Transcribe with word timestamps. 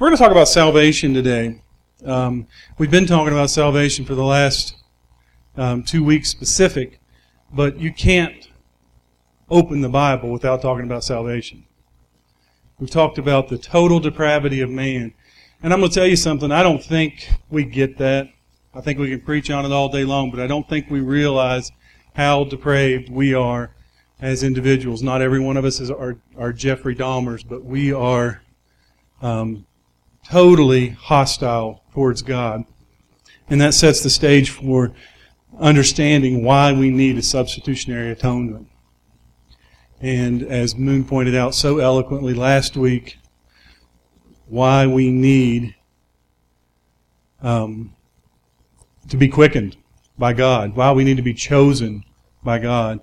We're 0.00 0.06
going 0.06 0.16
to 0.16 0.22
talk 0.22 0.32
about 0.32 0.48
salvation 0.48 1.12
today. 1.12 1.60
Um, 2.06 2.46
we've 2.78 2.90
been 2.90 3.04
talking 3.04 3.34
about 3.34 3.50
salvation 3.50 4.06
for 4.06 4.14
the 4.14 4.24
last 4.24 4.76
um, 5.58 5.82
two 5.82 6.02
weeks 6.02 6.30
specific, 6.30 6.98
but 7.52 7.78
you 7.78 7.92
can't 7.92 8.48
open 9.50 9.82
the 9.82 9.90
Bible 9.90 10.30
without 10.32 10.62
talking 10.62 10.86
about 10.86 11.04
salvation. 11.04 11.66
We've 12.78 12.88
talked 12.88 13.18
about 13.18 13.50
the 13.50 13.58
total 13.58 14.00
depravity 14.00 14.62
of 14.62 14.70
man. 14.70 15.12
And 15.62 15.70
I'm 15.70 15.80
going 15.80 15.90
to 15.90 15.94
tell 15.94 16.06
you 16.06 16.16
something, 16.16 16.50
I 16.50 16.62
don't 16.62 16.82
think 16.82 17.28
we 17.50 17.64
get 17.64 17.98
that. 17.98 18.30
I 18.72 18.80
think 18.80 18.98
we 18.98 19.10
can 19.10 19.20
preach 19.20 19.50
on 19.50 19.66
it 19.66 19.70
all 19.70 19.90
day 19.90 20.04
long, 20.04 20.30
but 20.30 20.40
I 20.40 20.46
don't 20.46 20.66
think 20.66 20.88
we 20.88 21.00
realize 21.00 21.72
how 22.14 22.44
depraved 22.44 23.10
we 23.10 23.34
are 23.34 23.74
as 24.18 24.44
individuals. 24.44 25.02
Not 25.02 25.20
every 25.20 25.40
one 25.40 25.58
of 25.58 25.66
us 25.66 25.78
is, 25.78 25.90
are, 25.90 26.16
Jeffrey 26.54 26.96
Dahmers, 26.96 27.46
but 27.46 27.66
we 27.66 27.92
are 27.92 28.40
um, 29.20 29.66
totally 30.28 30.90
hostile 30.90 31.82
towards 31.92 32.22
God. 32.22 32.64
And 33.48 33.60
that 33.60 33.74
sets 33.74 34.02
the 34.02 34.10
stage 34.10 34.50
for 34.50 34.92
understanding 35.58 36.44
why 36.44 36.72
we 36.72 36.90
need 36.90 37.18
a 37.18 37.22
substitutionary 37.22 38.10
atonement. 38.10 38.68
And 40.00 40.42
as 40.42 40.76
Moon 40.76 41.04
pointed 41.04 41.34
out 41.34 41.54
so 41.54 41.78
eloquently 41.78 42.32
last 42.32 42.76
week, 42.76 43.18
why 44.46 44.86
we 44.86 45.10
need 45.10 45.74
um, 47.42 47.94
to 49.08 49.16
be 49.16 49.28
quickened 49.28 49.76
by 50.18 50.32
God, 50.32 50.76
why 50.76 50.92
we 50.92 51.04
need 51.04 51.16
to 51.16 51.22
be 51.22 51.34
chosen 51.34 52.04
by 52.42 52.58
God, 52.58 53.00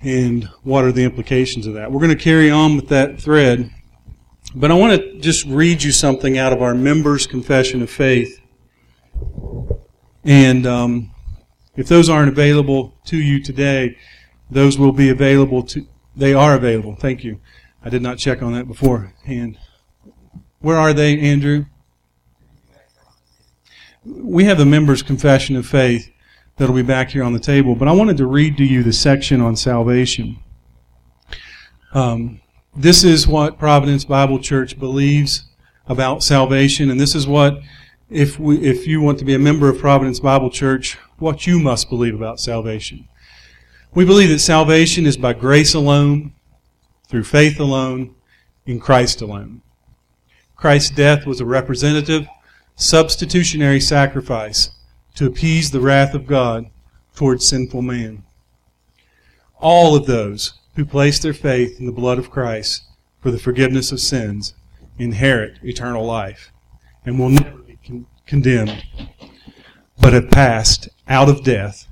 and 0.00 0.44
what 0.62 0.84
are 0.84 0.92
the 0.92 1.04
implications 1.04 1.66
of 1.66 1.74
that. 1.74 1.90
We're 1.90 2.00
going 2.00 2.16
to 2.16 2.22
carry 2.22 2.50
on 2.50 2.76
with 2.76 2.88
that 2.88 3.20
thread, 3.20 3.70
but 4.56 4.70
I 4.70 4.74
want 4.74 4.98
to 4.98 5.18
just 5.18 5.44
read 5.44 5.82
you 5.82 5.92
something 5.92 6.38
out 6.38 6.50
of 6.50 6.62
our 6.62 6.74
members' 6.74 7.26
confession 7.26 7.82
of 7.82 7.90
faith. 7.90 8.40
And 10.24 10.66
um, 10.66 11.14
if 11.76 11.88
those 11.88 12.08
aren't 12.08 12.30
available 12.30 12.94
to 13.04 13.18
you 13.18 13.42
today, 13.42 13.98
those 14.50 14.78
will 14.78 14.92
be 14.92 15.10
available 15.10 15.62
to, 15.64 15.86
they 16.16 16.32
are 16.32 16.54
available. 16.54 16.96
Thank 16.96 17.22
you. 17.22 17.38
I 17.84 17.90
did 17.90 18.00
not 18.00 18.16
check 18.16 18.42
on 18.42 18.54
that 18.54 18.66
beforehand. 18.66 19.58
Where 20.60 20.78
are 20.78 20.94
they, 20.94 21.20
Andrew? 21.20 21.66
We 24.06 24.44
have 24.44 24.56
the 24.56 24.64
members' 24.64 25.02
confession 25.02 25.54
of 25.56 25.66
faith 25.66 26.10
that'll 26.56 26.74
be 26.74 26.80
back 26.80 27.10
here 27.10 27.22
on 27.22 27.34
the 27.34 27.40
table, 27.40 27.74
but 27.74 27.88
I 27.88 27.92
wanted 27.92 28.16
to 28.16 28.26
read 28.26 28.56
to 28.56 28.64
you 28.64 28.82
the 28.82 28.94
section 28.94 29.42
on 29.42 29.54
salvation. 29.54 30.38
Um, 31.92 32.40
this 32.76 33.04
is 33.04 33.26
what 33.26 33.58
Providence 33.58 34.04
Bible 34.04 34.38
Church 34.38 34.78
believes 34.78 35.44
about 35.86 36.22
salvation, 36.22 36.90
and 36.90 37.00
this 37.00 37.14
is 37.14 37.26
what, 37.26 37.60
if 38.10 38.38
we, 38.38 38.58
if 38.58 38.86
you 38.86 39.00
want 39.00 39.18
to 39.18 39.24
be 39.24 39.34
a 39.34 39.38
member 39.38 39.68
of 39.68 39.78
Providence 39.78 40.20
Bible 40.20 40.50
Church, 40.50 40.98
what 41.18 41.46
you 41.46 41.58
must 41.58 41.88
believe 41.88 42.14
about 42.14 42.38
salvation. 42.38 43.08
We 43.94 44.04
believe 44.04 44.28
that 44.28 44.40
salvation 44.40 45.06
is 45.06 45.16
by 45.16 45.32
grace 45.32 45.72
alone, 45.72 46.34
through 47.08 47.24
faith 47.24 47.58
alone, 47.58 48.14
in 48.66 48.78
Christ 48.78 49.22
alone. 49.22 49.62
Christ's 50.54 50.90
death 50.90 51.24
was 51.24 51.40
a 51.40 51.46
representative, 51.46 52.26
substitutionary 52.74 53.80
sacrifice 53.80 54.70
to 55.14 55.26
appease 55.26 55.70
the 55.70 55.80
wrath 55.80 56.14
of 56.14 56.26
God 56.26 56.66
towards 57.14 57.48
sinful 57.48 57.80
man. 57.80 58.22
All 59.58 59.96
of 59.96 60.04
those 60.04 60.54
who 60.76 60.84
place 60.84 61.18
their 61.18 61.34
faith 61.34 61.80
in 61.80 61.86
the 61.86 61.92
blood 61.92 62.18
of 62.18 62.30
Christ 62.30 62.84
for 63.20 63.30
the 63.30 63.38
forgiveness 63.38 63.90
of 63.92 64.00
sins 64.00 64.54
inherit 64.98 65.58
eternal 65.62 66.04
life 66.04 66.52
and 67.04 67.18
will 67.18 67.30
never 67.30 67.58
be 67.58 67.78
con- 67.84 68.06
condemned, 68.26 68.84
but 69.98 70.12
have 70.12 70.30
passed 70.30 70.88
out 71.08 71.28
of 71.28 71.42
death 71.42 71.88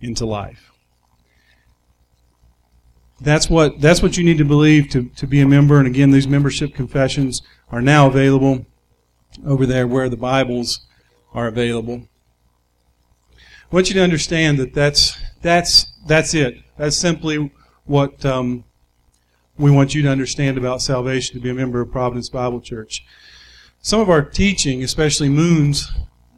into 0.00 0.26
life. 0.26 0.72
That's 3.20 3.48
what, 3.48 3.80
that's 3.80 4.02
what 4.02 4.16
you 4.16 4.24
need 4.24 4.38
to 4.38 4.44
believe 4.44 4.88
to, 4.90 5.08
to 5.10 5.26
be 5.26 5.40
a 5.40 5.46
member. 5.46 5.78
And 5.78 5.86
again, 5.86 6.10
these 6.10 6.26
membership 6.26 6.74
confessions 6.74 7.42
are 7.70 7.82
now 7.82 8.06
available 8.06 8.66
over 9.46 9.66
there 9.66 9.86
where 9.86 10.08
the 10.08 10.16
Bibles 10.16 10.80
are 11.32 11.46
available. 11.46 12.08
I 13.36 13.74
want 13.74 13.88
you 13.88 13.94
to 13.94 14.02
understand 14.02 14.58
that 14.58 14.74
that's, 14.74 15.16
that's, 15.42 15.92
that's 16.06 16.34
it. 16.34 16.56
That's 16.76 16.96
simply 16.96 17.52
what 17.90 18.24
um, 18.24 18.62
we 19.58 19.68
want 19.68 19.96
you 19.96 20.02
to 20.02 20.08
understand 20.08 20.56
about 20.56 20.80
salvation 20.80 21.34
to 21.34 21.42
be 21.42 21.50
a 21.50 21.54
member 21.54 21.80
of 21.80 21.90
Providence 21.90 22.28
Bible 22.28 22.60
Church. 22.60 23.04
Some 23.82 23.98
of 23.98 24.08
our 24.08 24.22
teaching, 24.22 24.84
especially 24.84 25.28
Moon's 25.28 25.90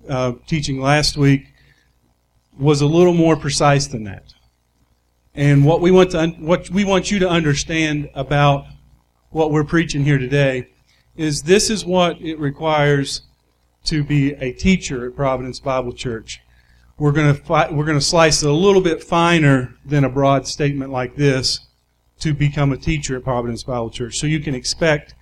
uh, 0.08 0.32
teaching 0.46 0.80
last 0.80 1.18
week, 1.18 1.52
was 2.58 2.80
a 2.80 2.86
little 2.86 3.12
more 3.12 3.36
precise 3.36 3.86
than 3.86 4.04
that. 4.04 4.32
And 5.34 5.66
what 5.66 5.82
we 5.82 5.91
want 5.91 6.12
to 6.12 6.28
what 6.38 6.70
we 6.70 6.86
want 6.86 7.10
you 7.10 7.18
to 7.18 7.28
understand 7.28 8.08
about 8.14 8.64
what 9.28 9.50
we're 9.50 9.62
preaching 9.62 10.04
here 10.04 10.18
today 10.18 10.68
is 11.16 11.42
this 11.42 11.68
is 11.68 11.84
what 11.84 12.18
it 12.18 12.38
requires 12.38 13.22
to 13.84 14.02
be 14.02 14.32
a 14.34 14.52
teacher 14.52 15.06
at 15.06 15.14
Providence 15.14 15.60
Bible 15.60 15.92
Church. 15.92 16.41
We're 16.98 17.12
going 17.12 17.34
to 17.34 17.42
fi- 17.42 17.70
we're 17.70 17.84
going 17.84 17.98
to 17.98 18.04
slice 18.04 18.42
it 18.42 18.48
a 18.48 18.53
little 18.53 18.82
bit 18.82 19.03
finer 19.03 19.75
than 19.84 20.04
a 20.04 20.08
broad 20.08 20.47
statement 20.47 20.92
like 20.92 21.16
this 21.16 21.60
to 22.20 22.32
become 22.34 22.72
a 22.72 22.76
teacher 22.76 23.16
at 23.16 23.25
Providence 23.25 23.62
Bible 23.64 23.91
Church. 23.91 24.19
So 24.19 24.26
you 24.26 24.41
can 24.41 24.54
expect 24.54 25.14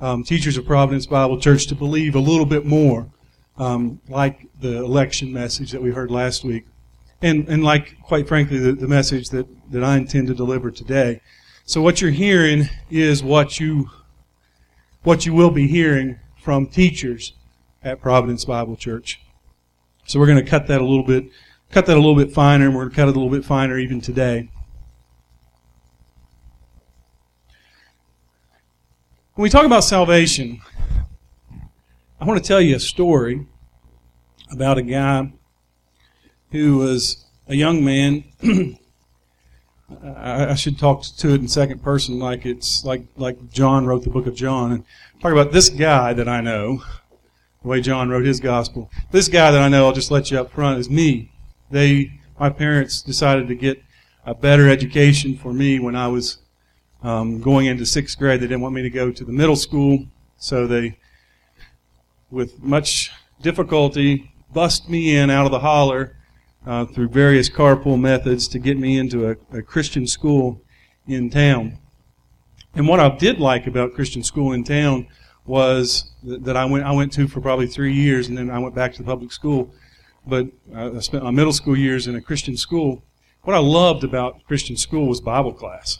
um, 0.00 0.24
teachers 0.24 0.56
of 0.56 0.66
Providence 0.66 1.06
Bible 1.06 1.40
Church 1.40 1.66
to 1.68 1.74
believe 1.74 2.14
a 2.14 2.20
little 2.20 2.44
bit 2.44 2.66
more, 2.66 3.06
um, 3.56 4.00
like 4.08 4.48
the 4.60 4.76
election 4.76 5.32
message 5.32 5.70
that 5.72 5.82
we 5.82 5.90
heard 5.90 6.10
last 6.10 6.44
week 6.44 6.66
and, 7.22 7.48
and 7.48 7.64
like, 7.64 8.00
quite 8.02 8.28
frankly, 8.28 8.58
the, 8.58 8.72
the 8.72 8.88
message 8.88 9.30
that, 9.30 9.46
that 9.70 9.82
I 9.82 9.96
intend 9.96 10.28
to 10.28 10.34
deliver 10.34 10.70
today. 10.70 11.20
So 11.64 11.80
what 11.80 12.00
you're 12.00 12.10
hearing 12.10 12.68
is 12.90 13.22
what 13.22 13.58
you, 13.58 13.90
what 15.02 15.26
you 15.26 15.34
will 15.34 15.50
be 15.50 15.66
hearing 15.66 16.18
from 16.40 16.66
teachers 16.66 17.32
at 17.82 18.00
Providence 18.00 18.44
Bible 18.44 18.76
Church. 18.76 19.20
So 20.06 20.20
we're 20.20 20.26
going 20.26 20.42
to 20.42 20.48
cut 20.48 20.68
that 20.68 20.80
a 20.80 20.84
little 20.84 21.04
bit, 21.04 21.30
cut 21.70 21.86
that 21.86 21.96
a 21.96 22.00
little 22.00 22.14
bit 22.14 22.32
finer, 22.32 22.66
and 22.66 22.74
we're 22.74 22.82
going 22.82 22.90
to 22.90 22.96
cut 22.96 23.08
it 23.08 23.16
a 23.16 23.18
little 23.18 23.30
bit 23.30 23.44
finer 23.44 23.76
even 23.78 24.00
today. 24.00 24.48
When 29.34 29.42
we 29.42 29.50
talk 29.50 29.66
about 29.66 29.84
salvation, 29.84 30.60
I 32.20 32.24
want 32.24 32.42
to 32.42 32.46
tell 32.46 32.60
you 32.60 32.76
a 32.76 32.80
story 32.80 33.46
about 34.50 34.78
a 34.78 34.82
guy 34.82 35.32
who 36.52 36.78
was 36.78 37.26
a 37.48 37.54
young 37.54 37.84
man. 37.84 38.24
I, 40.02 40.54
should 40.54 40.78
talk 40.78 41.02
to 41.02 41.34
it 41.34 41.40
in 41.40 41.48
second 41.48 41.82
person, 41.82 42.18
like 42.18 42.46
it's 42.46 42.84
like 42.84 43.02
like 43.16 43.50
John 43.52 43.86
wrote 43.86 44.04
the 44.04 44.10
book 44.10 44.26
of 44.26 44.34
John, 44.34 44.72
and 44.72 44.84
talk 45.20 45.32
about 45.32 45.52
this 45.52 45.68
guy 45.68 46.12
that 46.12 46.28
I 46.28 46.40
know, 46.40 46.82
the 47.66 47.70
way 47.70 47.80
John 47.80 48.08
wrote 48.08 48.24
his 48.24 48.38
gospel. 48.38 48.92
This 49.10 49.26
guy 49.26 49.50
that 49.50 49.60
I 49.60 49.66
know, 49.66 49.86
I'll 49.86 49.92
just 49.92 50.12
let 50.12 50.30
you 50.30 50.38
up 50.38 50.52
front, 50.52 50.78
is 50.78 50.88
me. 50.88 51.32
They, 51.68 52.12
my 52.38 52.48
parents, 52.48 53.02
decided 53.02 53.48
to 53.48 53.56
get 53.56 53.82
a 54.24 54.36
better 54.36 54.68
education 54.68 55.36
for 55.36 55.52
me 55.52 55.80
when 55.80 55.96
I 55.96 56.06
was 56.06 56.38
um, 57.02 57.40
going 57.40 57.66
into 57.66 57.84
sixth 57.84 58.20
grade. 58.20 58.38
They 58.38 58.46
didn't 58.46 58.60
want 58.60 58.76
me 58.76 58.82
to 58.82 58.90
go 58.90 59.10
to 59.10 59.24
the 59.24 59.32
middle 59.32 59.56
school, 59.56 60.06
so 60.38 60.68
they, 60.68 60.96
with 62.30 62.62
much 62.62 63.10
difficulty, 63.42 64.30
bust 64.52 64.88
me 64.88 65.16
in 65.16 65.28
out 65.28 65.46
of 65.46 65.50
the 65.50 65.58
holler 65.58 66.16
uh, 66.68 66.84
through 66.84 67.08
various 67.08 67.50
carpool 67.50 67.98
methods 67.98 68.46
to 68.46 68.60
get 68.60 68.78
me 68.78 68.96
into 68.96 69.28
a, 69.28 69.58
a 69.58 69.60
Christian 69.60 70.06
school 70.06 70.62
in 71.08 71.30
town. 71.30 71.78
And 72.76 72.86
what 72.86 73.00
I 73.00 73.08
did 73.08 73.40
like 73.40 73.66
about 73.66 73.94
Christian 73.94 74.22
school 74.22 74.52
in 74.52 74.62
town 74.62 75.08
was 75.46 76.10
that 76.22 76.56
I 76.56 76.64
went 76.64 76.84
I 76.84 76.92
went 76.92 77.12
to 77.14 77.28
for 77.28 77.40
probably 77.40 77.66
three 77.66 77.92
years, 77.92 78.28
and 78.28 78.36
then 78.36 78.50
I 78.50 78.58
went 78.58 78.74
back 78.74 78.92
to 78.94 78.98
the 78.98 79.04
public 79.04 79.32
school. 79.32 79.72
But 80.26 80.48
I 80.74 80.98
spent 81.00 81.22
my 81.22 81.30
middle 81.30 81.52
school 81.52 81.76
years 81.76 82.06
in 82.06 82.16
a 82.16 82.20
Christian 82.20 82.56
school. 82.56 83.04
What 83.42 83.54
I 83.54 83.60
loved 83.60 84.02
about 84.02 84.44
Christian 84.44 84.76
school 84.76 85.06
was 85.06 85.20
Bible 85.20 85.52
class. 85.52 85.98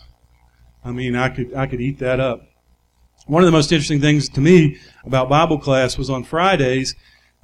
I 0.85 0.91
mean, 0.91 1.15
I 1.15 1.29
could 1.29 1.55
I 1.55 1.67
could 1.67 1.81
eat 1.81 1.99
that 2.01 2.19
up. 2.21 2.43
One 3.27 3.43
of 3.43 3.47
the 3.47 3.53
most 3.53 3.73
interesting 3.73 4.01
things 4.01 4.29
to 4.31 4.41
me 4.41 4.79
about 5.05 5.29
Bible 5.29 5.59
class 5.59 5.97
was 5.97 6.11
on 6.11 6.25
Fridays. 6.25 6.95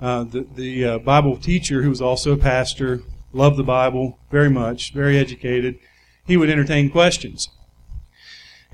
Uh, 0.00 0.24
the 0.24 0.46
the 0.54 0.84
uh, 0.84 0.98
Bible 0.98 1.36
teacher, 1.36 1.82
who 1.82 1.90
was 1.90 2.00
also 2.00 2.32
a 2.32 2.36
pastor, 2.36 3.02
loved 3.32 3.56
the 3.56 3.64
Bible 3.64 4.18
very 4.30 4.50
much, 4.50 4.92
very 4.92 5.18
educated. 5.18 5.78
He 6.24 6.36
would 6.36 6.50
entertain 6.50 6.90
questions. 6.90 7.48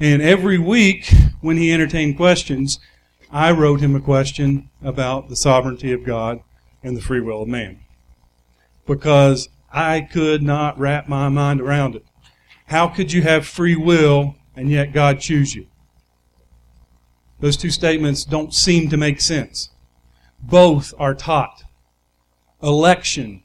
And 0.00 0.22
every 0.22 0.58
week, 0.58 1.12
when 1.40 1.56
he 1.56 1.72
entertained 1.72 2.16
questions, 2.16 2.78
I 3.30 3.50
wrote 3.52 3.80
him 3.80 3.94
a 3.94 4.00
question 4.00 4.70
about 4.82 5.28
the 5.28 5.36
sovereignty 5.36 5.92
of 5.92 6.04
God 6.04 6.40
and 6.82 6.96
the 6.96 7.02
free 7.02 7.20
will 7.20 7.42
of 7.42 7.48
man. 7.48 7.80
Because 8.86 9.48
I 9.70 10.00
could 10.00 10.42
not 10.42 10.78
wrap 10.78 11.08
my 11.08 11.28
mind 11.28 11.60
around 11.60 11.94
it. 11.94 12.04
How 12.66 12.88
could 12.88 13.12
you 13.12 13.22
have 13.22 13.46
free 13.46 13.76
will 13.76 14.36
and 14.56 14.70
yet 14.70 14.92
God 14.92 15.20
choose 15.20 15.54
you? 15.54 15.66
Those 17.40 17.56
two 17.56 17.70
statements 17.70 18.24
don't 18.24 18.54
seem 18.54 18.88
to 18.88 18.96
make 18.96 19.20
sense. 19.20 19.70
Both 20.40 20.94
are 20.98 21.14
taught. 21.14 21.64
Election. 22.62 23.42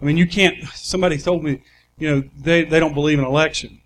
I 0.00 0.04
mean, 0.04 0.16
you 0.16 0.26
can't, 0.26 0.64
somebody 0.74 1.18
told 1.18 1.44
me, 1.44 1.62
you 1.98 2.10
know, 2.10 2.28
they, 2.38 2.64
they 2.64 2.80
don't 2.80 2.94
believe 2.94 3.18
in 3.18 3.24
election. 3.24 3.80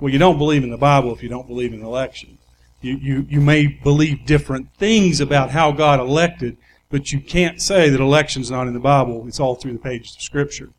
Well, 0.00 0.12
you 0.12 0.18
don't 0.18 0.38
believe 0.38 0.64
in 0.64 0.70
the 0.70 0.76
Bible 0.76 1.12
if 1.14 1.22
you 1.22 1.28
don't 1.28 1.46
believe 1.46 1.72
in 1.72 1.82
election. 1.82 2.38
You, 2.80 2.96
you, 2.96 3.26
you 3.28 3.40
may 3.40 3.66
believe 3.66 4.26
different 4.26 4.74
things 4.76 5.20
about 5.20 5.50
how 5.50 5.72
God 5.72 5.98
elected, 5.98 6.56
but 6.90 7.12
you 7.12 7.20
can't 7.20 7.60
say 7.60 7.88
that 7.88 8.00
election's 8.00 8.50
not 8.50 8.68
in 8.68 8.74
the 8.74 8.80
Bible. 8.80 9.26
It's 9.26 9.40
all 9.40 9.54
through 9.54 9.72
the 9.72 9.78
pages 9.78 10.14
of 10.14 10.22
Scripture. 10.22 10.70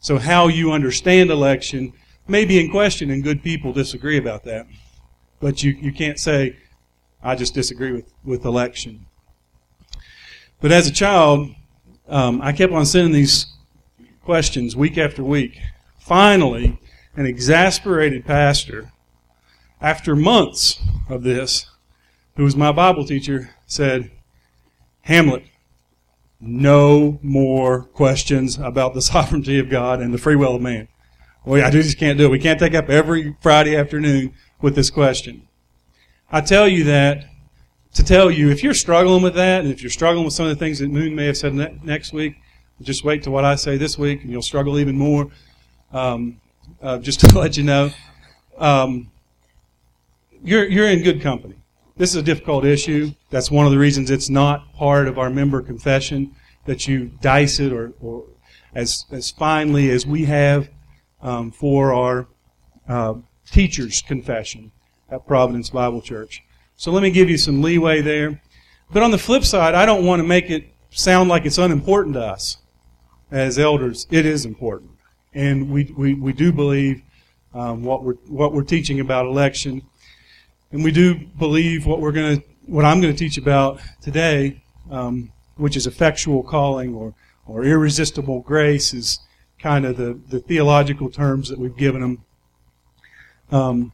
So 0.00 0.18
how 0.18 0.48
you 0.48 0.72
understand 0.72 1.30
election 1.30 1.92
may 2.26 2.44
be 2.44 2.58
in 2.58 2.70
question, 2.70 3.10
and 3.10 3.22
good 3.22 3.42
people 3.42 3.72
disagree 3.72 4.18
about 4.18 4.44
that. 4.44 4.66
But 5.40 5.62
you, 5.62 5.72
you 5.72 5.92
can't 5.92 6.18
say, 6.18 6.56
I 7.22 7.34
just 7.34 7.54
disagree 7.54 7.92
with, 7.92 8.12
with 8.24 8.44
election. 8.44 9.06
But 10.60 10.72
as 10.72 10.86
a 10.86 10.92
child, 10.92 11.50
um, 12.08 12.40
I 12.42 12.52
kept 12.52 12.72
on 12.72 12.86
sending 12.86 13.12
these 13.12 13.46
questions 14.22 14.74
week 14.74 14.98
after 14.98 15.22
week. 15.22 15.58
Finally, 16.00 16.78
an 17.16 17.26
exasperated 17.26 18.24
pastor, 18.24 18.90
after 19.84 20.16
months 20.16 20.80
of 21.10 21.24
this, 21.24 21.66
who 22.36 22.44
was 22.44 22.56
my 22.56 22.72
Bible 22.72 23.04
teacher, 23.04 23.50
said, 23.66 24.10
Hamlet, 25.02 25.44
no 26.40 27.18
more 27.22 27.82
questions 27.82 28.56
about 28.56 28.94
the 28.94 29.02
sovereignty 29.12 29.58
of 29.58 29.68
God 29.68 30.00
and 30.00 30.14
the 30.14 30.18
free 30.18 30.36
will 30.36 30.56
of 30.56 30.62
man. 30.62 30.88
Well, 31.44 31.62
I 31.62 31.70
just 31.70 31.98
can't 31.98 32.16
do 32.16 32.24
it. 32.24 32.30
We 32.30 32.38
can't 32.38 32.58
take 32.58 32.74
up 32.74 32.88
every 32.88 33.36
Friday 33.42 33.76
afternoon 33.76 34.32
with 34.62 34.74
this 34.74 34.88
question. 34.88 35.46
I 36.32 36.40
tell 36.40 36.66
you 36.66 36.84
that 36.84 37.26
to 37.92 38.02
tell 38.02 38.30
you 38.30 38.50
if 38.50 38.62
you're 38.62 38.72
struggling 38.72 39.22
with 39.22 39.34
that, 39.34 39.60
and 39.60 39.70
if 39.70 39.82
you're 39.82 39.90
struggling 39.90 40.24
with 40.24 40.32
some 40.32 40.46
of 40.46 40.50
the 40.50 40.64
things 40.64 40.78
that 40.78 40.88
Moon 40.88 41.14
may 41.14 41.26
have 41.26 41.36
said 41.36 41.52
ne- 41.52 41.78
next 41.84 42.14
week, 42.14 42.36
just 42.80 43.04
wait 43.04 43.22
to 43.24 43.30
what 43.30 43.44
I 43.44 43.54
say 43.56 43.76
this 43.76 43.98
week, 43.98 44.22
and 44.22 44.32
you'll 44.32 44.40
struggle 44.40 44.78
even 44.78 44.96
more. 44.96 45.30
Um, 45.92 46.40
uh, 46.80 46.98
just 46.98 47.20
to 47.28 47.38
let 47.38 47.58
you 47.58 47.64
know, 47.64 47.90
um, 48.56 49.10
you're 50.44 50.68
you're 50.68 50.88
in 50.88 51.02
good 51.02 51.20
company. 51.22 51.56
This 51.96 52.10
is 52.10 52.16
a 52.16 52.22
difficult 52.22 52.64
issue. 52.64 53.12
That's 53.30 53.50
one 53.50 53.66
of 53.66 53.72
the 53.72 53.78
reasons 53.78 54.10
it's 54.10 54.28
not 54.28 54.72
part 54.74 55.08
of 55.08 55.18
our 55.18 55.30
member 55.30 55.62
confession 55.62 56.34
that 56.66 56.86
you 56.86 57.10
dice 57.20 57.60
it 57.60 57.72
or, 57.72 57.92
or 58.00 58.24
as 58.74 59.06
as 59.10 59.30
finely 59.30 59.90
as 59.90 60.06
we 60.06 60.26
have 60.26 60.68
um, 61.22 61.50
for 61.50 61.92
our 61.92 62.28
uh, 62.88 63.14
teachers' 63.50 64.02
confession 64.02 64.70
at 65.10 65.26
Providence 65.26 65.70
Bible 65.70 66.02
Church. 66.02 66.42
So 66.76 66.92
let 66.92 67.02
me 67.02 67.10
give 67.10 67.30
you 67.30 67.38
some 67.38 67.62
leeway 67.62 68.02
there. 68.02 68.42
But 68.92 69.02
on 69.02 69.10
the 69.10 69.18
flip 69.18 69.44
side, 69.44 69.74
I 69.74 69.86
don't 69.86 70.04
want 70.04 70.20
to 70.20 70.28
make 70.28 70.50
it 70.50 70.66
sound 70.90 71.28
like 71.28 71.46
it's 71.46 71.58
unimportant 71.58 72.14
to 72.14 72.20
us 72.20 72.58
as 73.30 73.58
elders. 73.58 74.06
It 74.10 74.26
is 74.26 74.44
important, 74.44 74.90
and 75.32 75.70
we 75.70 75.84
we, 75.96 76.14
we 76.14 76.32
do 76.32 76.52
believe 76.52 77.02
um, 77.54 77.82
what 77.82 78.02
we're 78.02 78.14
what 78.26 78.52
we're 78.52 78.62
teaching 78.64 79.00
about 79.00 79.26
election, 79.26 79.82
and 80.74 80.82
we 80.82 80.90
do 80.90 81.14
believe 81.14 81.86
what 81.86 82.00
we're 82.00 82.10
going 82.10 82.40
to 82.40 82.46
what 82.66 82.84
I'm 82.84 83.00
going 83.00 83.14
to 83.14 83.18
teach 83.18 83.38
about 83.38 83.80
today, 84.02 84.60
um, 84.90 85.32
which 85.54 85.76
is 85.76 85.86
effectual 85.86 86.42
calling 86.42 86.94
or 86.94 87.14
or 87.46 87.64
irresistible 87.64 88.40
grace, 88.40 88.92
is 88.92 89.20
kind 89.60 89.84
of 89.84 89.96
the, 89.96 90.20
the 90.28 90.40
theological 90.40 91.10
terms 91.10 91.48
that 91.48 91.60
we've 91.60 91.76
given 91.76 92.00
them. 92.00 92.24
Um, 93.52 93.92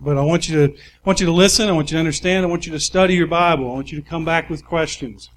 but 0.00 0.16
I 0.16 0.22
want 0.22 0.48
you 0.48 0.66
to 0.66 0.74
I 0.74 1.04
want 1.04 1.20
you 1.20 1.26
to 1.26 1.32
listen. 1.32 1.68
I 1.68 1.72
want 1.72 1.90
you 1.90 1.96
to 1.96 2.00
understand. 2.00 2.46
I 2.46 2.48
want 2.48 2.64
you 2.64 2.72
to 2.72 2.80
study 2.80 3.14
your 3.14 3.26
Bible. 3.26 3.70
I 3.70 3.74
want 3.74 3.92
you 3.92 4.00
to 4.00 4.08
come 4.08 4.24
back 4.24 4.48
with 4.48 4.64
questions. 4.64 5.28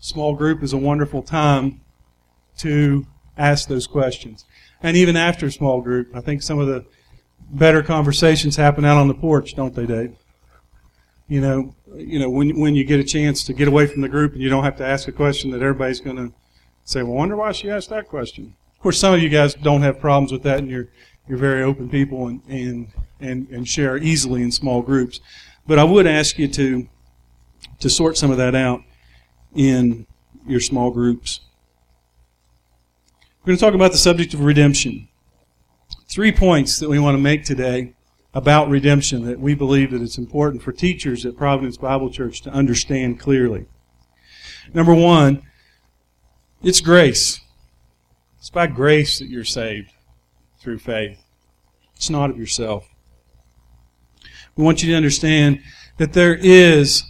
Small 0.00 0.34
group 0.34 0.62
is 0.62 0.74
a 0.74 0.78
wonderful 0.78 1.22
time 1.22 1.80
to 2.58 3.06
ask 3.38 3.68
those 3.68 3.86
questions. 3.86 4.44
And 4.82 4.98
even 4.98 5.16
after 5.16 5.50
small 5.50 5.80
group, 5.80 6.14
I 6.14 6.20
think 6.20 6.42
some 6.42 6.58
of 6.58 6.66
the 6.66 6.84
better 7.50 7.82
conversations 7.82 8.56
happen 8.56 8.84
out 8.84 8.98
on 8.98 9.08
the 9.08 9.14
porch, 9.14 9.56
don't 9.56 9.74
they, 9.74 9.86
Dave? 9.86 10.14
You 11.28 11.40
know, 11.40 11.74
you 11.96 12.18
know 12.20 12.30
when 12.30 12.58
when 12.58 12.76
you 12.76 12.84
get 12.84 13.00
a 13.00 13.04
chance 13.04 13.42
to 13.44 13.52
get 13.52 13.66
away 13.66 13.86
from 13.86 14.00
the 14.00 14.08
group 14.08 14.34
and 14.34 14.42
you 14.42 14.48
don't 14.48 14.62
have 14.62 14.76
to 14.76 14.86
ask 14.86 15.08
a 15.08 15.12
question 15.12 15.50
that 15.50 15.60
everybody's 15.60 16.00
going 16.00 16.16
to 16.16 16.32
say, 16.84 17.02
"Well, 17.02 17.14
wonder 17.14 17.36
why 17.36 17.52
she 17.52 17.68
asked 17.68 17.90
that 17.90 18.08
question." 18.08 18.54
Of 18.74 18.80
course, 18.80 18.98
some 18.98 19.14
of 19.14 19.20
you 19.20 19.28
guys 19.28 19.54
don't 19.54 19.82
have 19.82 19.98
problems 19.98 20.30
with 20.30 20.44
that, 20.44 20.58
and 20.58 20.70
you're 20.70 20.88
you're 21.28 21.38
very 21.38 21.64
open 21.64 21.88
people 21.88 22.28
and 22.28 22.42
and 22.48 22.92
and, 23.18 23.48
and 23.48 23.66
share 23.66 23.96
easily 23.96 24.42
in 24.42 24.52
small 24.52 24.82
groups. 24.82 25.20
But 25.66 25.80
I 25.80 25.84
would 25.84 26.06
ask 26.06 26.38
you 26.38 26.46
to 26.46 26.88
to 27.80 27.90
sort 27.90 28.16
some 28.16 28.30
of 28.30 28.36
that 28.36 28.54
out 28.54 28.82
in 29.52 30.06
your 30.46 30.60
small 30.60 30.92
groups. 30.92 31.40
We're 33.40 33.50
going 33.50 33.58
to 33.58 33.64
talk 33.64 33.74
about 33.74 33.92
the 33.92 33.98
subject 33.98 34.32
of 34.34 34.44
redemption. 34.44 35.08
Three 36.08 36.30
points 36.30 36.78
that 36.78 36.88
we 36.88 37.00
want 37.00 37.16
to 37.16 37.22
make 37.22 37.44
today 37.44 37.95
about 38.36 38.68
redemption 38.68 39.24
that 39.24 39.40
we 39.40 39.54
believe 39.54 39.90
that 39.90 40.02
it's 40.02 40.18
important 40.18 40.62
for 40.62 40.70
teachers 40.70 41.24
at 41.24 41.38
Providence 41.38 41.78
Bible 41.78 42.10
Church 42.10 42.42
to 42.42 42.50
understand 42.50 43.18
clearly. 43.18 43.64
Number 44.74 44.94
one, 44.94 45.42
it's 46.62 46.82
grace. 46.82 47.40
It's 48.38 48.50
by 48.50 48.66
grace 48.66 49.20
that 49.20 49.30
you're 49.30 49.42
saved 49.42 49.90
through 50.60 50.80
faith. 50.80 51.18
It's 51.94 52.10
not 52.10 52.28
of 52.28 52.36
yourself. 52.36 52.86
We 54.54 54.64
want 54.64 54.82
you 54.82 54.90
to 54.90 54.96
understand 54.96 55.62
that 55.96 56.12
there 56.12 56.34
is, 56.34 57.04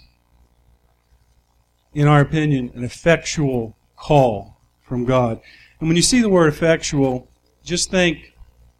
in 1.92 2.06
our 2.06 2.20
opinion, 2.20 2.70
an 2.76 2.84
effectual 2.84 3.76
call 3.96 4.60
from 4.80 5.04
God. 5.04 5.40
And 5.80 5.88
when 5.88 5.96
you 5.96 6.02
see 6.02 6.20
the 6.20 6.30
word 6.30 6.46
effectual, 6.46 7.28
just 7.64 7.90
think 7.90 8.32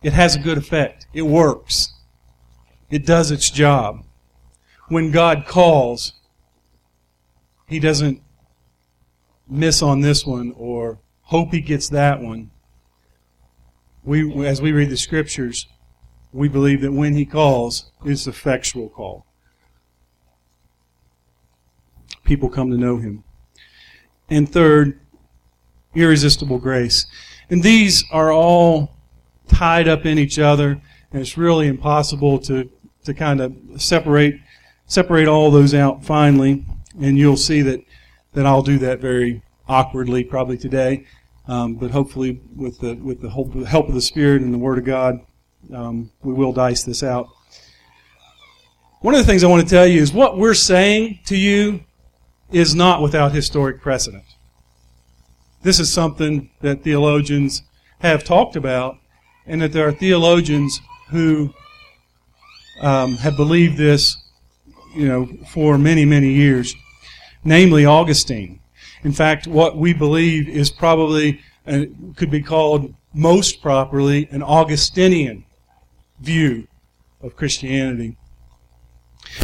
it 0.05 0.13
has 0.13 0.37
a 0.37 0.39
good 0.39 0.59
effect. 0.59 1.09
It 1.13 1.23
works. 1.23 1.93
It 2.91 3.05
does 3.05 3.31
its 3.31 3.51
job. 3.51 4.05
When 4.89 5.11
God 5.11 5.45
calls, 5.47 6.13
He 7.67 7.81
doesn't 7.81 8.23
miss 9.49 9.83
on 9.83 10.01
this 10.01 10.27
one 10.27 10.53
or 10.57 10.99
hope 11.23 11.53
he 11.53 11.61
gets 11.61 11.89
that 11.89 12.21
one. 12.21 12.51
We, 14.05 14.47
as 14.47 14.63
we 14.63 14.73
read 14.73 14.91
the 14.91 14.97
scriptures, 14.97 15.67
we 16.33 16.49
believe 16.49 16.81
that 16.83 16.93
when 16.93 17.15
he 17.15 17.25
calls, 17.25 17.91
it's 18.05 18.27
effectual 18.27 18.89
call. 18.89 19.27
People 22.25 22.49
come 22.49 22.71
to 22.71 22.77
know 22.77 22.99
him. 22.99 23.25
And 24.29 24.49
third, 24.49 25.01
irresistible 25.95 26.59
grace. 26.59 27.07
And 27.51 27.63
these 27.63 28.05
are 28.11 28.33
all 28.33 28.97
tied 29.49 29.89
up 29.89 30.05
in 30.05 30.19
each 30.19 30.39
other, 30.39 30.81
and 31.13 31.21
it's 31.21 31.39
really 31.39 31.69
impossible 31.69 32.39
to, 32.41 32.71
to 33.07 33.15
kind 33.15 33.41
of 33.41 33.55
separate 33.79 34.41
separate 34.87 35.27
all 35.27 35.51
those 35.51 35.75
out 35.75 36.05
finally. 36.05 36.65
And 37.01 37.19
you'll 37.19 37.37
see 37.37 37.63
that, 37.63 37.81
that 38.35 38.47
I'll 38.47 38.63
do 38.63 38.79
that 38.79 39.01
very 39.01 39.43
awkwardly 39.69 40.25
probably 40.25 40.57
today. 40.57 41.05
Um, 41.49 41.75
but 41.75 41.91
hopefully, 41.91 42.41
with 42.57 42.81
the 42.81 42.95
with 42.95 43.21
the 43.21 43.31
help 43.31 43.89
of 43.89 43.95
the 43.95 44.01
Spirit 44.01 44.43
and 44.43 44.53
the 44.53 44.59
Word 44.59 44.79
of 44.79 44.85
God, 44.85 45.21
um, 45.73 46.11
we 46.23 46.33
will 46.33 46.53
dice 46.53 46.83
this 46.83 47.05
out. 47.05 47.29
One 49.01 49.15
of 49.15 49.21
the 49.21 49.27
things 49.27 49.45
I 49.45 49.47
want 49.47 49.63
to 49.63 49.69
tell 49.69 49.87
you 49.87 50.01
is 50.01 50.13
what 50.13 50.37
we're 50.37 50.55
saying 50.55 51.21
to 51.27 51.37
you 51.37 51.85
is 52.51 52.75
not 52.75 53.01
without 53.01 53.31
historic 53.31 53.81
precedent. 53.81 54.25
This 55.63 55.79
is 55.79 55.93
something 55.93 56.51
that 56.63 56.83
theologians 56.83 57.63
have 58.01 58.25
talked 58.25 58.57
about, 58.57 58.99
and 59.47 59.63
that 59.63 59.73
there 59.73 59.87
are 59.87 59.93
theologians 59.93 60.81
who 61.11 61.55
um, 62.81 63.17
have 63.17 63.37
believed 63.37 63.77
this, 63.77 64.17
you 64.95 65.09
know, 65.09 65.29
for 65.49 65.79
many 65.79 66.05
many 66.05 66.33
years. 66.33 66.75
Namely, 67.45 67.87
Augustine. 67.87 68.61
In 69.05 69.13
fact, 69.13 69.47
what 69.47 69.77
we 69.77 69.93
believe 69.93 70.49
is 70.49 70.71
probably, 70.71 71.41
uh, 71.67 71.85
could 72.17 72.31
be 72.31 72.43
called 72.43 72.93
most 73.15 73.63
properly, 73.63 74.29
an 74.31 74.43
Augustinian 74.43 75.45
view 76.21 76.67
of 77.21 77.37
Christianity. 77.37 78.17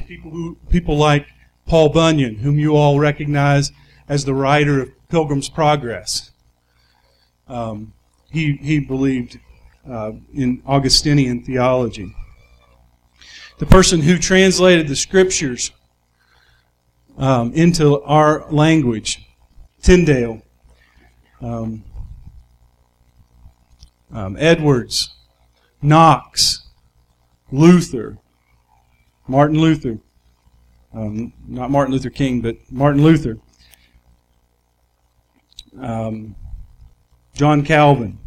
People, 0.07 0.31
who, 0.31 0.57
people 0.69 0.97
like 0.97 1.27
Paul 1.67 1.91
Bunyan, 1.91 2.37
whom 2.37 2.59
you 2.59 2.77
all 2.77 2.99
recognize 2.99 3.71
as 4.09 4.25
the 4.25 4.35
writer 4.35 4.83
of 4.83 5.09
Pilgrim's 5.09 5.49
Progress. 5.49 6.33
Um, 7.47 7.93
he, 8.31 8.57
he 8.57 8.81
believed 8.81 9.39
uh, 9.89 10.13
in 10.35 10.63
Augustinian 10.67 11.45
theology. 11.45 12.15
The 13.59 13.67
person 13.67 14.03
who 14.03 14.19
translated 14.19 14.89
the 14.89 14.97
scriptures 14.97 15.71
um, 17.17 17.53
into 17.53 18.01
our 18.03 18.51
language 18.51 19.27
Tyndale, 19.83 20.43
um, 21.41 21.85
um, 24.13 24.37
Edwards, 24.39 25.15
Knox, 25.81 26.69
Luther, 27.51 28.19
Martin 29.27 29.61
Luther, 29.61 29.99
Um, 30.95 31.33
not 31.49 31.71
Martin 31.71 31.93
Luther 31.95 32.11
King, 32.11 32.43
but 32.43 32.57
Martin 32.71 33.03
Luther. 33.03 33.39
Um, 35.81 36.37
John 37.35 37.65
Calvin. 37.65 38.19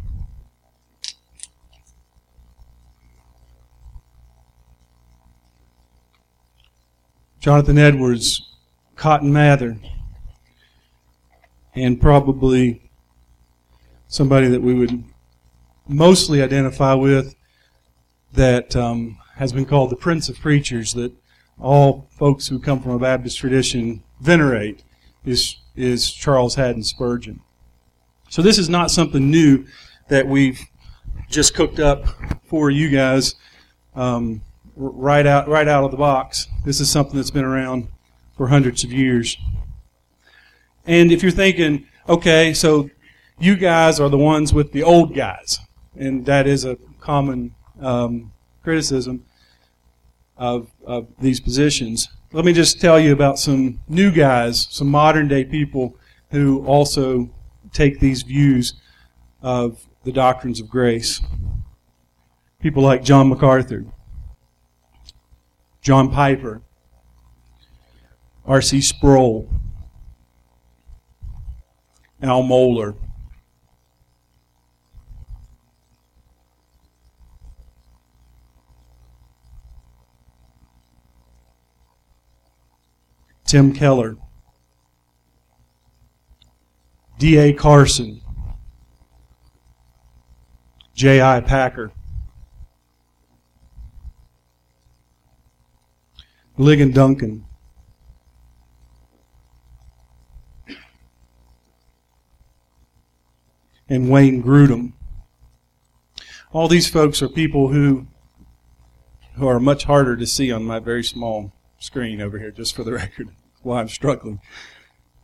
Jonathan 7.46 7.78
Edwards, 7.78 8.42
Cotton 8.96 9.32
Mather, 9.32 9.78
and 11.76 12.00
probably 12.00 12.90
somebody 14.08 14.48
that 14.48 14.60
we 14.60 14.74
would 14.74 15.04
mostly 15.86 16.42
identify 16.42 16.92
with 16.92 17.36
that 18.32 18.74
um, 18.74 19.16
has 19.36 19.52
been 19.52 19.64
called 19.64 19.90
the 19.90 19.96
Prince 19.96 20.28
of 20.28 20.40
Preachers, 20.40 20.92
that 20.94 21.12
all 21.60 22.08
folks 22.10 22.48
who 22.48 22.58
come 22.58 22.82
from 22.82 22.90
a 22.90 22.98
Baptist 22.98 23.38
tradition 23.38 24.02
venerate, 24.20 24.82
is, 25.24 25.58
is 25.76 26.10
Charles 26.10 26.56
Haddon 26.56 26.82
Spurgeon. 26.82 27.38
So 28.28 28.42
this 28.42 28.58
is 28.58 28.68
not 28.68 28.90
something 28.90 29.30
new 29.30 29.66
that 30.08 30.26
we've 30.26 30.60
just 31.30 31.54
cooked 31.54 31.78
up 31.78 32.06
for 32.42 32.70
you 32.70 32.90
guys. 32.90 33.36
Um, 33.94 34.42
right 34.76 35.26
out 35.26 35.48
right 35.48 35.66
out 35.66 35.84
of 35.84 35.90
the 35.90 35.96
box. 35.96 36.46
This 36.64 36.80
is 36.80 36.90
something 36.90 37.16
that's 37.16 37.30
been 37.30 37.44
around 37.44 37.88
for 38.36 38.48
hundreds 38.48 38.84
of 38.84 38.92
years. 38.92 39.36
And 40.86 41.10
if 41.10 41.22
you're 41.22 41.32
thinking, 41.32 41.86
okay, 42.08 42.54
so 42.54 42.90
you 43.38 43.56
guys 43.56 43.98
are 43.98 44.08
the 44.08 44.18
ones 44.18 44.52
with 44.52 44.72
the 44.72 44.82
old 44.82 45.14
guys, 45.14 45.58
and 45.96 46.24
that 46.26 46.46
is 46.46 46.64
a 46.64 46.76
common 47.00 47.54
um, 47.80 48.32
criticism 48.62 49.24
of, 50.36 50.70
of 50.84 51.08
these 51.20 51.40
positions. 51.40 52.08
Let 52.32 52.44
me 52.44 52.52
just 52.52 52.80
tell 52.80 53.00
you 53.00 53.12
about 53.12 53.38
some 53.38 53.80
new 53.88 54.10
guys, 54.10 54.68
some 54.70 54.88
modern 54.88 55.28
day 55.28 55.44
people 55.44 55.96
who 56.30 56.64
also 56.66 57.30
take 57.72 58.00
these 58.00 58.22
views 58.22 58.74
of 59.42 59.86
the 60.04 60.12
doctrines 60.12 60.60
of 60.60 60.68
grace. 60.68 61.20
People 62.60 62.82
like 62.82 63.02
John 63.02 63.28
MacArthur. 63.28 63.84
John 65.86 66.10
Piper, 66.10 66.62
R.C. 68.44 68.80
Sproul, 68.80 69.48
Al 72.20 72.42
Mohler, 72.42 72.96
Tim 83.44 83.72
Keller, 83.72 84.16
D.A. 87.16 87.52
Carson, 87.52 88.20
J.I. 90.96 91.42
Packer, 91.42 91.92
Ligon 96.58 96.92
Duncan. 96.92 97.44
And 103.88 104.10
Wayne 104.10 104.42
Grudem. 104.42 104.94
All 106.52 106.68
these 106.68 106.88
folks 106.88 107.22
are 107.22 107.28
people 107.28 107.68
who 107.68 108.06
who 109.34 109.46
are 109.46 109.60
much 109.60 109.84
harder 109.84 110.16
to 110.16 110.26
see 110.26 110.50
on 110.50 110.64
my 110.64 110.78
very 110.78 111.04
small 111.04 111.52
screen 111.78 112.20
over 112.20 112.38
here, 112.38 112.50
just 112.50 112.74
for 112.74 112.84
the 112.84 112.92
record, 112.94 113.28
while 113.62 113.78
I'm 113.78 113.88
struggling. 113.88 114.40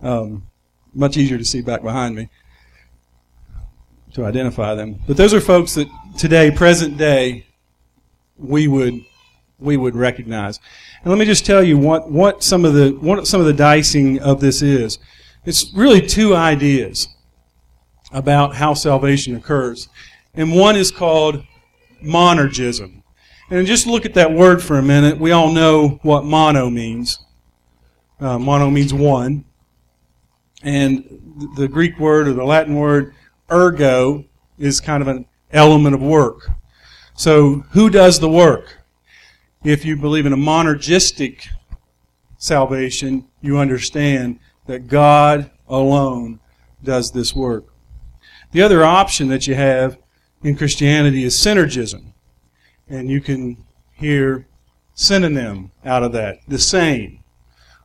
Um, 0.01 0.49
much 0.93 1.17
easier 1.17 1.39
to 1.39 1.45
see 1.45 1.63
back 1.63 1.83
behind 1.83 2.15
me 2.15 2.29
to 4.15 4.25
identify 4.25 4.75
them. 4.75 5.01
But 5.07 5.17
those 5.17 5.33
are 5.33 5.41
folks 5.41 5.75
that 5.75 5.89
today, 6.19 6.51
present 6.51 6.99
day, 6.99 7.47
we 8.37 8.69
would 8.69 9.01
we 9.59 9.77
would 9.77 9.95
recognize. 9.95 10.61
And 11.03 11.11
let 11.11 11.19
me 11.19 11.25
just 11.25 11.45
tell 11.45 11.65
you 11.65 11.77
what, 11.77 12.11
what 12.11 12.45
some 12.45 12.65
of 12.65 12.75
the 12.75 12.91
what 13.01 13.27
some 13.27 13.41
of 13.41 13.47
the 13.47 13.53
dicing 13.53 14.21
of 14.21 14.41
this 14.41 14.63
is. 14.63 14.99
It's 15.45 15.73
really 15.75 16.01
two 16.01 16.37
ideas 16.37 17.09
about 18.13 18.55
how 18.55 18.75
salvation 18.75 19.35
occurs. 19.35 19.89
And 20.35 20.55
one 20.55 20.77
is 20.77 20.93
called 20.93 21.45
monergism. 22.05 23.03
And 23.51 23.67
just 23.67 23.87
look 23.87 24.07
at 24.07 24.15
that 24.15 24.33
word 24.33 24.63
for 24.63 24.79
a 24.79 24.83
minute. 24.83 25.19
We 25.19 25.33
all 25.33 25.51
know 25.51 25.99
what 26.03 26.25
mono 26.25 26.71
means. 26.71 27.19
Uh, 28.21 28.39
mono 28.39 28.71
means 28.71 28.95
one. 28.95 29.45
And 30.63 31.51
the 31.57 31.67
Greek 31.67 31.99
word 31.99 32.29
or 32.29 32.33
the 32.33 32.45
Latin 32.45 32.77
word 32.77 33.15
ergo 33.51 34.25
is 34.57 34.81
kind 34.81 35.03
of 35.03 35.09
an 35.09 35.27
element 35.51 35.95
of 35.97 36.01
work. 36.01 36.51
So 37.15 37.65
who 37.73 37.91
does 37.91 38.21
the 38.21 38.31
work? 38.31 38.82
If 39.65 39.85
you 39.85 39.97
believe 39.97 40.27
in 40.27 40.33
a 40.33 40.37
monergistic 40.37 41.47
salvation, 42.37 43.29
you 43.41 43.59
understand 43.59 44.41
that 44.67 44.89
God 44.89 45.51
alone 45.69 46.41
does 46.83 47.13
this 47.13 47.35
work. 47.35 47.73
The 48.51 48.63
other 48.63 48.85
option 48.85 49.29
that 49.29 49.47
you 49.47 49.55
have 49.55 49.99
in 50.43 50.57
Christianity 50.57 51.25
is 51.25 51.37
synergism. 51.37 52.13
And 52.89 53.09
you 53.09 53.21
can 53.21 53.65
hear 53.93 54.47
synonym 54.95 55.71
out 55.85 56.03
of 56.03 56.13
that, 56.13 56.39
the 56.49 56.59
same, 56.59 57.23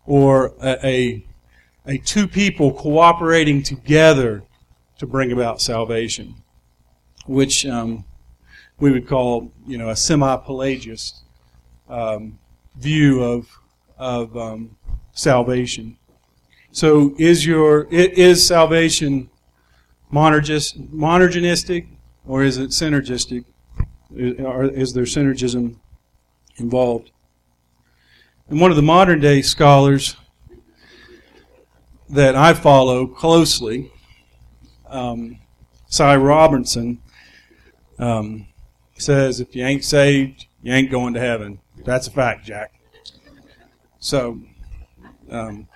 or 0.06 0.54
a, 0.62 0.86
a, 0.86 1.26
a 1.86 1.98
two 2.00 2.28
people 2.28 2.74
cooperating 2.74 3.62
together 3.62 4.44
to 4.98 5.06
bring 5.06 5.32
about 5.32 5.62
salvation, 5.62 6.36
which 7.28 7.66
um, 7.66 8.04
we 8.80 8.92
would 8.92 9.08
call, 9.08 9.54
you 9.68 9.78
know, 9.78 9.90
a 9.90 9.96
semi-Pelagist 9.96 11.24
um, 11.90 12.38
view 12.78 13.24
of 13.24 13.48
of 13.98 14.38
um, 14.38 14.76
salvation. 15.14 15.98
So, 16.72 17.16
is 17.18 17.46
your 17.46 17.86
is 17.86 18.46
salvation 18.46 19.30
monergist, 20.14 20.90
monergistic 20.90 21.88
or 22.26 22.44
is 22.44 22.58
it 22.58 22.70
synergistic? 22.70 23.46
Or 24.40 24.64
is 24.66 24.94
there 24.94 25.04
synergism 25.04 25.78
involved? 26.58 27.12
And 28.50 28.62
one 28.62 28.72
of 28.72 28.78
the 28.78 28.84
modern 28.84 29.20
day 29.20 29.42
scholars 29.42 30.16
that 32.10 32.36
I 32.36 32.54
follow 32.54 33.06
closely, 33.06 33.92
um, 34.88 35.40
Cy 35.88 36.16
Robinson, 36.16 37.02
um, 38.00 38.48
says, 38.98 39.42
if 39.42 39.56
you 39.56 39.66
ain't 39.66 39.84
saved, 39.84 40.46
you 40.62 40.74
ain't 40.74 40.90
going 40.90 41.14
to 41.14 41.20
heaven. 41.20 41.60
That's 41.84 42.08
a 42.08 42.12
fact, 42.12 42.46
Jack. 42.46 42.74
So, 44.00 44.40
um, 45.30 45.68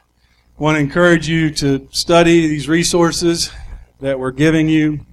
I 0.60 0.64
want 0.64 0.76
to 0.76 0.80
encourage 0.80 1.28
you 1.28 1.50
to 1.56 1.88
study 1.92 2.48
these 2.48 2.68
resources 2.68 3.52
that 4.00 4.20
we're 4.20 4.32
giving 4.32 4.68
you 4.68 5.06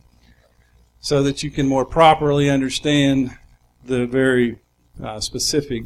so 1.01 1.23
that 1.23 1.43
you 1.43 1.51
can 1.51 1.67
more 1.67 1.85
properly 1.85 2.51
understand 2.51 3.37
the 3.85 4.07
very 4.07 4.59
uh, 5.03 5.21
specific 5.21 5.85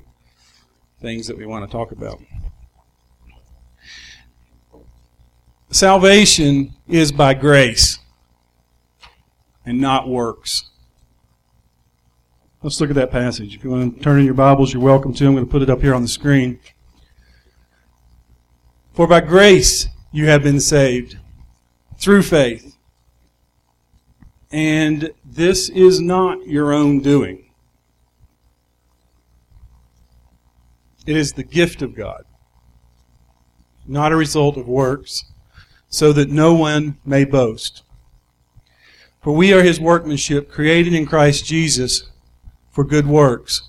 things 1.01 1.27
that 1.27 1.37
we 1.37 1.47
want 1.47 1.65
to 1.65 1.71
talk 1.71 1.93
about. 1.93 2.21
Salvation 5.71 6.75
is 6.89 7.13
by 7.13 7.33
grace 7.33 7.99
and 9.65 9.81
not 9.81 10.09
works. 10.09 10.71
Let's 12.63 12.81
look 12.81 12.91
at 12.91 12.97
that 12.97 13.11
passage. 13.11 13.57
If 13.57 13.65
you 13.65 13.71
want 13.71 13.97
to 13.97 14.03
turn 14.05 14.21
in 14.21 14.25
your 14.25 14.35
Bibles, 14.35 14.73
you're 14.73 14.81
welcome 14.81 15.13
to. 15.15 15.27
I'm 15.27 15.33
going 15.35 15.45
to 15.45 15.51
put 15.51 15.63
it 15.63 15.71
up 15.71 15.81
here 15.81 15.97
on 15.97 16.03
the 16.03 16.09
screen. 16.09 16.61
For 18.93 19.09
by 19.09 19.21
grace 19.21 19.89
you 20.13 20.27
have 20.27 20.45
been 20.45 20.61
saved 20.61 21.19
through 21.99 22.23
faith. 22.23 22.77
And 24.53 25.13
this 25.25 25.71
is 25.71 26.01
not 26.01 26.47
your 26.47 26.73
own 26.73 27.01
doing. 27.01 27.51
It 31.05 31.17
is 31.17 31.33
the 31.33 31.43
gift 31.43 31.83
of 31.83 31.97
God, 31.97 32.23
not 33.89 34.13
a 34.13 34.17
result 34.17 34.57
of 34.57 34.69
works, 34.69 35.25
so 35.89 36.13
that 36.13 36.29
no 36.29 36.55
one 36.55 36.99
may 37.05 37.25
boast. 37.25 37.83
For 39.21 39.33
we 39.33 39.53
are 39.53 39.65
his 39.65 39.81
workmanship, 39.81 40.49
created 40.49 40.95
in 40.95 41.07
Christ 41.07 41.45
Jesus 41.45 42.12
for 42.73 42.85
good 42.85 43.07
works, 43.07 43.69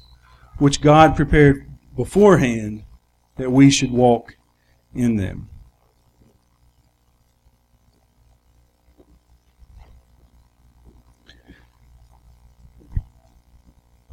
which 0.57 0.81
God 0.81 1.15
prepared 1.15 1.69
beforehand 1.95 2.83
that 3.37 3.51
we 3.51 3.69
should 3.69 3.91
walk 3.91 4.35
in 4.95 5.17
them. 5.17 5.49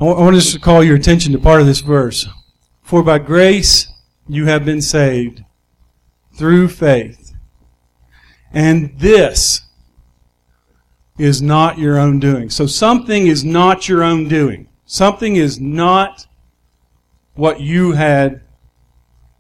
I 0.01 0.05
want 0.05 0.35
us 0.35 0.53
to 0.53 0.59
call 0.59 0.83
your 0.83 0.97
attention 0.97 1.33
to 1.33 1.39
part 1.39 1.61
of 1.61 1.67
this 1.67 1.81
verse. 1.81 2.27
For 2.83 3.03
by 3.03 3.19
grace 3.19 3.93
you 4.27 4.47
have 4.47 4.65
been 4.65 4.81
saved 4.81 5.45
through 6.35 6.69
faith. 6.69 7.35
And 8.51 8.99
this 8.99 9.61
is 11.19 11.43
not 11.43 11.79
your 11.79 11.99
own 11.99 12.19
doing. 12.19 12.49
So 12.49 12.67
something 12.67 13.27
is 13.27 13.45
not 13.45 13.91
your 13.91 14.03
own 14.03 14.27
doing. 14.27 14.70
Something 14.93 15.37
is 15.37 15.61
not 15.61 16.27
what 17.35 17.61
you 17.61 17.93
had. 17.93 18.43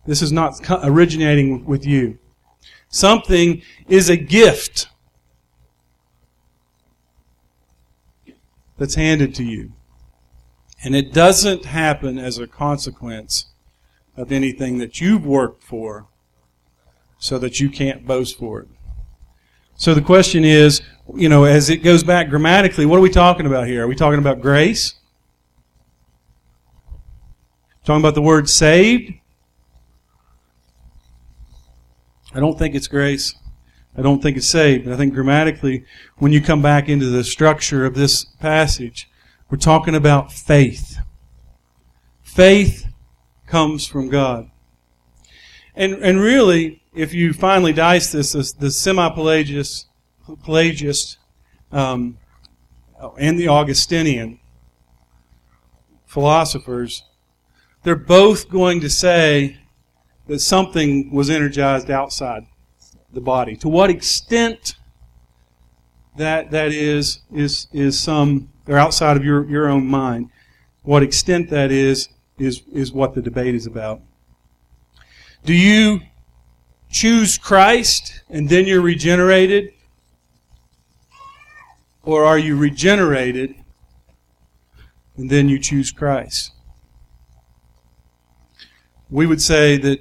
This 0.07 0.23
is 0.23 0.30
not 0.30 0.61
originating 0.85 1.64
with 1.64 1.85
you. 1.85 2.21
Something 2.88 3.61
is 3.88 4.09
a 4.09 4.16
gift 4.16 4.87
that's 8.78 8.95
handed 8.95 9.35
to 9.35 9.42
you. 9.42 9.73
And 10.85 10.95
it 10.95 11.12
doesn't 11.12 11.64
happen 11.64 12.16
as 12.16 12.38
a 12.38 12.47
consequence 12.47 13.47
of 14.16 14.30
anything 14.30 14.78
that 14.78 15.00
you've 15.00 15.26
worked 15.26 15.64
for 15.64 16.07
so 17.19 17.40
that 17.40 17.59
you 17.59 17.69
can't 17.69 18.07
boast 18.07 18.38
for 18.38 18.61
it. 18.61 18.69
So 19.75 19.95
the 19.95 20.00
question 20.00 20.45
is, 20.45 20.80
you 21.12 21.28
know, 21.28 21.42
as 21.42 21.71
it 21.71 21.78
goes 21.78 22.04
back 22.04 22.30
grammatically, 22.30 22.87
what 22.87 22.99
are 22.99 23.02
we 23.02 23.11
talking 23.11 23.47
about 23.47 23.66
here? 23.66 23.83
Are 23.83 23.88
we 23.88 23.97
talking 23.97 24.21
about 24.21 24.40
grace? 24.40 24.95
Talking 27.90 28.02
about 28.02 28.14
the 28.14 28.23
word 28.23 28.49
saved? 28.49 29.14
I 32.32 32.38
don't 32.38 32.56
think 32.56 32.76
it's 32.76 32.87
grace. 32.87 33.35
I 33.99 34.02
don't 34.02 34.23
think 34.23 34.37
it's 34.37 34.47
saved. 34.47 34.88
I 34.88 34.97
think 34.97 35.12
grammatically, 35.12 35.85
when 36.18 36.30
you 36.30 36.40
come 36.40 36.62
back 36.62 36.88
into 36.88 37.06
the 37.06 37.25
structure 37.25 37.85
of 37.85 37.97
this 37.97 38.25
passage, 38.25 39.11
we're 39.50 39.59
talking 39.59 39.97
about 39.97 40.30
faith. 40.32 40.99
Faith 42.23 42.87
comes 43.49 43.88
from 43.88 44.09
God. 44.09 44.52
And, 45.75 45.94
and 45.94 46.20
really, 46.20 46.85
if 46.94 47.12
you 47.12 47.32
finally 47.32 47.73
dice 47.73 48.12
this, 48.12 48.35
this 48.35 48.52
the 48.52 48.70
semi-Pelagius, 48.70 49.87
Pelagius, 50.44 51.16
um, 51.73 52.18
and 53.18 53.37
the 53.37 53.49
Augustinian 53.49 54.38
philosophers, 56.06 57.02
they're 57.82 57.96
both 57.96 58.49
going 58.49 58.80
to 58.80 58.90
say 58.90 59.58
that 60.26 60.40
something 60.40 61.12
was 61.12 61.30
energized 61.30 61.90
outside 61.90 62.46
the 63.12 63.20
body. 63.20 63.56
To 63.56 63.68
what 63.68 63.90
extent 63.90 64.76
that 66.16 66.50
that 66.50 66.72
is 66.72 67.20
is 67.32 67.66
is 67.72 67.99
some 67.99 68.50
or 68.66 68.78
outside 68.78 69.16
of 69.16 69.25
your, 69.25 69.49
your 69.49 69.68
own 69.68 69.87
mind. 69.87 70.30
What 70.82 71.02
extent 71.02 71.50
that 71.50 71.70
is 71.70 72.08
is 72.38 72.62
is 72.72 72.92
what 72.92 73.14
the 73.14 73.22
debate 73.22 73.54
is 73.54 73.66
about. 73.66 74.00
Do 75.44 75.54
you 75.54 76.00
choose 76.90 77.38
Christ 77.38 78.22
and 78.28 78.49
then 78.49 78.66
you're 78.66 78.80
regenerated? 78.80 79.72
Or 82.02 82.25
are 82.25 82.38
you 82.38 82.56
regenerated 82.56 83.54
and 85.16 85.30
then 85.30 85.49
you 85.49 85.58
choose 85.58 85.90
Christ? 85.90 86.52
We 89.11 89.26
would 89.26 89.43
say 89.43 89.76
that 89.79 90.00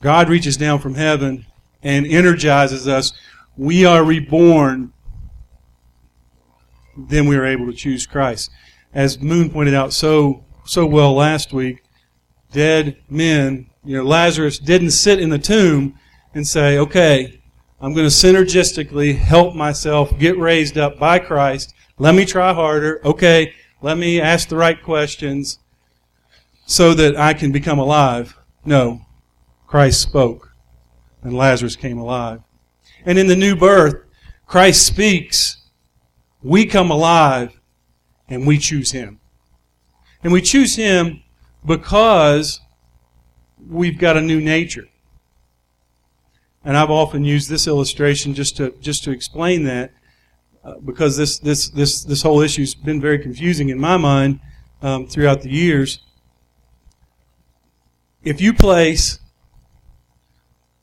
God 0.00 0.28
reaches 0.28 0.56
down 0.56 0.78
from 0.78 0.94
heaven 0.94 1.46
and 1.82 2.06
energizes 2.06 2.88
us. 2.88 3.12
We 3.56 3.84
are 3.84 4.04
reborn. 4.04 4.92
Then 6.96 7.26
we 7.26 7.36
are 7.36 7.44
able 7.44 7.66
to 7.66 7.72
choose 7.72 8.06
Christ. 8.06 8.50
As 8.94 9.20
Moon 9.20 9.50
pointed 9.50 9.74
out 9.74 9.92
so 9.92 10.44
so 10.64 10.84
well 10.86 11.14
last 11.14 11.52
week, 11.52 11.82
dead 12.52 12.96
men, 13.08 13.70
you 13.84 13.96
know, 13.96 14.02
Lazarus 14.02 14.58
didn't 14.58 14.90
sit 14.90 15.20
in 15.20 15.30
the 15.30 15.38
tomb 15.38 15.98
and 16.34 16.46
say, 16.46 16.78
okay, 16.78 17.40
I'm 17.80 17.92
going 17.92 18.08
to 18.08 18.12
synergistically 18.12 19.16
help 19.16 19.54
myself 19.54 20.18
get 20.18 20.38
raised 20.38 20.76
up 20.78 20.98
by 20.98 21.18
Christ. 21.18 21.74
Let 21.98 22.14
me 22.14 22.24
try 22.24 22.52
harder. 22.52 23.00
Okay, 23.04 23.52
let 23.82 23.96
me 23.98 24.20
ask 24.20 24.48
the 24.48 24.56
right 24.56 24.82
questions 24.82 25.58
so 26.66 26.92
that 26.94 27.16
I 27.16 27.32
can 27.32 27.52
become 27.52 27.78
alive. 27.78 28.36
No, 28.64 29.00
Christ 29.66 30.02
spoke, 30.02 30.52
and 31.22 31.34
Lazarus 31.34 31.76
came 31.76 31.98
alive. 31.98 32.42
And 33.04 33.18
in 33.18 33.28
the 33.28 33.36
new 33.36 33.56
birth, 33.56 34.02
Christ 34.46 34.84
speaks, 34.84 35.62
we 36.42 36.66
come 36.66 36.90
alive, 36.90 37.58
and 38.28 38.46
we 38.46 38.58
choose 38.58 38.90
Him. 38.90 39.20
And 40.22 40.32
we 40.32 40.42
choose 40.42 40.74
Him 40.74 41.22
because 41.64 42.60
we've 43.68 43.98
got 43.98 44.16
a 44.16 44.20
new 44.20 44.40
nature. 44.40 44.88
And 46.64 46.76
I've 46.76 46.90
often 46.90 47.24
used 47.24 47.48
this 47.48 47.68
illustration 47.68 48.34
just 48.34 48.56
to 48.56 48.74
just 48.80 49.04
to 49.04 49.12
explain 49.12 49.62
that, 49.64 49.92
uh, 50.64 50.74
because 50.84 51.16
this 51.16 51.38
this 51.38 51.68
this 51.70 52.02
this 52.02 52.22
whole 52.22 52.40
issue's 52.40 52.74
been 52.74 53.00
very 53.00 53.20
confusing 53.20 53.68
in 53.68 53.78
my 53.78 53.96
mind 53.96 54.40
um, 54.82 55.06
throughout 55.06 55.42
the 55.42 55.50
years. 55.50 56.00
If 58.26 58.42
you 58.42 58.52
place 58.52 59.20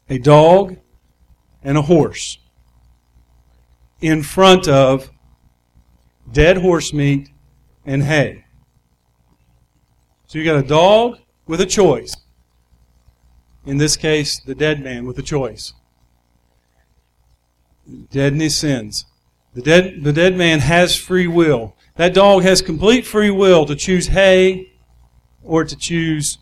a 0.09 0.17
dog, 0.17 0.77
and 1.63 1.77
a 1.77 1.81
horse 1.81 2.37
in 4.01 4.21
front 4.21 4.67
of 4.67 5.09
dead 6.31 6.57
horse 6.57 6.93
meat 6.93 7.29
and 7.85 8.03
hay. 8.03 8.45
So 10.27 10.39
you 10.39 10.45
got 10.45 10.63
a 10.63 10.67
dog 10.67 11.19
with 11.47 11.61
a 11.61 11.65
choice. 11.65 12.15
In 13.65 13.77
this 13.77 13.95
case, 13.95 14.39
the 14.39 14.55
dead 14.55 14.83
man 14.83 15.05
with 15.05 15.17
a 15.19 15.21
choice. 15.21 15.73
Dead 18.11 18.33
in 18.33 18.39
his 18.39 18.57
sins. 18.57 19.05
The 19.53 19.61
dead, 19.61 20.03
the 20.03 20.13
dead 20.13 20.35
man 20.35 20.59
has 20.59 20.95
free 20.95 21.27
will. 21.27 21.75
That 21.95 22.13
dog 22.13 22.43
has 22.43 22.61
complete 22.61 23.05
free 23.05 23.29
will 23.29 23.65
to 23.67 23.75
choose 23.75 24.07
hay 24.07 24.73
or 25.43 25.63
to 25.63 25.75
choose 25.77 26.39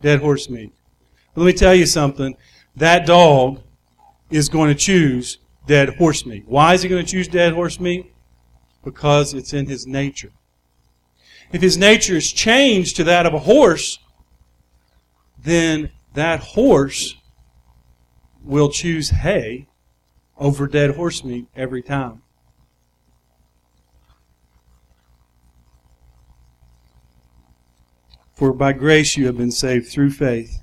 dead 0.00 0.20
horse 0.20 0.48
meat. 0.48 0.72
But 1.34 1.42
let 1.42 1.46
me 1.46 1.52
tell 1.52 1.74
you 1.74 1.86
something 1.86 2.36
that 2.76 3.06
dog 3.06 3.60
is 4.30 4.48
going 4.48 4.68
to 4.68 4.74
choose 4.74 5.38
dead 5.66 5.96
horse 5.96 6.24
meat. 6.26 6.44
Why 6.46 6.74
is 6.74 6.82
he 6.82 6.88
going 6.88 7.04
to 7.04 7.10
choose 7.10 7.28
dead 7.28 7.52
horse 7.52 7.80
meat? 7.80 8.12
Because 8.84 9.34
it's 9.34 9.52
in 9.52 9.66
his 9.66 9.86
nature. 9.86 10.32
If 11.52 11.62
his 11.62 11.76
nature 11.76 12.16
is 12.16 12.32
changed 12.32 12.96
to 12.96 13.04
that 13.04 13.26
of 13.26 13.34
a 13.34 13.38
horse, 13.38 13.98
then 15.42 15.90
that 16.14 16.40
horse 16.40 17.14
will 18.42 18.70
choose 18.70 19.10
hay 19.10 19.68
over 20.36 20.66
dead 20.66 20.96
horse 20.96 21.24
meat 21.24 21.46
every 21.56 21.82
time. 21.82 22.22
For 28.38 28.52
by 28.52 28.72
grace 28.72 29.16
you 29.16 29.26
have 29.26 29.36
been 29.36 29.50
saved 29.50 29.88
through 29.88 30.10
faith. 30.10 30.62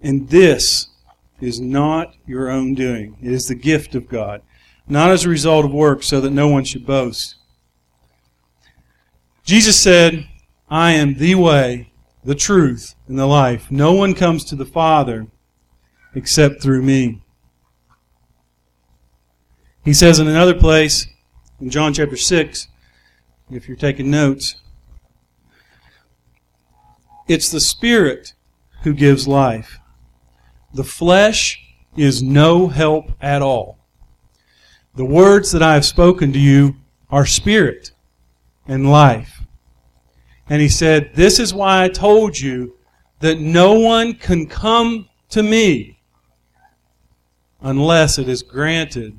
And 0.00 0.28
this 0.28 0.88
is 1.40 1.60
not 1.60 2.16
your 2.26 2.50
own 2.50 2.74
doing. 2.74 3.16
It 3.22 3.30
is 3.30 3.46
the 3.46 3.54
gift 3.54 3.94
of 3.94 4.08
God, 4.08 4.42
not 4.88 5.12
as 5.12 5.24
a 5.24 5.28
result 5.28 5.64
of 5.64 5.72
works, 5.72 6.08
so 6.08 6.20
that 6.20 6.30
no 6.30 6.48
one 6.48 6.64
should 6.64 6.84
boast. 6.84 7.36
Jesus 9.44 9.78
said, 9.78 10.26
I 10.68 10.94
am 10.94 11.14
the 11.14 11.36
way, 11.36 11.92
the 12.24 12.34
truth, 12.34 12.96
and 13.06 13.16
the 13.16 13.26
life. 13.26 13.70
No 13.70 13.92
one 13.92 14.12
comes 14.12 14.44
to 14.46 14.56
the 14.56 14.66
Father 14.66 15.28
except 16.12 16.60
through 16.60 16.82
me. 16.82 17.22
He 19.84 19.94
says 19.94 20.18
in 20.18 20.26
another 20.26 20.54
place, 20.54 21.06
in 21.60 21.70
John 21.70 21.94
chapter 21.94 22.16
6, 22.16 22.66
if 23.48 23.68
you're 23.68 23.76
taking 23.76 24.10
notes, 24.10 24.56
it's 27.28 27.50
the 27.50 27.60
Spirit 27.60 28.32
who 28.82 28.94
gives 28.94 29.28
life. 29.28 29.78
The 30.74 30.84
flesh 30.84 31.62
is 31.96 32.22
no 32.22 32.68
help 32.68 33.12
at 33.20 33.42
all. 33.42 33.78
The 34.94 35.04
words 35.04 35.52
that 35.52 35.62
I 35.62 35.74
have 35.74 35.84
spoken 35.84 36.32
to 36.32 36.38
you 36.38 36.76
are 37.10 37.26
spirit 37.26 37.92
and 38.66 38.90
life. 38.90 39.42
And 40.48 40.60
he 40.60 40.68
said, 40.68 41.10
This 41.14 41.38
is 41.38 41.54
why 41.54 41.84
I 41.84 41.88
told 41.88 42.38
you 42.38 42.74
that 43.20 43.40
no 43.40 43.78
one 43.78 44.14
can 44.14 44.46
come 44.46 45.08
to 45.30 45.42
me 45.42 46.00
unless 47.60 48.18
it 48.18 48.28
is 48.28 48.42
granted 48.42 49.18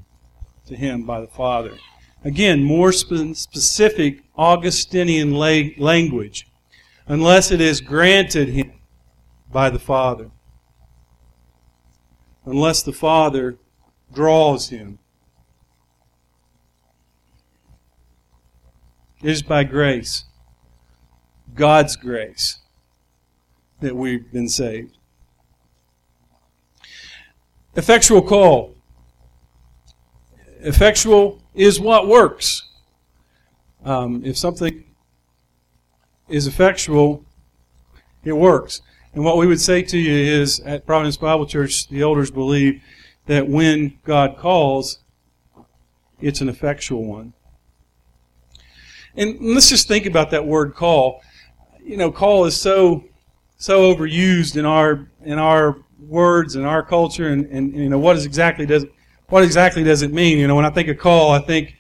to 0.67 0.75
him 0.75 1.03
by 1.03 1.21
the 1.21 1.27
Father. 1.27 1.77
Again, 2.23 2.63
more 2.63 2.91
spe- 2.91 3.33
specific 3.33 4.23
Augustinian 4.37 5.31
la- 5.31 5.69
language. 5.77 6.48
Unless 7.09 7.51
it 7.51 7.59
is 7.59 7.81
granted 7.81 8.47
him 8.47 8.71
by 9.51 9.69
the 9.69 9.79
Father 9.79 10.31
unless 12.49 12.81
the 12.81 12.93
Father 12.93 13.57
draws 14.11 14.69
him. 14.69 14.97
It 19.23 19.29
is 19.29 19.43
by 19.43 19.63
grace, 19.65 20.23
God's 21.53 21.95
grace, 21.95 22.59
that 23.81 23.95
we've 23.95 24.31
been 24.31 24.49
saved. 24.49 24.97
Effectual 27.75 28.21
call. 28.21 28.75
Effectual 30.61 31.41
is 31.53 31.79
what 31.79 32.07
works. 32.07 32.63
Um, 33.83 34.23
if 34.25 34.37
something 34.37 34.83
is 36.29 36.47
effectual, 36.47 37.25
it 38.23 38.33
works. 38.33 38.81
And 39.13 39.23
what 39.23 39.37
we 39.37 39.47
would 39.47 39.59
say 39.59 39.81
to 39.81 39.97
you 39.97 40.13
is 40.13 40.59
at 40.61 40.85
Providence 40.85 41.17
Bible 41.17 41.45
Church, 41.45 41.87
the 41.87 42.01
elders 42.01 42.29
believe 42.29 42.81
that 43.25 43.47
when 43.47 43.97
God 44.03 44.37
calls, 44.37 44.99
it's 46.21 46.41
an 46.41 46.49
effectual 46.49 47.05
one. 47.05 47.33
And 49.15 49.37
let's 49.41 49.69
just 49.69 49.87
think 49.87 50.05
about 50.05 50.31
that 50.31 50.45
word 50.45 50.75
call. 50.75 51.21
You 51.83 51.97
know, 51.97 52.11
call 52.11 52.45
is 52.45 52.59
so 52.59 53.05
so 53.57 53.93
overused 53.93 54.55
in 54.55 54.65
our 54.65 55.09
in 55.23 55.39
our 55.39 55.77
words 55.99 56.55
and 56.55 56.65
our 56.65 56.81
culture 56.81 57.27
and, 57.27 57.45
and 57.47 57.75
you 57.75 57.89
know 57.89 57.99
what 57.99 58.15
is 58.15 58.25
exactly 58.25 58.65
does 58.65 58.85
what 59.29 59.43
exactly 59.43 59.83
does 59.83 60.01
it 60.01 60.11
mean? 60.11 60.39
You 60.39 60.47
know, 60.47 60.55
when 60.55 60.65
I 60.65 60.71
think 60.71 60.89
of 60.89 60.97
call, 60.97 61.31
I 61.31 61.39
think, 61.39 61.75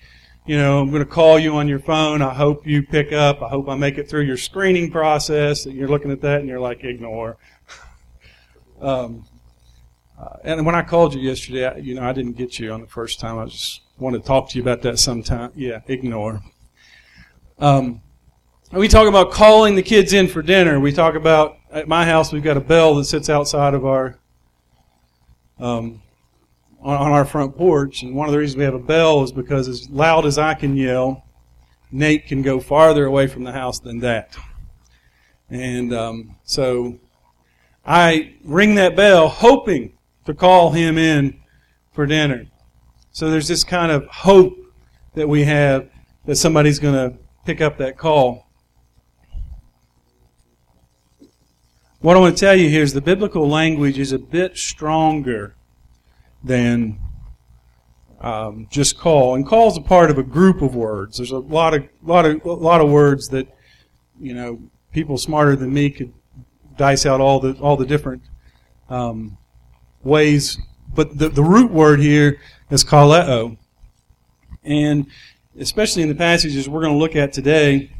you 0.49 0.57
know, 0.57 0.79
I'm 0.79 0.89
going 0.89 1.03
to 1.03 1.05
call 1.05 1.37
you 1.37 1.57
on 1.57 1.67
your 1.67 1.77
phone. 1.77 2.23
I 2.23 2.33
hope 2.33 2.65
you 2.65 2.81
pick 2.81 3.13
up. 3.13 3.43
I 3.43 3.49
hope 3.49 3.69
I 3.69 3.75
make 3.75 3.99
it 3.99 4.09
through 4.09 4.23
your 4.23 4.35
screening 4.35 4.89
process. 4.89 5.67
And 5.67 5.75
you're 5.75 5.87
looking 5.87 6.09
at 6.09 6.21
that 6.21 6.39
and 6.39 6.49
you're 6.49 6.59
like, 6.59 6.83
ignore. 6.83 7.37
um, 8.81 9.27
uh, 10.19 10.37
and 10.43 10.65
when 10.65 10.73
I 10.73 10.81
called 10.81 11.13
you 11.13 11.21
yesterday, 11.21 11.67
I, 11.67 11.75
you 11.75 11.93
know, 11.93 12.01
I 12.01 12.13
didn't 12.13 12.31
get 12.31 12.57
you 12.57 12.71
on 12.71 12.81
the 12.81 12.87
first 12.87 13.19
time. 13.19 13.37
I 13.37 13.45
just 13.45 13.81
wanted 13.99 14.23
to 14.23 14.27
talk 14.27 14.49
to 14.49 14.57
you 14.57 14.63
about 14.63 14.81
that 14.81 14.97
sometime. 14.97 15.51
Yeah, 15.53 15.81
ignore. 15.87 16.41
Um, 17.59 18.01
we 18.71 18.87
talk 18.87 19.07
about 19.07 19.31
calling 19.31 19.75
the 19.75 19.83
kids 19.83 20.13
in 20.13 20.27
for 20.27 20.41
dinner. 20.41 20.79
We 20.79 20.91
talk 20.91 21.13
about 21.13 21.57
at 21.69 21.87
my 21.87 22.05
house 22.05 22.33
we've 22.33 22.41
got 22.41 22.57
a 22.57 22.61
bell 22.61 22.95
that 22.95 23.05
sits 23.05 23.29
outside 23.29 23.75
of 23.75 23.85
our 23.85 24.17
um, 25.59 26.01
on, 26.81 26.97
on 26.97 27.11
our 27.11 27.25
front 27.25 27.57
porch, 27.57 28.03
and 28.03 28.15
one 28.15 28.27
of 28.27 28.31
the 28.31 28.39
reasons 28.39 28.57
we 28.57 28.63
have 28.63 28.73
a 28.73 28.79
bell 28.79 29.23
is 29.23 29.31
because 29.31 29.67
as 29.67 29.89
loud 29.89 30.25
as 30.25 30.37
I 30.37 30.53
can 30.53 30.75
yell, 30.75 31.25
Nate 31.91 32.27
can 32.27 32.41
go 32.41 32.59
farther 32.59 33.05
away 33.05 33.27
from 33.27 33.43
the 33.43 33.51
house 33.51 33.79
than 33.79 33.99
that. 33.99 34.37
And 35.49 35.93
um, 35.93 36.35
so 36.43 36.99
I 37.85 38.35
ring 38.43 38.75
that 38.75 38.95
bell, 38.95 39.27
hoping 39.27 39.97
to 40.25 40.33
call 40.33 40.71
him 40.71 40.97
in 40.97 41.39
for 41.91 42.05
dinner. 42.05 42.45
So 43.11 43.31
there's 43.31 43.47
this 43.47 43.63
kind 43.63 43.91
of 43.91 44.05
hope 44.05 44.55
that 45.15 45.27
we 45.27 45.43
have 45.43 45.89
that 46.25 46.35
somebody's 46.35 46.79
going 46.79 46.93
to 46.93 47.17
pick 47.45 47.61
up 47.61 47.77
that 47.79 47.97
call. 47.97 48.45
What 52.01 52.15
I 52.15 52.19
want 52.19 52.37
to 52.37 52.39
tell 52.39 52.55
you 52.55 52.69
here 52.69 52.83
is 52.83 52.93
the 52.93 53.01
biblical 53.01 53.49
language 53.49 53.97
is 53.97 54.13
a 54.13 54.19
bit 54.19 54.55
stronger 54.55 55.55
than 56.43 56.99
um, 58.21 58.67
just 58.69 58.97
call. 58.97 59.35
And 59.35 59.45
call 59.45 59.69
is 59.69 59.77
a 59.77 59.81
part 59.81 60.09
of 60.09 60.17
a 60.17 60.23
group 60.23 60.61
of 60.61 60.75
words. 60.75 61.17
There's 61.17 61.31
a 61.31 61.39
lot 61.39 61.73
of 61.73 61.87
lot 62.03 62.25
of 62.25 62.45
lot 62.45 62.81
of 62.81 62.89
words 62.89 63.29
that 63.29 63.47
you 64.19 64.33
know 64.33 64.61
people 64.91 65.17
smarter 65.17 65.55
than 65.55 65.73
me 65.73 65.89
could 65.89 66.13
dice 66.77 67.05
out 67.05 67.21
all 67.21 67.39
the 67.39 67.53
all 67.59 67.77
the 67.77 67.85
different 67.85 68.23
um, 68.89 69.37
ways. 70.03 70.57
But 70.93 71.17
the 71.17 71.29
the 71.29 71.43
root 71.43 71.71
word 71.71 71.99
here 71.99 72.39
is 72.69 72.83
kaleo, 72.83 73.57
and 74.63 75.07
especially 75.59 76.03
in 76.03 76.09
the 76.09 76.15
passages 76.15 76.67
we're 76.67 76.81
going 76.81 76.93
to 76.93 76.99
look 76.99 77.15
at 77.15 77.33
today, 77.33 77.91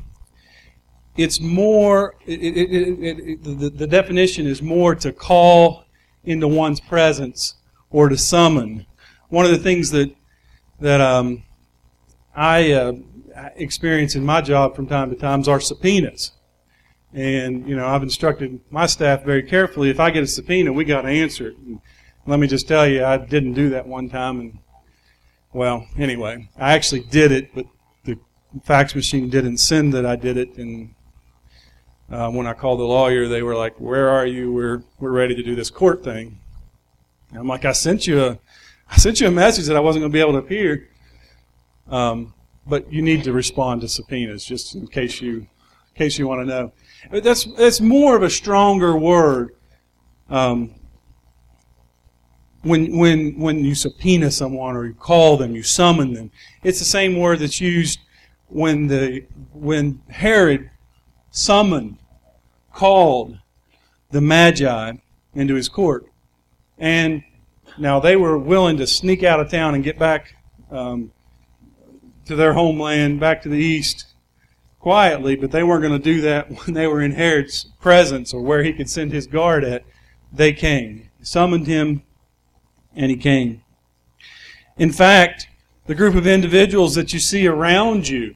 it's 1.18 1.42
more, 1.42 2.16
it, 2.26 2.40
it, 2.40 2.72
it, 2.72 3.44
the, 3.44 3.70
the 3.70 3.88
definition 3.88 4.48
is 4.48 4.62
more 4.62 4.96
to 4.96 5.12
call 5.12 5.84
into 6.24 6.48
one's 6.48 6.80
presence 6.80 7.56
or 7.90 8.10
to 8.10 8.18
summon. 8.18 8.86
One 9.30 9.46
of 9.46 9.52
the 9.52 9.58
things 9.58 9.92
that, 9.92 10.14
that 10.80 11.02
um, 11.02 11.44
I 12.36 12.72
uh, 12.72 12.94
experience 13.56 14.16
in 14.16 14.26
my 14.26 14.42
job 14.42 14.76
from 14.76 14.88
time 14.88 15.10
to 15.10 15.16
time 15.16 15.44
are 15.48 15.60
subpoenas. 15.60 16.32
And, 17.14 17.68
you 17.68 17.76
know, 17.76 17.88
I've 17.88 18.04
instructed 18.04 18.60
my 18.70 18.86
staff 18.86 19.24
very 19.24 19.44
carefully 19.44 19.90
if 19.90 20.00
I 20.00 20.12
get 20.12 20.24
a 20.24 20.28
subpoena, 20.28 20.72
we 20.72 20.86
got 20.86 21.02
to 21.02 21.10
answer 21.10 21.50
it. 21.50 21.58
And 21.58 21.82
let 22.28 22.40
me 22.40 22.48
just 22.48 22.68
tell 22.68 22.88
you, 22.88 23.04
I 23.04 23.18
didn't 23.18 23.54
do 23.54 23.70
that 23.70 23.88
one 23.88 24.10
time. 24.10 24.40
And, 24.40 24.60
well, 25.52 25.88
anyway, 25.98 26.50
I 26.58 26.74
actually 26.74 27.02
did 27.02 27.32
it, 27.32 27.54
but 27.56 27.66
the 28.06 28.20
fax 28.64 28.94
machine 28.94 29.30
didn't 29.30 29.58
send 29.58 29.94
that 29.94 30.06
I 30.06 30.16
did 30.16 30.38
it. 30.38 30.58
And 30.58 30.94
uh, 32.12 32.30
when 32.30 32.46
I 32.46 32.54
called 32.54 32.80
the 32.80 32.84
lawyer, 32.84 33.28
they 33.28 33.42
were 33.42 33.56
like, 33.56 33.80
"Where 33.80 34.10
are 34.10 34.26
you? 34.26 34.52
We're 34.52 34.84
we're 35.00 35.12
ready 35.12 35.36
to 35.36 35.44
do 35.44 35.56
this 35.56 35.70
court 35.70 36.04
thing." 36.04 36.40
And 37.30 37.40
I'm 37.40 37.48
like, 37.48 37.66
"I 37.66 37.72
sent 37.72 38.08
you 38.08 38.24
a, 38.24 38.40
I 38.90 38.98
sent 38.98 39.20
you 39.22 39.28
a 39.28 39.32
message 39.32 39.66
that 39.68 39.76
I 39.76 39.80
wasn't 39.80 40.04
going 40.04 40.12
to 40.12 40.16
be 40.16 40.22
able 40.22 40.34
to 40.34 40.40
appear." 40.40 40.90
Um, 41.88 42.34
but 42.68 42.92
you 42.92 43.02
need 43.02 43.24
to 43.24 43.34
respond 43.34 43.82
to 43.82 43.88
subpoenas 43.88 44.46
just 44.46 44.76
in 44.76 44.88
case 44.88 45.22
you, 45.22 45.38
in 45.38 45.48
case 45.96 46.20
you 46.20 46.28
want 46.28 46.42
to 46.42 46.46
know. 46.46 46.72
But 47.10 47.24
that's 47.24 47.46
that's 47.56 47.82
more 47.82 48.16
of 48.16 48.24
a 48.24 48.30
stronger 48.30 48.96
word. 48.96 49.56
Um, 50.30 50.76
when 52.62 52.98
when 52.98 53.40
when 53.40 53.64
you 53.64 53.74
subpoena 53.74 54.32
someone 54.32 54.76
or 54.76 54.86
you 54.86 54.94
call 54.94 55.38
them, 55.38 55.56
you 55.56 55.64
summon 55.64 56.14
them. 56.14 56.32
It's 56.64 56.80
the 56.80 56.86
same 56.86 57.18
word 57.18 57.40
that's 57.40 57.62
used 57.62 58.00
when 58.48 58.88
the 58.88 59.26
when 59.54 60.02
Herod 60.10 60.70
summoned, 61.32 61.98
called 62.74 63.38
the 64.12 64.22
Magi 64.22 64.94
into 65.34 65.56
his 65.56 65.70
court. 65.70 66.09
And 66.80 67.24
now 67.78 68.00
they 68.00 68.16
were 68.16 68.38
willing 68.38 68.78
to 68.78 68.88
sneak 68.88 69.24
out 69.24 69.40
of 69.40 69.52
town 69.52 69.76
and 69.76 69.84
get 69.84 70.00
back 70.00 70.36
um, 70.72 71.12
to 72.26 72.36
their 72.36 72.54
homeland, 72.54 73.20
back 73.20 73.42
to 73.44 73.50
the 73.50 73.58
east, 73.58 74.06
quietly, 74.80 75.36
but 75.36 75.52
they 75.52 75.64
weren't 75.64 75.82
going 75.82 75.94
to 75.94 76.00
do 76.00 76.22
that 76.22 76.50
when 76.66 76.74
they 76.74 76.88
were 76.88 77.02
in 77.02 77.12
Herod's 77.12 77.66
presence 77.80 78.34
or 78.34 78.42
where 78.42 78.64
he 78.64 78.74
could 78.74 78.90
send 78.90 79.12
his 79.12 79.28
guard 79.28 79.64
at. 79.64 79.84
They 80.32 80.54
came, 80.54 81.10
summoned 81.22 81.68
him, 81.68 82.04
and 82.96 83.12
he 83.12 83.18
came. 83.18 83.64
In 84.78 84.92
fact, 84.92 85.48
the 85.88 85.96
group 85.96 86.16
of 86.16 86.28
individuals 86.28 86.96
that 86.96 87.14
you 87.14 87.20
see 87.20 87.48
around 87.48 88.08
you 88.08 88.36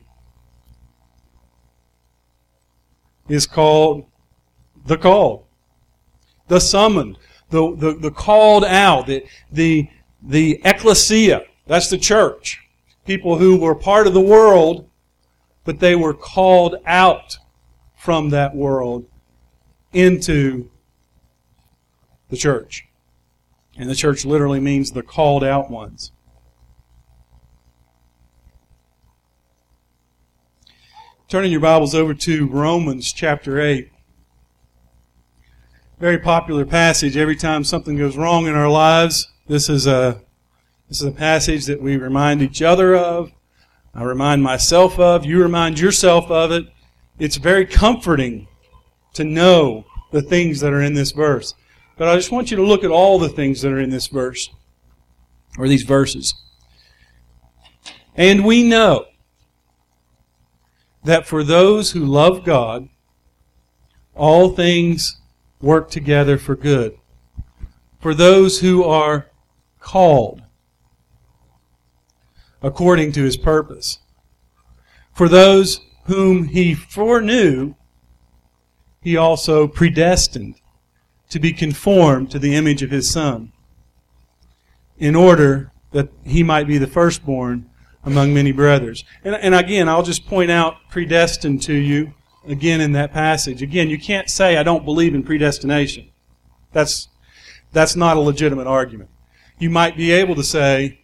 is 3.29 3.45
called 3.45 4.05
the 4.85 4.97
called, 4.97 5.45
the 6.47 6.59
summoned, 6.59 7.17
the, 7.53 7.75
the, 7.75 7.93
the 7.93 8.11
called 8.11 8.65
out, 8.65 9.05
the, 9.05 9.23
the, 9.51 9.87
the 10.23 10.59
ecclesia. 10.65 11.43
That's 11.67 11.87
the 11.87 11.99
church. 11.99 12.59
People 13.05 13.37
who 13.37 13.57
were 13.57 13.75
part 13.75 14.07
of 14.07 14.15
the 14.15 14.21
world, 14.21 14.89
but 15.63 15.79
they 15.79 15.95
were 15.95 16.15
called 16.15 16.77
out 16.85 17.37
from 17.95 18.31
that 18.31 18.55
world 18.55 19.05
into 19.93 20.71
the 22.29 22.37
church. 22.37 22.87
And 23.77 23.87
the 23.87 23.95
church 23.95 24.25
literally 24.25 24.59
means 24.59 24.91
the 24.91 25.03
called 25.03 25.43
out 25.43 25.69
ones. 25.69 26.11
Turning 31.27 31.51
your 31.51 31.61
Bibles 31.61 31.93
over 31.93 32.15
to 32.15 32.47
Romans 32.47 33.13
chapter 33.13 33.61
8. 33.61 33.92
Very 35.99 36.17
popular 36.17 36.65
passage. 36.65 37.15
Every 37.15 37.35
time 37.35 37.63
something 37.63 37.95
goes 37.95 38.17
wrong 38.17 38.47
in 38.47 38.55
our 38.55 38.69
lives, 38.69 39.31
this 39.47 39.69
is 39.69 39.85
a, 39.85 40.21
this 40.89 41.01
is 41.01 41.07
a 41.07 41.11
passage 41.11 41.65
that 41.67 41.81
we 41.81 41.97
remind 41.97 42.41
each 42.41 42.61
other 42.61 42.95
of. 42.95 43.31
I 43.93 44.03
remind 44.03 44.41
myself 44.41 44.99
of. 44.99 45.23
You 45.23 45.41
remind 45.41 45.79
yourself 45.79 46.31
of 46.31 46.51
it. 46.51 46.65
It's 47.19 47.37
very 47.37 47.65
comforting 47.65 48.47
to 49.13 49.23
know 49.23 49.85
the 50.11 50.23
things 50.23 50.59
that 50.61 50.73
are 50.73 50.81
in 50.81 50.95
this 50.95 51.11
verse. 51.11 51.53
But 51.95 52.07
I 52.07 52.15
just 52.15 52.31
want 52.31 52.49
you 52.49 52.57
to 52.57 52.63
look 52.63 52.83
at 52.83 52.89
all 52.89 53.19
the 53.19 53.29
things 53.29 53.61
that 53.61 53.71
are 53.71 53.79
in 53.79 53.91
this 53.91 54.07
verse, 54.07 54.49
or 55.59 55.67
these 55.67 55.83
verses. 55.83 56.33
And 58.15 58.43
we 58.43 58.63
know 58.63 59.05
that 61.03 61.27
for 61.27 61.43
those 61.43 61.91
who 61.91 62.03
love 62.03 62.43
God, 62.43 62.89
all 64.15 64.49
things 64.49 65.19
work 65.63 65.89
together 65.89 66.37
for 66.37 66.55
good. 66.55 66.97
For 67.99 68.13
those 68.13 68.59
who 68.59 68.83
are 68.83 69.27
called 69.79 70.41
according 72.61 73.11
to 73.11 73.23
his 73.23 73.37
purpose. 73.37 73.99
For 75.13 75.27
those 75.27 75.81
whom 76.05 76.47
he 76.47 76.73
foreknew, 76.73 77.75
he 79.01 79.17
also 79.17 79.67
predestined 79.67 80.55
to 81.29 81.39
be 81.39 81.51
conformed 81.51 82.31
to 82.31 82.39
the 82.39 82.55
image 82.55 82.81
of 82.81 82.91
his 82.91 83.11
Son, 83.11 83.51
in 84.97 85.15
order 85.15 85.71
that 85.91 86.09
he 86.23 86.43
might 86.43 86.67
be 86.67 86.77
the 86.77 86.87
firstborn 86.87 87.69
among 88.03 88.33
many 88.33 88.51
brothers. 88.51 89.03
And, 89.23 89.35
and 89.35 89.53
again, 89.55 89.89
I'll 89.89 90.03
just 90.03 90.27
point 90.27 90.51
out 90.51 90.75
predestined 90.89 91.61
to 91.63 91.73
you. 91.73 92.13
Again 92.47 92.81
in 92.81 92.91
that 92.93 93.13
passage. 93.13 93.61
Again, 93.61 93.89
you 93.89 93.99
can't 93.99 94.29
say, 94.29 94.57
I 94.57 94.63
don't 94.63 94.85
believe 94.85 95.15
in 95.15 95.23
predestination. 95.23 96.09
That's, 96.71 97.07
that's 97.71 97.95
not 97.95 98.17
a 98.17 98.19
legitimate 98.19 98.67
argument. 98.67 99.09
You 99.59 99.69
might 99.69 99.95
be 99.95 100.11
able 100.11 100.35
to 100.35 100.43
say, 100.43 100.99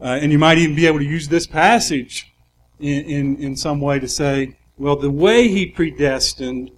uh, 0.00 0.18
and 0.20 0.32
you 0.32 0.38
might 0.38 0.58
even 0.58 0.76
be 0.76 0.86
able 0.86 0.98
to 0.98 1.04
use 1.04 1.28
this 1.28 1.46
passage 1.46 2.32
in, 2.78 3.04
in, 3.04 3.36
in 3.36 3.56
some 3.56 3.80
way 3.80 3.98
to 3.98 4.08
say, 4.08 4.56
well, 4.78 4.96
the 4.96 5.10
way 5.10 5.48
he 5.48 5.66
predestined 5.66 6.70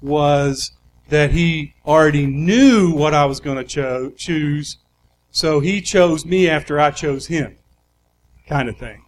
was 0.00 0.72
that 1.08 1.30
he 1.30 1.74
already 1.86 2.26
knew 2.26 2.92
what 2.92 3.14
I 3.14 3.24
was 3.24 3.40
going 3.40 3.58
to 3.58 3.64
cho- 3.64 4.10
choose, 4.16 4.78
so 5.30 5.60
he 5.60 5.80
chose 5.80 6.24
me 6.24 6.48
after 6.48 6.80
I 6.80 6.90
chose 6.90 7.26
him, 7.26 7.58
kind 8.46 8.68
of 8.68 8.76
thing. 8.76 9.04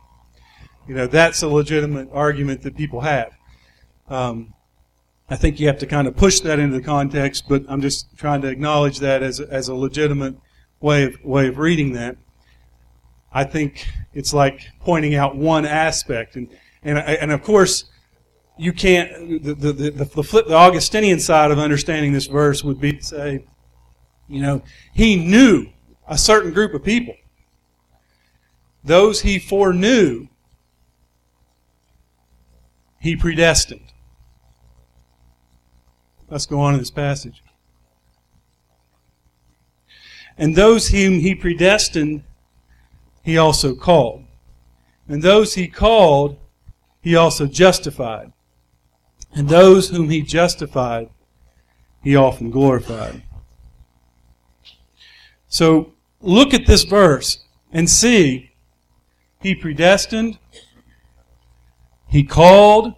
You 0.87 0.95
know, 0.95 1.07
that's 1.07 1.43
a 1.43 1.49
legitimate 1.49 2.09
argument 2.13 2.63
that 2.63 2.77
people 2.77 3.01
have. 3.01 3.33
Um, 4.09 4.55
I 5.29 5.37
think 5.37 5.59
you 5.59 5.67
have 5.69 5.79
to 5.79 5.87
kind 5.87 6.07
of 6.07 6.17
push 6.17 6.41
that 6.41 6.59
into 6.59 6.77
the 6.77 6.85
context, 6.85 7.45
but 7.49 7.65
I'm 7.69 7.81
just 7.81 8.15
trying 8.17 8.43
to 8.43 8.49
acknowledge 8.49 8.99
that 8.99 9.23
as 9.23 9.41
a, 9.41 9.49
as 9.51 9.69
a 9.69 9.75
legitimate 9.75 10.37
way 10.81 11.05
of, 11.05 11.25
way 11.25 11.49
of 11.49 11.59
reading 11.59 11.93
that. 11.95 12.17
I 13.33 13.45
think 13.45 13.87
it's 14.13 14.35
like 14.35 14.61
pointing 14.81 15.15
out 15.15 15.35
one 15.35 15.65
aspect, 15.65 16.37
and 16.37 16.49
and 16.83 16.99
and 16.99 17.33
of 17.33 17.43
course, 17.43 17.87
you 18.57 18.73
can't. 18.73 19.43
The 19.43 19.55
the 19.55 19.73
the, 19.73 19.91
the 19.91 20.23
flip, 20.23 20.47
the 20.47 20.55
Augustinian 20.55 21.19
side 21.19 21.51
of 21.51 21.59
understanding 21.59 22.13
this 22.13 22.27
verse 22.27 22.63
would 22.63 22.81
be 22.81 22.93
to 22.93 23.03
say, 23.03 23.45
you 24.29 24.41
know, 24.41 24.63
he 24.93 25.17
knew 25.17 25.67
a 26.07 26.17
certain 26.17 26.53
group 26.53 26.75
of 26.75 26.85
people. 26.85 27.17
Those 28.85 29.23
he 29.23 29.39
foreknew, 29.39 30.29
he 33.01 33.17
predestined. 33.17 33.84
Let's 36.35 36.47
go 36.47 36.59
on 36.59 36.75
in 36.75 36.81
this 36.81 36.91
passage. 36.91 37.45
And 40.37 40.57
those 40.57 40.89
whom 40.89 41.21
he 41.21 41.33
predestined, 41.33 42.25
he 43.23 43.39
also 43.39 43.77
called. 43.77 44.25
And 45.07 45.23
those 45.23 45.55
he 45.55 45.69
called, 45.69 46.37
he 47.01 47.15
also 47.15 47.47
justified. 47.47 48.33
And 49.33 49.49
those 49.49 49.91
whom 49.91 50.11
he 50.11 50.23
justified, 50.23 51.09
he 52.03 52.17
often 52.17 52.51
glorified. 52.51 53.23
So 55.47 55.93
look 56.21 56.53
at 56.53 56.67
this 56.67 56.83
verse 56.83 57.45
and 57.73 57.89
see 57.89 58.51
he 59.41 59.55
predestined, 59.55 60.41
he 62.09 62.25
called, 62.25 62.95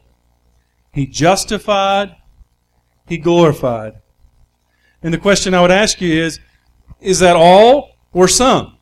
he 0.91 1.07
justified, 1.07 2.17
he 3.07 3.19
glorified. 3.19 4.01
And 5.03 5.15
the 5.15 5.19
question 5.19 5.55
I 5.55 5.61
would 5.61 5.71
ask 5.71 6.01
you 6.01 6.13
is 6.13 6.41
is 7.01 7.21
that 7.21 7.37
all 7.37 7.97
or 8.13 8.27
some? 8.29 8.79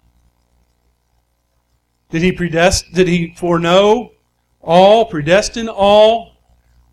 Did 2.11 2.23
he 2.23 2.33
predest 2.33 2.93
did 2.93 3.09
he 3.09 3.35
foreknow 3.37 4.13
all, 4.61 5.05
predestine 5.11 5.69
all, 5.69 6.37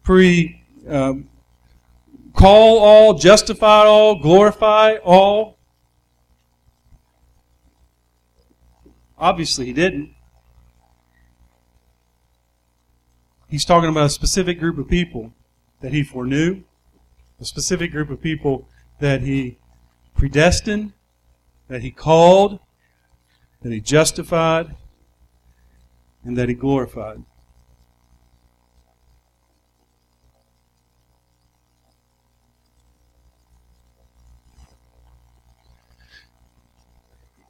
pre 0.03 0.61
um, 0.87 1.29
call 2.33 2.79
all, 2.79 3.13
justify 3.13 3.85
all, 3.85 4.19
glorify 4.19 4.95
all? 5.03 5.57
Obviously 9.17 9.67
he 9.67 9.73
didn't. 9.73 10.13
He's 13.47 13.65
talking 13.65 13.89
about 13.89 14.05
a 14.05 14.09
specific 14.09 14.59
group 14.59 14.77
of 14.77 14.87
people 14.87 15.33
that 15.81 15.93
he 15.93 16.03
foreknew 16.03 16.63
a 17.41 17.45
specific 17.45 17.91
group 17.91 18.11
of 18.11 18.21
people 18.21 18.69
that 18.99 19.21
he 19.21 19.57
predestined, 20.15 20.93
that 21.67 21.81
he 21.81 21.89
called, 21.89 22.59
that 23.63 23.71
he 23.71 23.81
justified, 23.81 24.75
and 26.23 26.37
that 26.37 26.47
he 26.49 26.53
glorified. 26.53 27.23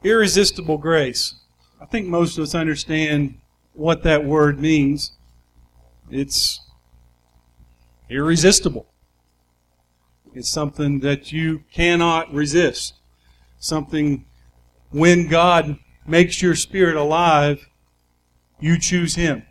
Irresistible 0.02 0.78
grace. 0.78 1.34
I 1.80 1.84
think 1.84 2.08
most 2.08 2.38
of 2.38 2.44
us 2.44 2.54
understand 2.54 3.38
what 3.74 4.02
that 4.04 4.24
word 4.24 4.58
means. 4.58 5.12
It's 6.10 6.60
irresistible. 8.08 8.91
It's 10.34 10.50
something 10.50 11.00
that 11.00 11.32
you 11.32 11.64
cannot 11.72 12.32
resist. 12.32 12.94
Something 13.58 14.24
when 14.90 15.28
God 15.28 15.78
makes 16.06 16.42
your 16.42 16.54
spirit 16.54 16.96
alive, 16.96 17.68
you 18.60 18.78
choose 18.78 19.14
Him. 19.14 19.42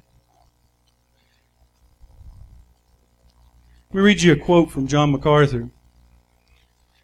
Let 3.90 3.96
me 3.96 4.02
read 4.02 4.22
you 4.22 4.34
a 4.34 4.38
quote 4.38 4.72
from 4.72 4.88
John 4.88 5.12
MacArthur. 5.12 5.70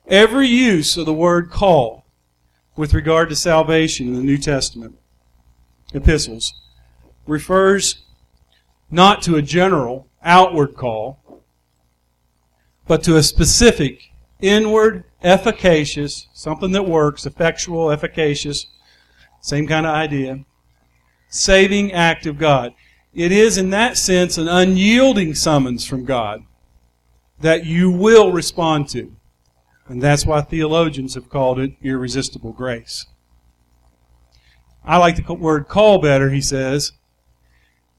Every 0.08 0.48
use 0.48 0.96
of 0.96 1.06
the 1.06 1.14
word 1.14 1.52
call 1.52 2.06
with 2.78 2.94
regard 2.94 3.30
to 3.30 3.36
salvation 3.36 4.08
in 4.08 4.16
the 4.16 4.22
New 4.22 4.38
Testament 4.38 4.98
epistles 5.94 6.54
refers 7.26 8.06
not 8.90 9.22
to 9.24 9.36
a 9.36 9.42
general 9.42 10.08
outward 10.24 10.76
call, 10.76 11.20
but 12.88 13.04
to 13.04 13.18
a 13.18 13.24
specific, 13.24 14.12
inward, 14.42 15.04
efficacious, 15.22 16.28
something 16.34 16.72
that 16.72 16.88
works, 16.88 17.26
effectual, 17.26 17.92
efficacious, 17.92 18.68
same 19.42 19.68
kind 19.68 19.86
of 19.86 19.94
idea, 19.94 20.46
saving 21.30 21.92
act 21.92 22.26
of 22.26 22.38
God. 22.38 22.74
It 23.14 23.32
is, 23.32 23.58
in 23.58 23.72
that 23.72 23.98
sense, 23.98 24.38
an 24.38 24.48
unyielding 24.48 25.36
summons 25.36 25.86
from 25.86 26.06
God 26.06 26.44
that 27.40 27.66
you 27.66 27.92
will 27.92 28.32
respond 28.32 28.90
to. 28.90 29.16
And 29.88 30.02
that's 30.02 30.26
why 30.26 30.42
theologians 30.42 31.16
have 31.16 31.30
called 31.30 31.60
it 31.60 31.74
irresistible 31.82 32.52
grace. 32.52 33.06
I 34.84 34.98
like 34.98 35.26
the 35.26 35.34
word 35.34 35.68
call 35.68 36.00
better, 36.00 36.30
he 36.30 36.42
says. 36.42 36.94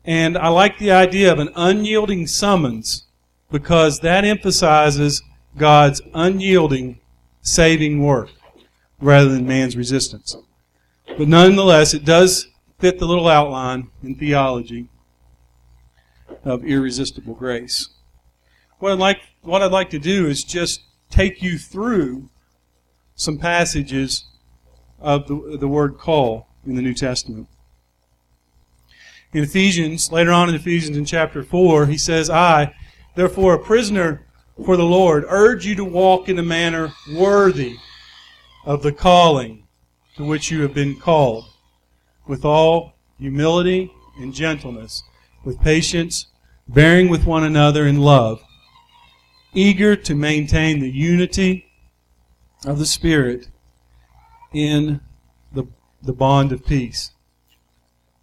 And 0.04 0.38
I 0.38 0.48
like 0.48 0.78
the 0.78 0.90
idea 0.92 1.32
of 1.32 1.38
an 1.38 1.50
unyielding 1.54 2.26
summons 2.26 3.07
because 3.50 4.00
that 4.00 4.24
emphasizes 4.24 5.22
God's 5.56 6.00
unyielding 6.14 7.00
saving 7.40 8.02
work 8.02 8.30
rather 9.00 9.28
than 9.28 9.46
man's 9.46 9.76
resistance. 9.76 10.36
But 11.06 11.28
nonetheless, 11.28 11.94
it 11.94 12.04
does 12.04 12.48
fit 12.78 12.98
the 12.98 13.06
little 13.06 13.28
outline 13.28 13.90
in 14.02 14.14
theology 14.14 14.88
of 16.44 16.64
irresistible 16.64 17.34
grace. 17.34 17.88
What 18.78 18.92
I'd 18.92 18.98
like, 18.98 19.20
what 19.42 19.62
I'd 19.62 19.72
like 19.72 19.90
to 19.90 19.98
do 19.98 20.26
is 20.26 20.44
just 20.44 20.82
take 21.10 21.42
you 21.42 21.58
through 21.58 22.28
some 23.14 23.38
passages 23.38 24.24
of 25.00 25.26
the, 25.26 25.56
the 25.58 25.68
word 25.68 25.98
call 25.98 26.48
in 26.66 26.76
the 26.76 26.82
New 26.82 26.94
Testament. 26.94 27.48
In 29.32 29.42
Ephesians, 29.42 30.10
later 30.10 30.30
on 30.30 30.48
in 30.48 30.54
Ephesians 30.54 30.96
in 30.96 31.04
chapter 31.04 31.42
4, 31.42 31.86
he 31.86 31.98
says, 31.98 32.30
I, 32.30 32.74
Therefore, 33.14 33.54
a 33.54 33.58
prisoner 33.58 34.26
for 34.64 34.76
the 34.76 34.84
Lord, 34.84 35.24
urge 35.28 35.64
you 35.66 35.74
to 35.76 35.84
walk 35.84 36.28
in 36.28 36.38
a 36.38 36.42
manner 36.42 36.92
worthy 37.14 37.76
of 38.64 38.82
the 38.82 38.92
calling 38.92 39.66
to 40.16 40.24
which 40.24 40.50
you 40.50 40.62
have 40.62 40.74
been 40.74 40.98
called, 40.98 41.44
with 42.26 42.44
all 42.44 42.94
humility 43.18 43.92
and 44.18 44.34
gentleness, 44.34 45.02
with 45.44 45.60
patience, 45.60 46.26
bearing 46.66 47.08
with 47.08 47.24
one 47.24 47.44
another 47.44 47.86
in 47.86 48.00
love, 48.00 48.42
eager 49.54 49.94
to 49.94 50.14
maintain 50.14 50.80
the 50.80 50.90
unity 50.90 51.66
of 52.66 52.78
the 52.78 52.86
Spirit 52.86 53.48
in 54.52 55.00
the, 55.52 55.64
the 56.02 56.12
bond 56.12 56.50
of 56.50 56.66
peace. 56.66 57.12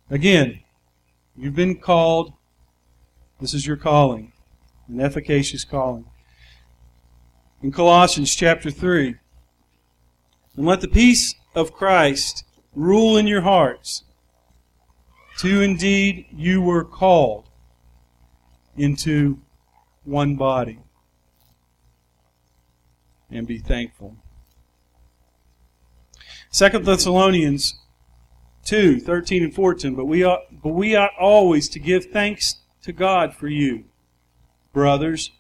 Again, 0.10 0.60
you've 1.36 1.56
been 1.56 1.80
called. 1.80 2.34
This 3.40 3.54
is 3.54 3.66
your 3.66 3.78
calling 3.78 4.34
an 4.88 5.02
efficacious 5.02 5.64
calling. 5.64 6.06
In 7.62 7.72
Colossians 7.72 8.36
chapter 8.36 8.70
3, 8.70 9.16
and 10.56 10.66
let 10.66 10.82
the 10.82 10.88
peace 10.88 11.36
of 11.54 11.74
Christ 11.74 12.46
rule 12.74 13.18
in 13.18 13.28
your 13.28 13.42
hearts. 13.42 14.04
To 15.40 15.62
indeed 15.62 16.28
you 16.32 16.62
were 16.62 16.86
called 16.86 17.50
into 18.78 19.40
one 20.04 20.36
body. 20.36 20.80
And 23.30 23.46
be 23.46 23.58
thankful. 23.58 24.16
Second 26.50 26.86
Thessalonians 26.86 27.78
2, 28.64 29.00
13 29.00 29.44
and 29.44 29.54
14. 29.54 29.96
But 29.96 30.06
we 30.06 30.24
ought, 30.24 30.44
but 30.64 30.70
we 30.70 30.96
ought 30.96 31.12
always 31.20 31.68
to 31.70 31.80
give 31.80 32.06
thanks 32.06 32.62
to 32.84 32.94
God 32.94 33.34
for 33.34 33.48
you 33.48 33.86
brothers, 34.76 35.32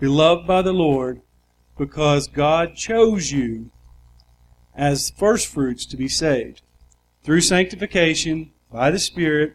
beloved 0.00 0.46
by 0.48 0.60
the 0.60 0.72
Lord, 0.72 1.22
because 1.78 2.26
God 2.26 2.74
chose 2.74 3.30
you 3.30 3.70
as 4.74 5.10
firstfruits 5.16 5.86
to 5.86 5.96
be 5.96 6.08
saved 6.08 6.60
through 7.22 7.40
sanctification 7.40 8.50
by 8.70 8.90
the 8.90 8.98
Spirit 8.98 9.54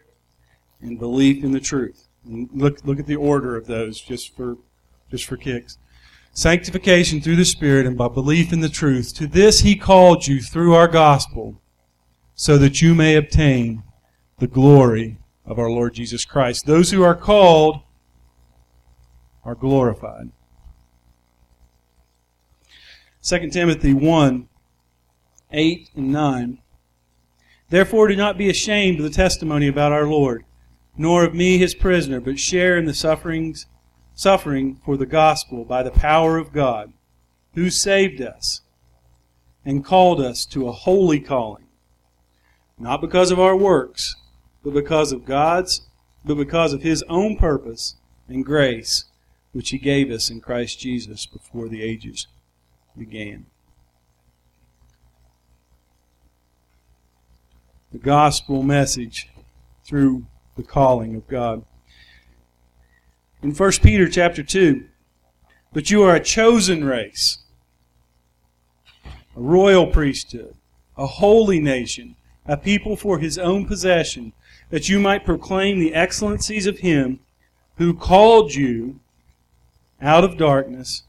and 0.80 0.98
belief 0.98 1.44
in 1.44 1.52
the 1.52 1.60
truth. 1.60 2.08
And 2.24 2.48
look, 2.52 2.82
look 2.84 2.98
at 2.98 3.06
the 3.06 3.16
order 3.16 3.56
of 3.56 3.66
those 3.66 4.00
just 4.00 4.34
for, 4.34 4.56
just 5.10 5.26
for 5.26 5.36
kicks. 5.36 5.76
Sanctification 6.32 7.20
through 7.20 7.36
the 7.36 7.44
Spirit 7.44 7.86
and 7.86 7.96
by 7.96 8.08
belief 8.08 8.54
in 8.54 8.60
the 8.60 8.70
truth. 8.70 9.14
To 9.16 9.26
this 9.26 9.60
He 9.60 9.76
called 9.76 10.26
you 10.26 10.40
through 10.40 10.74
our 10.74 10.88
gospel 10.88 11.60
so 12.34 12.56
that 12.56 12.80
you 12.80 12.94
may 12.94 13.16
obtain 13.16 13.82
the 14.38 14.46
glory 14.46 15.18
of 15.44 15.58
our 15.58 15.70
Lord 15.70 15.92
Jesus 15.92 16.24
Christ. 16.24 16.64
Those 16.64 16.90
who 16.90 17.02
are 17.02 17.14
called 17.14 17.82
are 19.46 19.54
glorified. 19.54 20.32
2 23.22 23.50
Timothy 23.50 23.94
1 23.94 24.48
8 25.52 25.90
and 25.94 26.12
9. 26.12 26.58
Therefore, 27.70 28.08
do 28.08 28.16
not 28.16 28.36
be 28.36 28.50
ashamed 28.50 28.98
of 28.98 29.04
the 29.04 29.10
testimony 29.10 29.68
about 29.68 29.92
our 29.92 30.06
Lord, 30.06 30.44
nor 30.96 31.24
of 31.24 31.34
me 31.34 31.58
his 31.58 31.74
prisoner, 31.74 32.20
but 32.20 32.40
share 32.40 32.76
in 32.76 32.84
the 32.84 32.94
sufferings, 32.94 33.66
suffering 34.14 34.80
for 34.84 34.96
the 34.96 35.06
gospel 35.06 35.64
by 35.64 35.84
the 35.84 35.92
power 35.92 36.36
of 36.36 36.52
God, 36.52 36.92
who 37.54 37.70
saved 37.70 38.20
us 38.20 38.62
and 39.64 39.84
called 39.84 40.20
us 40.20 40.44
to 40.46 40.68
a 40.68 40.72
holy 40.72 41.20
calling, 41.20 41.66
not 42.78 43.00
because 43.00 43.30
of 43.30 43.38
our 43.38 43.56
works, 43.56 44.16
but 44.64 44.74
because 44.74 45.12
of 45.12 45.24
God's, 45.24 45.86
but 46.24 46.36
because 46.36 46.72
of 46.72 46.82
his 46.82 47.04
own 47.08 47.36
purpose 47.36 47.96
and 48.28 48.44
grace, 48.44 49.04
which 49.56 49.70
he 49.70 49.78
gave 49.78 50.10
us 50.10 50.28
in 50.28 50.38
Christ 50.38 50.78
Jesus 50.78 51.24
before 51.24 51.66
the 51.70 51.82
ages 51.82 52.26
began. 52.94 53.46
The 57.90 57.96
gospel 57.96 58.62
message 58.62 59.30
through 59.82 60.26
the 60.56 60.62
calling 60.62 61.16
of 61.16 61.26
God. 61.26 61.64
In 63.42 63.54
1 63.54 63.72
Peter 63.82 64.10
chapter 64.10 64.42
2, 64.42 64.84
but 65.72 65.90
you 65.90 66.02
are 66.02 66.14
a 66.14 66.20
chosen 66.20 66.84
race, 66.84 67.38
a 69.34 69.40
royal 69.40 69.86
priesthood, 69.86 70.54
a 70.98 71.06
holy 71.06 71.60
nation, 71.60 72.14
a 72.44 72.58
people 72.58 72.94
for 72.94 73.20
his 73.20 73.38
own 73.38 73.64
possession, 73.64 74.34
that 74.68 74.90
you 74.90 75.00
might 75.00 75.24
proclaim 75.24 75.78
the 75.78 75.94
excellencies 75.94 76.66
of 76.66 76.80
him 76.80 77.20
who 77.76 77.94
called 77.94 78.52
you 78.54 79.00
out 80.00 80.24
of 80.24 80.36
darkness 80.36 81.02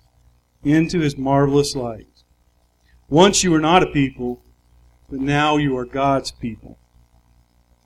into 0.63 0.99
his 0.99 1.17
marvelous 1.17 1.75
light. 1.75 2.07
Once 3.09 3.43
you 3.43 3.51
were 3.51 3.59
not 3.59 3.83
a 3.83 3.87
people, 3.87 4.41
but 5.09 5.19
now 5.19 5.57
you 5.57 5.77
are 5.77 5.85
God's 5.85 6.31
people. 6.31 6.77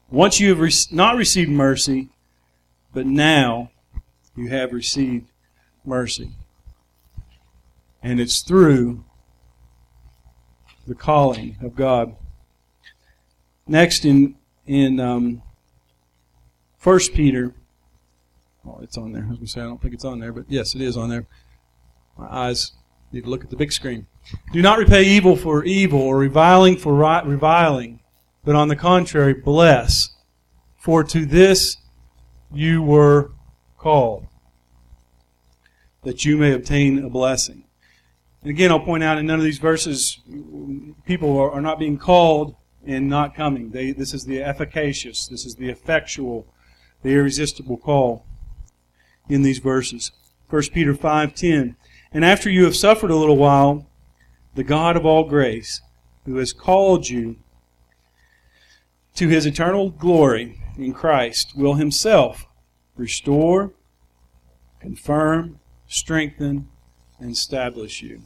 Once 0.10 0.40
you 0.40 0.50
have 0.50 0.60
re- 0.60 0.72
not 0.92 1.16
received 1.16 1.50
mercy, 1.50 2.10
but 2.94 3.06
now 3.06 3.72
you 4.36 4.50
have 4.50 4.74
received 4.74 5.30
mercy. 5.86 6.32
And 8.02 8.20
it's 8.20 8.42
through 8.42 9.06
the 10.88 10.96
calling 10.96 11.58
of 11.62 11.76
God. 11.76 12.16
Next, 13.68 14.04
in 14.04 14.36
in 14.66 15.00
um, 15.00 15.44
1 16.84 17.00
Peter, 17.14 17.54
oh, 18.66 18.80
it's 18.82 18.98
on 18.98 19.12
there. 19.12 19.24
I 19.24 19.30
was 19.30 19.38
going 19.38 19.46
to 19.46 19.52
say 19.52 19.62
I 19.62 19.66
don't 19.66 19.82
think 19.82 19.94
it's 19.94 20.06
on 20.06 20.20
there, 20.20 20.34
but 20.34 20.46
yes, 20.48 20.76
it 20.76 20.82
is 20.82 20.98
on 20.98 21.10
there. 21.10 21.28
My 22.18 22.28
eyes 22.28 22.74
need 23.12 23.24
to 23.24 23.30
look 23.30 23.44
at 23.44 23.50
the 23.50 23.56
big 23.56 23.72
screen. 23.72 24.08
Do 24.54 24.62
not 24.62 24.78
repay 24.78 25.04
evil 25.04 25.36
for 25.36 25.64
evil 25.64 26.02
or 26.02 26.18
reviling 26.18 26.78
for 26.78 26.94
reviling, 26.94 28.00
but 28.44 28.56
on 28.56 28.68
the 28.68 28.76
contrary, 28.76 29.34
bless. 29.34 30.10
For 30.78 31.04
to 31.04 31.26
this 31.26 31.78
you 32.52 32.82
were 32.82 33.32
called, 33.78 34.28
that 36.04 36.26
you 36.26 36.38
may 36.38 36.54
obtain 36.54 37.04
a 37.04 37.10
blessing. 37.10 37.66
And 38.42 38.50
again, 38.50 38.72
I'll 38.72 38.80
point 38.80 39.04
out 39.04 39.18
in 39.18 39.28
none 39.28 39.40
of 39.40 39.46
these 39.46 39.60
verses, 39.60 40.20
people 41.06 41.38
are, 41.38 41.52
are 41.52 41.62
not 41.62 41.78
being 41.78 41.98
called 41.98 42.56
and 42.86 43.08
not 43.08 43.36
coming. 43.36 43.70
They, 43.70 43.92
this 43.92 44.14
is 44.14 44.26
the 44.26 44.42
efficacious, 44.42 45.28
this 45.28 45.46
is 45.46 45.56
the 45.56 45.70
effectual, 45.70 46.48
the 47.04 47.12
irresistible 47.12 47.78
call 47.78 48.26
in 49.32 49.44
these 49.44 49.60
verses. 49.60 50.12
1 50.50 50.74
Peter 50.74 50.94
5:10 50.94 51.76
And 52.12 52.26
after 52.26 52.50
you 52.50 52.66
have 52.66 52.76
suffered 52.76 53.12
a 53.12 53.16
little 53.16 53.38
while, 53.38 53.88
the 54.56 54.64
God 54.64 54.98
of 54.98 55.06
all 55.06 55.24
grace, 55.24 55.82
who 56.26 56.36
has 56.38 56.54
called 56.54 57.08
you 57.08 57.38
to 59.16 59.28
his 59.28 59.46
eternal 59.46 59.90
glory 59.90 60.62
in 60.78 60.94
Christ, 60.94 61.54
will 61.56 61.76
himself 61.76 62.48
restore, 62.96 63.74
confirm, 64.80 65.60
strengthen, 65.88 66.68
and 67.20 67.32
establish 67.32 68.02
you. 68.02 68.22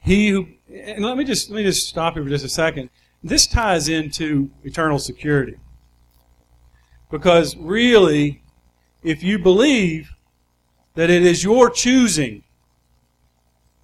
He 0.00 0.30
who 0.30 0.48
and 0.72 1.04
let 1.04 1.16
me 1.16 1.24
just 1.24 1.50
let 1.50 1.56
me 1.56 1.64
just 1.64 1.88
stop 1.88 2.14
here 2.14 2.22
for 2.22 2.28
just 2.28 2.44
a 2.44 2.48
second. 2.48 2.90
This 3.22 3.46
ties 3.46 3.88
into 3.88 4.50
eternal 4.62 4.98
security. 4.98 5.56
Because 7.10 7.56
really, 7.56 8.42
if 9.02 9.22
you 9.22 9.38
believe 9.38 10.10
that 10.94 11.10
it 11.10 11.24
is 11.24 11.44
your 11.44 11.70
choosing 11.70 12.42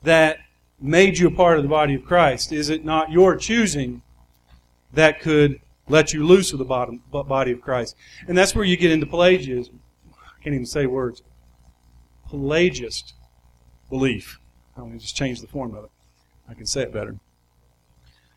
that 0.02 0.38
made 0.80 1.18
you 1.18 1.28
a 1.28 1.30
part 1.30 1.56
of 1.56 1.62
the 1.62 1.68
body 1.68 1.94
of 1.94 2.04
Christ, 2.04 2.52
is 2.52 2.68
it 2.68 2.84
not 2.84 3.10
your 3.10 3.36
choosing 3.36 4.02
that 4.92 5.20
could 5.20 5.60
let 5.88 6.12
you 6.12 6.26
loose 6.26 6.52
of 6.52 6.58
the 6.58 6.64
body 6.64 7.52
of 7.52 7.60
Christ? 7.60 7.96
And 8.26 8.36
that's 8.36 8.54
where 8.54 8.64
you 8.64 8.76
get 8.76 8.90
into 8.90 9.06
Pelagianism. 9.06 9.80
I 10.12 10.42
can't 10.42 10.54
even 10.54 10.66
say 10.66 10.86
words. 10.86 11.22
Pelagist 12.28 13.14
belief. 13.88 14.40
I'm 14.76 14.84
going 14.84 14.94
to 14.94 14.98
just 14.98 15.16
change 15.16 15.40
the 15.40 15.46
form 15.46 15.74
of 15.74 15.84
it. 15.84 15.90
I 16.48 16.54
can 16.54 16.66
say 16.66 16.82
it 16.82 16.92
better 16.92 17.16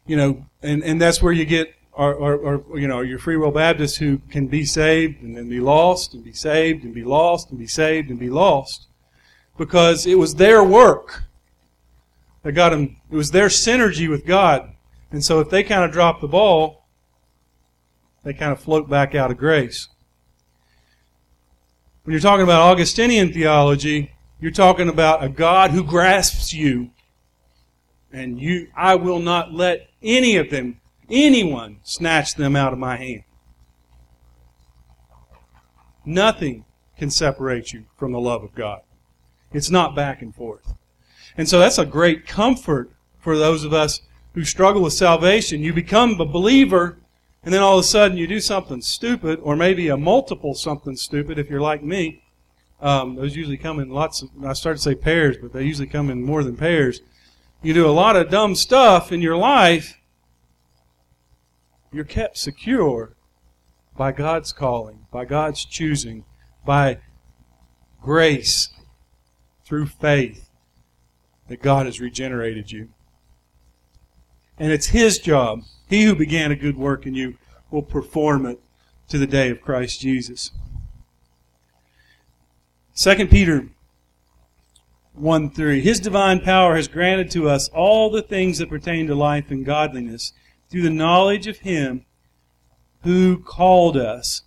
you 0.08 0.16
know, 0.16 0.46
and, 0.64 0.84
and 0.84 1.00
that's 1.00 1.22
where 1.22 1.34
you 1.34 1.46
get 1.46 1.74
or, 1.98 2.14
or, 2.14 2.58
or, 2.58 2.80
you 2.80 2.88
know 2.88 3.02
your 3.02 3.20
free 3.20 3.38
will 3.38 3.52
Baptists 3.52 3.98
who 3.98 4.20
can 4.30 4.48
be 4.48 4.66
saved 4.66 5.22
and 5.22 5.36
then 5.36 5.50
be 5.50 5.60
lost 5.60 6.14
and 6.14 6.24
be 6.24 6.34
saved 6.34 6.84
and 6.84 6.94
be 6.94 7.04
lost 7.04 7.50
and 7.50 7.60
be 7.60 7.68
saved 7.68 8.10
and 8.10 8.20
be 8.20 8.30
lost 8.30 8.88
because 9.58 10.06
it 10.06 10.16
was 10.16 10.36
their 10.36 10.64
work 10.64 11.24
that 12.44 12.52
got 12.54 12.70
them. 12.70 12.98
It 13.10 13.16
was 13.16 13.32
their 13.32 13.48
synergy 13.48 14.10
with 14.10 14.26
God, 14.26 14.72
and 15.12 15.24
so 15.24 15.40
if 15.40 15.50
they 15.50 15.64
kind 15.64 15.84
of 15.84 15.92
drop 15.92 16.22
the 16.22 16.28
ball, 16.28 16.86
they 18.24 18.34
kind 18.34 18.52
of 18.52 18.60
float 18.60 18.90
back 18.90 19.16
out 19.16 19.32
of 19.32 19.38
grace. 19.38 19.90
When 22.04 22.14
you're 22.14 22.22
talking 22.22 22.44
about 22.44 22.62
Augustinian 22.62 23.34
theology, 23.34 24.14
you're 24.40 24.52
talking 24.52 24.88
about 24.88 25.24
a 25.24 25.30
God 25.30 25.72
who 25.72 25.84
grasps 25.84 26.54
you 26.54 26.92
and 28.12 28.40
you 28.40 28.68
I 28.76 28.96
will 28.96 29.20
not 29.20 29.54
let 29.54 29.90
any 30.02 30.38
of 30.38 30.50
them, 30.50 30.80
anyone, 31.10 31.80
snatch 31.84 32.36
them 32.36 32.56
out 32.56 32.74
of 32.74 32.80
my 32.80 32.98
hand. 32.98 33.24
Nothing 36.06 36.66
can 36.98 37.10
separate 37.10 37.74
you 37.74 37.86
from 37.98 38.12
the 38.12 38.20
love 38.20 38.44
of 38.44 38.56
God. 38.56 38.82
It's 39.52 39.70
not 39.70 39.96
back 39.96 40.22
and 40.22 40.34
forth. 40.34 40.74
And 41.38 41.48
so 41.48 41.60
that's 41.60 41.78
a 41.78 41.86
great 41.86 42.26
comfort 42.26 42.92
for 43.20 43.38
those 43.38 43.64
of 43.64 43.74
us 43.74 44.02
who 44.34 44.44
struggle 44.44 44.82
with 44.82 44.94
salvation. 44.94 45.62
You 45.62 45.74
become 45.74 46.20
a 46.20 46.26
believer, 46.26 46.98
and 47.44 47.54
then 47.54 47.62
all 47.62 47.78
of 47.78 47.84
a 47.84 47.88
sudden 47.88 48.18
you 48.18 48.28
do 48.28 48.40
something 48.40 48.82
stupid, 48.82 49.40
or 49.42 49.56
maybe 49.56 49.90
a 49.90 49.98
multiple 49.98 50.54
something 50.54 50.96
stupid 50.96 51.38
if 51.38 51.50
you're 51.50 51.62
like 51.62 51.84
me. 51.84 52.24
Um, 52.80 53.16
those 53.16 53.36
usually 53.36 53.58
come 53.58 53.80
in 53.80 53.90
lots 53.90 54.22
of, 54.22 54.30
I 54.44 54.54
started 54.54 54.78
to 54.78 54.84
say 54.84 54.96
pairs, 54.96 55.38
but 55.42 55.52
they 55.52 55.64
usually 55.64 55.88
come 55.88 56.10
in 56.10 56.24
more 56.24 56.44
than 56.44 56.56
pairs 56.56 57.02
you 57.62 57.74
do 57.74 57.88
a 57.88 57.92
lot 57.92 58.16
of 58.16 58.30
dumb 58.30 58.56
stuff 58.56 59.12
in 59.12 59.22
your 59.22 59.36
life, 59.36 59.97
you're 61.92 62.04
kept 62.04 62.38
secure 62.38 63.16
by 63.96 64.12
God's 64.12 64.52
calling, 64.52 65.08
by 65.12 65.26
God's 65.26 65.66
choosing, 65.66 66.26
by 66.66 67.00
grace 68.02 68.70
through 69.66 69.88
faith 69.88 70.50
that 71.48 71.62
God 71.62 71.86
has 71.86 72.00
regenerated 72.00 72.72
you. 72.72 72.90
And 74.58 74.72
it's 74.72 74.88
His 74.88 75.20
job. 75.20 75.62
He 75.88 76.04
who 76.04 76.16
began 76.16 76.52
a 76.52 76.56
good 76.56 76.78
work 76.78 77.06
in 77.06 77.14
you 77.14 77.38
will 77.72 77.84
perform 77.84 78.46
it 78.46 78.60
to 79.10 79.18
the 79.18 79.28
day 79.28 79.50
of 79.50 79.62
Christ 79.62 80.02
Jesus. 80.02 80.52
2 82.96 83.28
Peter 83.28 83.70
1 85.14 85.50
3. 85.52 85.82
His 85.82 86.00
divine 86.00 86.40
power 86.40 86.76
has 86.76 86.88
granted 86.88 87.32
to 87.32 87.50
us 87.50 87.70
all 87.70 88.10
the 88.10 88.22
things 88.22 88.58
that 88.58 88.70
pertain 88.70 89.08
to 89.08 89.16
life 89.16 89.52
and 89.52 89.66
godliness 89.66 90.34
through 90.70 90.84
the 90.84 90.90
knowledge 90.90 91.48
of 91.48 91.60
Him 91.60 92.06
who 93.04 93.38
called 93.38 93.98
us 93.98 94.44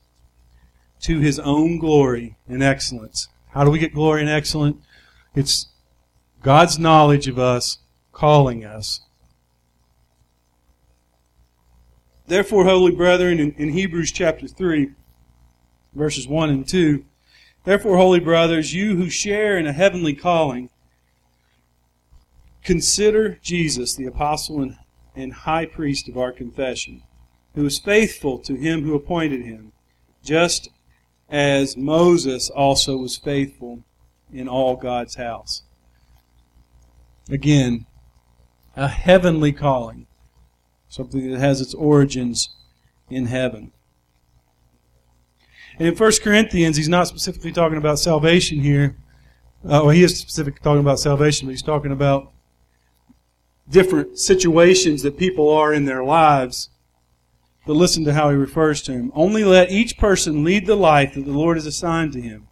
to 1.01 1.21
His 1.21 1.39
own 1.39 1.79
glory 1.79 2.37
and 2.49 2.62
excellence 2.62 3.29
How 3.51 3.64
do 3.64 3.71
we 3.71 3.79
get 3.79 3.95
glory 3.95 4.21
and 4.21 4.31
excellence? 4.31 4.85
It's 5.35 5.66
God's 6.43 6.79
knowledge 6.79 7.29
of 7.29 7.39
us 7.39 7.79
calling 8.12 8.64
us. 8.64 9.01
Therefore, 12.27 12.64
holy 12.64 12.93
brethren, 12.93 13.41
in, 13.41 13.71
Hebrews 13.71 14.12
chapter 14.12 14.47
3, 14.47 14.93
verses 15.95 16.29
1 16.29 16.51
and 16.51 16.68
2, 16.68 17.05
Therefore, 17.64 17.97
holy 17.97 18.21
brothers, 18.21 18.73
you 18.73 18.97
who 18.97 19.11
share 19.11 19.59
in 19.59 19.66
a 19.66 19.73
heavenly 19.73 20.14
calling, 20.14 20.71
consider 22.62 23.39
Jesus, 23.43 23.95
the 23.95 24.07
apostle 24.07 24.62
and, 24.62 24.77
and 25.21 25.33
high 25.33 25.66
priest 25.66 26.09
of 26.09 26.16
our 26.16 26.33
confession, 26.33 27.03
who 27.55 27.64
was 27.64 27.79
faithful 27.79 28.39
to 28.39 28.55
him 28.55 28.85
who 28.85 28.95
appointed 28.95 29.43
him, 29.43 29.73
just 30.23 30.71
as 31.29 31.77
Moses 31.77 32.51
also 32.51 32.97
was 32.97 33.16
faithful 33.16 33.85
in 34.33 34.49
all 34.49 34.77
God's 34.77 35.16
house. 35.16 35.62
Again, 37.29 37.87
a 38.77 38.89
heavenly 38.89 39.53
calling, 39.53 40.07
something 40.89 41.31
that 41.31 41.39
has 41.39 41.61
its 41.61 41.75
origins 41.75 42.49
in 43.09 43.27
heaven. 43.27 43.73
And 45.79 45.89
in 45.89 45.97
1 45.97 46.12
Corinthians, 46.23 46.77
he's 46.77 46.89
not 46.89 47.09
specifically 47.09 47.53
talking 47.53 47.79
about 47.79 47.99
salvation 47.99 48.61
here. 48.61 48.97
Uh, 49.64 49.85
well, 49.85 49.91
he 49.91 50.03
is 50.03 50.18
specifically 50.18 50.61
talking 50.62 50.81
about 50.81 50.99
salvation, 50.99 51.47
but 51.47 51.53
he's 51.53 51.62
talking 51.62 51.93
about 51.93 52.33
different 53.71 54.18
situations 54.18 55.03
that 55.03 55.16
people 55.16 55.49
are 55.49 55.73
in 55.73 55.85
their 55.85 56.03
lives. 56.03 56.71
But 57.66 57.75
listen 57.75 58.05
to 58.05 58.14
how 58.14 58.31
he 58.31 58.37
refers 58.37 58.83
to 58.83 58.93
him. 58.93 59.12
Only 59.14 59.45
let 59.45 59.71
each 59.71 59.99
person 59.99 60.45
lead 60.45 60.66
the 60.66 60.77
life 60.77 61.14
that 61.14 61.25
the 61.25 61.33
Lord 61.33 61.57
has 61.57 61.66
assigned 61.66 62.12
to 62.14 62.21
him, 62.21 62.49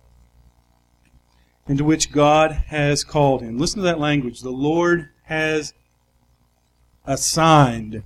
into 1.67 1.85
which 1.85 2.13
God 2.13 2.53
has 2.69 3.05
called 3.05 3.43
him. 3.43 3.59
Listen 3.59 3.79
to 3.79 3.87
that 3.87 3.99
language. 3.99 4.41
The 4.41 4.51
Lord 4.51 5.09
has 5.25 5.75
assigned 7.05 8.03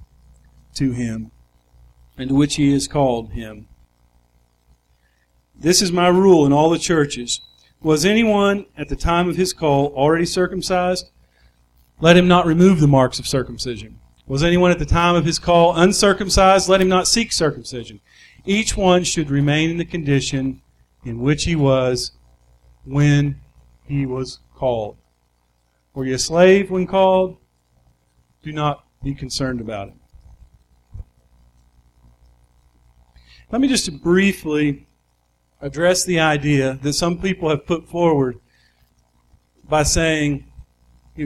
to 0.74 0.92
him, 0.92 1.32
into 2.16 2.34
which 2.34 2.54
he 2.54 2.72
has 2.72 2.88
called 2.88 3.32
him. 3.32 3.68
This 5.54 5.82
is 5.82 5.92
my 5.92 6.08
rule 6.08 6.46
in 6.46 6.52
all 6.52 6.70
the 6.70 6.78
churches. 6.78 7.40
Was 7.82 8.04
anyone 8.04 8.66
at 8.76 8.88
the 8.88 8.96
time 8.96 9.28
of 9.28 9.36
his 9.36 9.52
call 9.52 9.92
already 9.94 10.24
circumcised? 10.24 11.10
Let 12.02 12.16
him 12.16 12.26
not 12.26 12.46
remove 12.46 12.80
the 12.80 12.88
marks 12.88 13.20
of 13.20 13.28
circumcision. 13.28 14.00
Was 14.26 14.42
anyone 14.42 14.72
at 14.72 14.80
the 14.80 14.84
time 14.84 15.14
of 15.14 15.24
his 15.24 15.38
call 15.38 15.76
uncircumcised? 15.76 16.68
Let 16.68 16.80
him 16.80 16.88
not 16.88 17.06
seek 17.06 17.30
circumcision. 17.30 18.00
Each 18.44 18.76
one 18.76 19.04
should 19.04 19.30
remain 19.30 19.70
in 19.70 19.76
the 19.76 19.84
condition 19.84 20.62
in 21.04 21.20
which 21.20 21.44
he 21.44 21.54
was 21.54 22.10
when 22.84 23.40
he 23.84 24.04
was 24.04 24.40
called. 24.52 24.96
Were 25.94 26.04
you 26.04 26.16
a 26.16 26.18
slave 26.18 26.72
when 26.72 26.88
called? 26.88 27.36
Do 28.42 28.50
not 28.50 28.84
be 29.04 29.14
concerned 29.14 29.60
about 29.60 29.86
it. 29.86 29.94
Let 33.52 33.60
me 33.60 33.68
just 33.68 34.02
briefly 34.02 34.88
address 35.60 36.02
the 36.02 36.18
idea 36.18 36.80
that 36.82 36.94
some 36.94 37.20
people 37.20 37.48
have 37.48 37.64
put 37.64 37.88
forward 37.88 38.40
by 39.68 39.84
saying, 39.84 40.51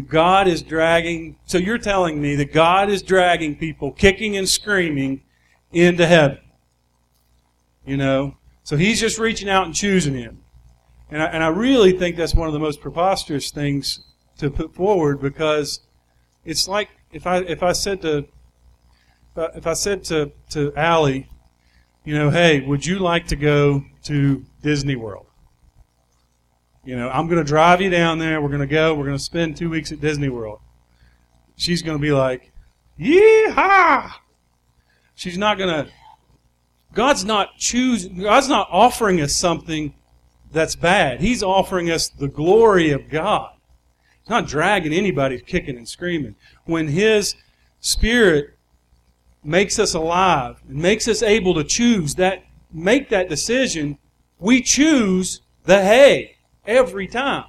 God 0.09 0.49
is 0.49 0.63
dragging, 0.63 1.37
so 1.47 1.59
you're 1.59 1.79
telling 1.79 2.21
me 2.21 2.35
that 2.37 2.53
God 2.53 2.91
is 2.91 3.03
dragging 3.03 3.57
people 3.57 3.93
kicking 3.93 4.37
and 4.37 4.49
screaming 4.49 5.23
into 5.71 6.07
heaven. 6.07 6.39
You 7.85 7.97
know? 7.97 8.37
So 8.65 8.77
he's 8.77 9.01
just 9.01 9.19
reaching 9.19 9.49
out 9.49 9.67
and 9.67 9.75
choosing 9.75 10.15
him. 10.15 10.43
And 11.09 11.23
I, 11.23 11.27
and 11.27 11.45
I 11.45 11.49
really 11.49 11.93
think 11.93 12.17
that's 12.17 12.35
one 12.35 12.49
of 12.49 12.53
the 12.53 12.59
most 12.59 12.81
preposterous 12.81 13.53
things 13.53 14.01
to 14.39 14.51
put 14.51 14.75
forward 14.75 15.21
because 15.21 15.81
it's 16.45 16.67
like 16.67 16.89
if 17.13 17.27
I, 17.27 17.39
if 17.39 17.63
I 17.63 17.73
said 17.73 18.03
to, 18.03 18.27
if 19.37 19.67
I 19.69 19.75
said 19.75 20.03
to, 20.05 20.33
to 20.51 20.73
Allie, 20.75 21.29
you 22.05 22.15
know, 22.15 22.31
hey, 22.31 22.61
would 22.61 22.85
you 22.85 22.99
like 22.99 23.29
to 23.29 23.37
go 23.37 23.85
to 24.05 24.45
Disney 24.63 24.97
World? 24.97 25.27
You 26.87 26.95
know, 26.95 27.11
I'm 27.11 27.27
going 27.27 27.39
to 27.39 27.45
drive 27.45 27.81
you 27.81 27.91
down 27.91 28.21
there. 28.21 28.41
We're 28.41 28.49
going 28.49 28.61
to 28.61 28.67
go. 28.69 28.95
We're 28.95 29.07
going 29.07 29.19
to 29.19 29.23
spend 29.23 29.57
two 29.57 29.69
weeks 29.69 29.91
at 29.91 30.01
Disney 30.01 30.29
World. 30.29 30.61
She's 31.57 31.83
going 31.83 31.99
to 31.99 32.03
be 32.03 32.13
like, 32.13 32.53
yeehaw! 32.99 34.13
She's 35.17 35.37
not 35.37 35.59
going 35.59 35.69
to. 35.69 35.91
God's 36.95 37.25
not 37.25 37.59
choosing. 37.59 38.19
God's 38.19 38.49
not 38.49 38.69
offering 38.71 39.21
us 39.21 39.35
something 39.35 39.95
that's 40.53 40.77
bad. 40.77 41.21
He's 41.21 41.43
offering 41.43 41.91
us 41.91 42.09
the 42.09 42.29
glory 42.29 42.93
of 42.93 43.11
God. 43.11 43.51
He's 44.23 44.31
not 44.31 44.47
dragging 44.47 44.93
anybody 44.93 45.41
kicking 45.41 45.77
and 45.77 45.89
screaming. 45.89 46.37
When 46.67 46.87
His 46.87 47.35
Spirit 47.81 48.57
makes 49.43 49.81
us 49.81 49.93
alive 49.93 50.63
and 50.69 50.79
makes 50.79 51.09
us 51.09 51.21
able 51.21 51.55
to 51.55 51.65
choose 51.65 52.15
that, 52.15 52.45
make 52.73 53.09
that 53.09 53.29
decision, 53.29 53.99
we 54.39 54.63
choose 54.63 55.41
the 55.65 55.83
hay 55.83 56.36
every 56.67 57.07
time 57.07 57.45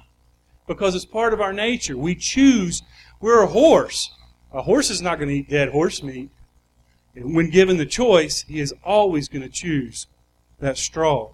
because 0.66 0.94
it's 0.94 1.04
part 1.04 1.32
of 1.32 1.40
our 1.40 1.52
nature. 1.52 1.96
We 1.96 2.14
choose, 2.14 2.82
we're 3.20 3.42
a 3.42 3.46
horse. 3.46 4.14
A 4.52 4.62
horse 4.62 4.90
is 4.90 5.02
not 5.02 5.18
going 5.18 5.28
to 5.28 5.34
eat 5.34 5.48
dead 5.48 5.70
horse 5.70 6.02
meat. 6.02 6.30
And 7.14 7.34
when 7.34 7.50
given 7.50 7.78
the 7.78 7.86
choice, 7.86 8.42
he 8.42 8.60
is 8.60 8.74
always 8.84 9.28
going 9.28 9.42
to 9.42 9.48
choose 9.48 10.06
that 10.60 10.76
straw. 10.76 11.32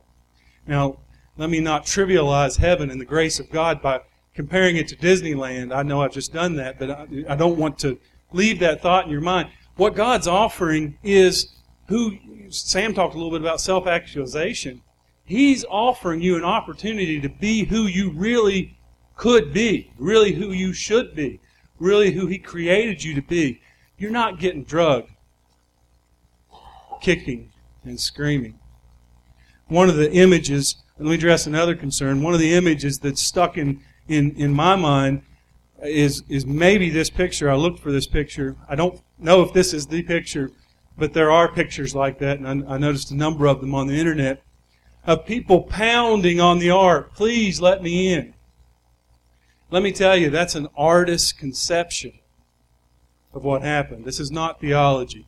Now, 0.67 0.99
let 1.37 1.51
me 1.51 1.61
not 1.61 1.85
trivialize 1.85 2.59
heaven 2.59 2.91
and 2.91 3.01
the 3.01 3.05
grace 3.05 3.41
of 3.41 3.51
God 3.51 3.83
by 3.83 4.01
comparing 4.35 4.77
it 4.77 4.89
to 4.89 4.97
Disneyland. 4.97 5.75
I 5.75 5.83
know 5.83 6.03
I've 6.03 6.13
just 6.13 6.33
done 6.33 6.57
that, 6.57 6.79
but 6.79 6.91
I, 6.91 7.07
I 7.29 7.37
don't 7.37 7.59
want 7.59 7.79
to 7.81 7.99
leave 8.33 8.61
that 8.61 8.81
thought 8.81 9.05
in 9.05 9.11
your 9.11 9.21
mind. 9.21 9.51
What 9.77 9.95
God's 9.95 10.29
offering 10.29 10.99
is 11.03 11.55
who, 11.89 12.19
Sam 12.49 12.95
talked 12.95 13.15
a 13.15 13.19
little 13.19 13.33
bit 13.33 13.41
about 13.41 13.61
self 13.61 13.87
actualization. 13.87 14.83
He's 15.25 15.65
offering 15.65 16.21
you 16.21 16.37
an 16.37 16.45
opportunity 16.45 17.21
to 17.21 17.29
be 17.29 17.65
who 17.65 17.87
you 17.87 18.11
really 18.11 18.77
could 19.17 19.53
be, 19.53 19.91
really 19.99 20.33
who 20.33 20.53
you 20.53 20.73
should 20.73 21.15
be, 21.15 21.41
really 21.79 22.13
who 22.13 22.27
He 22.27 22.39
created 22.39 23.03
you 23.03 23.15
to 23.15 23.23
be. 23.23 23.61
You're 23.97 24.11
not 24.11 24.39
getting 24.39 24.65
drugged, 24.65 25.11
kicking, 27.01 27.53
and 27.85 27.99
screaming. 27.99 28.59
One 29.69 29.89
of 29.89 29.97
the 29.97 30.13
images, 30.13 30.77
let 30.99 31.09
me 31.09 31.15
address 31.15 31.47
another 31.47 31.75
concern, 31.75 32.23
one 32.23 32.35
of 32.35 32.41
the 32.41 32.53
images 32.53 32.99
that's 32.99 33.23
stuck 33.23 33.57
in, 33.57 33.81
in, 34.09 34.33
in 34.33 34.53
my 34.53 34.77
mind 34.77 35.23
is, 35.83 36.23
is 36.29 36.45
maybe 36.45 36.91
this 36.91 37.09
picture. 37.09 37.51
I 37.51 37.55
looked 37.55 37.79
for 37.79 37.93
this 37.93 38.07
picture. 38.07 38.57
I 38.69 38.75
don't 38.75 39.01
know 39.19 39.43
if 39.43 39.55
this 39.55 39.73
is 39.73 39.87
the 39.87 40.03
picture, 40.03 40.51
but 40.99 41.15
there 41.15 41.31
are 41.31 41.51
pictures 41.51 41.95
like 41.95 42.19
that, 42.19 42.41
and 42.41 42.67
I, 42.69 42.75
I 42.75 42.79
noticed 42.79 43.11
a 43.11 43.17
number 43.17 43.47
of 43.47 43.63
them 43.63 43.75
on 43.75 43.87
the 43.87 43.95
internet 43.95 44.43
of 45.07 45.27
people 45.27 45.63
pounding 45.63 46.41
on 46.41 46.59
the 46.59 46.71
ark. 46.71 47.15
Please 47.15 47.61
let 47.61 47.83
me 47.83 48.13
in. 48.13 48.35
Let 49.71 49.83
me 49.83 49.93
tell 49.93 50.17
you, 50.17 50.31
that's 50.31 50.55
an 50.55 50.69
artist's 50.77 51.33
conception 51.33 52.13
of 53.33 53.45
what 53.45 53.63
happened. 53.63 54.05
This 54.05 54.21
is 54.21 54.31
not 54.31 54.61
theology. 54.61 55.27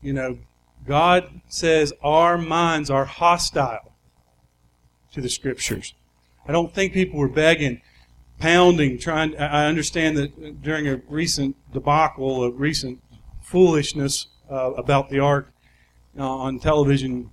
You 0.00 0.12
know, 0.12 0.38
God 0.86 1.40
says 1.48 1.92
our 2.02 2.38
minds 2.38 2.90
are 2.90 3.04
hostile 3.04 3.94
to 5.12 5.20
the 5.20 5.28
scriptures. 5.28 5.94
I 6.46 6.52
don't 6.52 6.74
think 6.74 6.92
people 6.92 7.18
were 7.18 7.28
begging, 7.28 7.80
pounding, 8.38 8.98
trying. 8.98 9.36
I 9.36 9.66
understand 9.66 10.16
that 10.18 10.62
during 10.62 10.86
a 10.86 11.00
recent 11.08 11.56
debacle, 11.72 12.44
a 12.44 12.50
recent 12.50 13.02
foolishness 13.42 14.26
uh, 14.50 14.72
about 14.72 15.08
the 15.08 15.20
ark 15.20 15.52
uh, 16.18 16.28
on 16.28 16.58
television, 16.58 17.30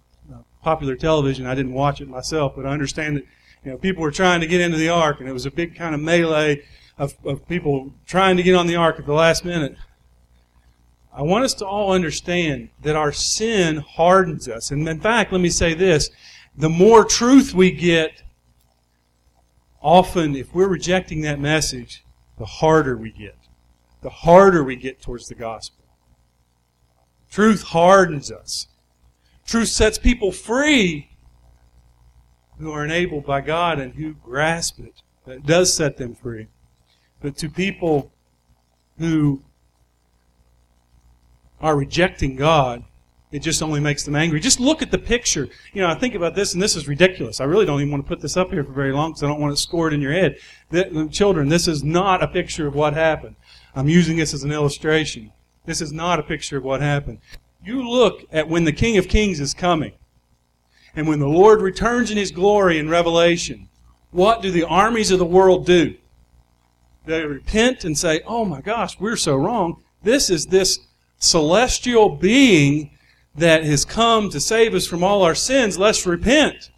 popular 0.61 0.95
television. 0.95 1.45
I 1.45 1.55
didn't 1.55 1.73
watch 1.73 2.01
it 2.01 2.07
myself, 2.07 2.53
but 2.55 2.65
I 2.65 2.69
understand 2.69 3.17
that 3.17 3.25
you 3.63 3.71
know 3.71 3.77
people 3.77 4.01
were 4.01 4.11
trying 4.11 4.41
to 4.41 4.47
get 4.47 4.61
into 4.61 4.77
the 4.77 4.89
ark, 4.89 5.19
and 5.19 5.29
it 5.29 5.33
was 5.33 5.45
a 5.45 5.51
big 5.51 5.75
kind 5.75 5.93
of 5.95 6.01
melee 6.01 6.63
of, 6.97 7.15
of 7.25 7.47
people 7.47 7.93
trying 8.05 8.37
to 8.37 8.43
get 8.43 8.55
on 8.55 8.67
the 8.67 8.75
ark 8.75 8.99
at 8.99 9.05
the 9.05 9.13
last 9.13 9.43
minute. 9.43 9.75
I 11.13 11.23
want 11.23 11.43
us 11.43 11.53
to 11.55 11.65
all 11.65 11.91
understand 11.91 12.69
that 12.83 12.95
our 12.95 13.11
sin 13.11 13.77
hardens 13.77 14.47
us. 14.47 14.71
And 14.71 14.87
in 14.87 15.01
fact, 15.01 15.31
let 15.31 15.41
me 15.41 15.49
say 15.49 15.73
this 15.73 16.09
the 16.55 16.69
more 16.69 17.03
truth 17.05 17.53
we 17.53 17.71
get, 17.71 18.23
often, 19.81 20.35
if 20.35 20.53
we're 20.53 20.67
rejecting 20.67 21.21
that 21.21 21.39
message, 21.39 22.03
the 22.37 22.45
harder 22.45 22.95
we 22.97 23.11
get. 23.11 23.37
The 24.01 24.09
harder 24.09 24.63
we 24.63 24.75
get 24.75 25.01
towards 25.01 25.27
the 25.27 25.35
gospel. 25.35 25.85
Truth 27.29 27.63
hardens 27.63 28.31
us. 28.31 28.67
Truth 29.45 29.69
sets 29.69 29.97
people 29.97 30.31
free 30.31 31.09
who 32.59 32.71
are 32.71 32.85
enabled 32.85 33.25
by 33.25 33.41
God 33.41 33.79
and 33.79 33.95
who 33.95 34.13
grasp 34.13 34.79
it. 34.79 35.01
It 35.25 35.45
does 35.45 35.73
set 35.73 35.97
them 35.97 36.15
free. 36.15 36.47
But 37.21 37.35
to 37.37 37.49
people 37.49 38.11
who 38.97 39.43
are 41.59 41.75
rejecting 41.75 42.35
God, 42.35 42.83
It 43.31 43.39
just 43.39 43.63
only 43.63 43.79
makes 43.79 44.03
them 44.03 44.15
angry. 44.15 44.41
Just 44.41 44.59
look 44.59 44.81
at 44.81 44.91
the 44.91 44.97
picture. 44.97 45.47
You 45.73 45.81
know, 45.81 45.87
I 45.87 45.95
think 45.95 46.15
about 46.15 46.35
this, 46.35 46.53
and 46.53 46.61
this 46.61 46.75
is 46.75 46.87
ridiculous. 46.87 47.39
I 47.39 47.45
really 47.45 47.65
don't 47.65 47.79
even 47.79 47.91
want 47.91 48.03
to 48.03 48.07
put 48.07 48.19
this 48.19 48.35
up 48.35 48.51
here 48.51 48.63
for 48.63 48.73
very 48.73 48.91
long 48.91 49.11
because 49.11 49.23
I 49.23 49.27
don't 49.27 49.39
want 49.39 49.53
it 49.53 49.57
scored 49.57 49.93
in 49.93 50.01
your 50.01 50.11
head. 50.11 50.37
The, 50.69 51.03
uh, 51.03 51.07
children, 51.07 51.47
this 51.47 51.67
is 51.67 51.81
not 51.81 52.21
a 52.21 52.27
picture 52.27 52.67
of 52.67 52.75
what 52.75 52.93
happened. 52.93 53.37
I'm 53.73 53.87
using 53.87 54.17
this 54.17 54.33
as 54.33 54.43
an 54.43 54.51
illustration. 54.51 55.31
This 55.65 55.79
is 55.79 55.93
not 55.93 56.19
a 56.19 56.23
picture 56.23 56.57
of 56.57 56.65
what 56.65 56.81
happened. 56.81 57.19
You 57.63 57.87
look 57.87 58.25
at 58.31 58.47
when 58.47 58.63
the 58.63 58.71
King 58.71 58.97
of 58.97 59.07
Kings 59.07 59.39
is 59.39 59.53
coming, 59.53 59.93
and 60.95 61.07
when 61.07 61.19
the 61.19 61.27
Lord 61.27 61.61
returns 61.61 62.11
in 62.11 62.17
His 62.17 62.31
glory 62.31 62.79
in 62.79 62.89
Revelation, 62.89 63.69
what 64.11 64.41
do 64.41 64.51
the 64.51 64.63
armies 64.63 65.11
of 65.11 65.19
the 65.19 65.25
world 65.25 65.65
do? 65.65 65.95
They 67.05 67.25
repent 67.25 67.83
and 67.83 67.97
say, 67.97 68.21
Oh 68.25 68.45
my 68.45 68.61
gosh, 68.61 68.99
we're 68.99 69.15
so 69.15 69.35
wrong. 69.35 69.83
This 70.03 70.29
is 70.29 70.47
this 70.47 70.79
celestial 71.17 72.09
being 72.09 72.97
that 73.35 73.63
has 73.63 73.85
come 73.85 74.29
to 74.29 74.39
save 74.39 74.73
us 74.73 74.87
from 74.87 75.03
all 75.03 75.23
our 75.23 75.35
sins. 75.35 75.77
Let's 75.77 76.05
repent. 76.05 76.71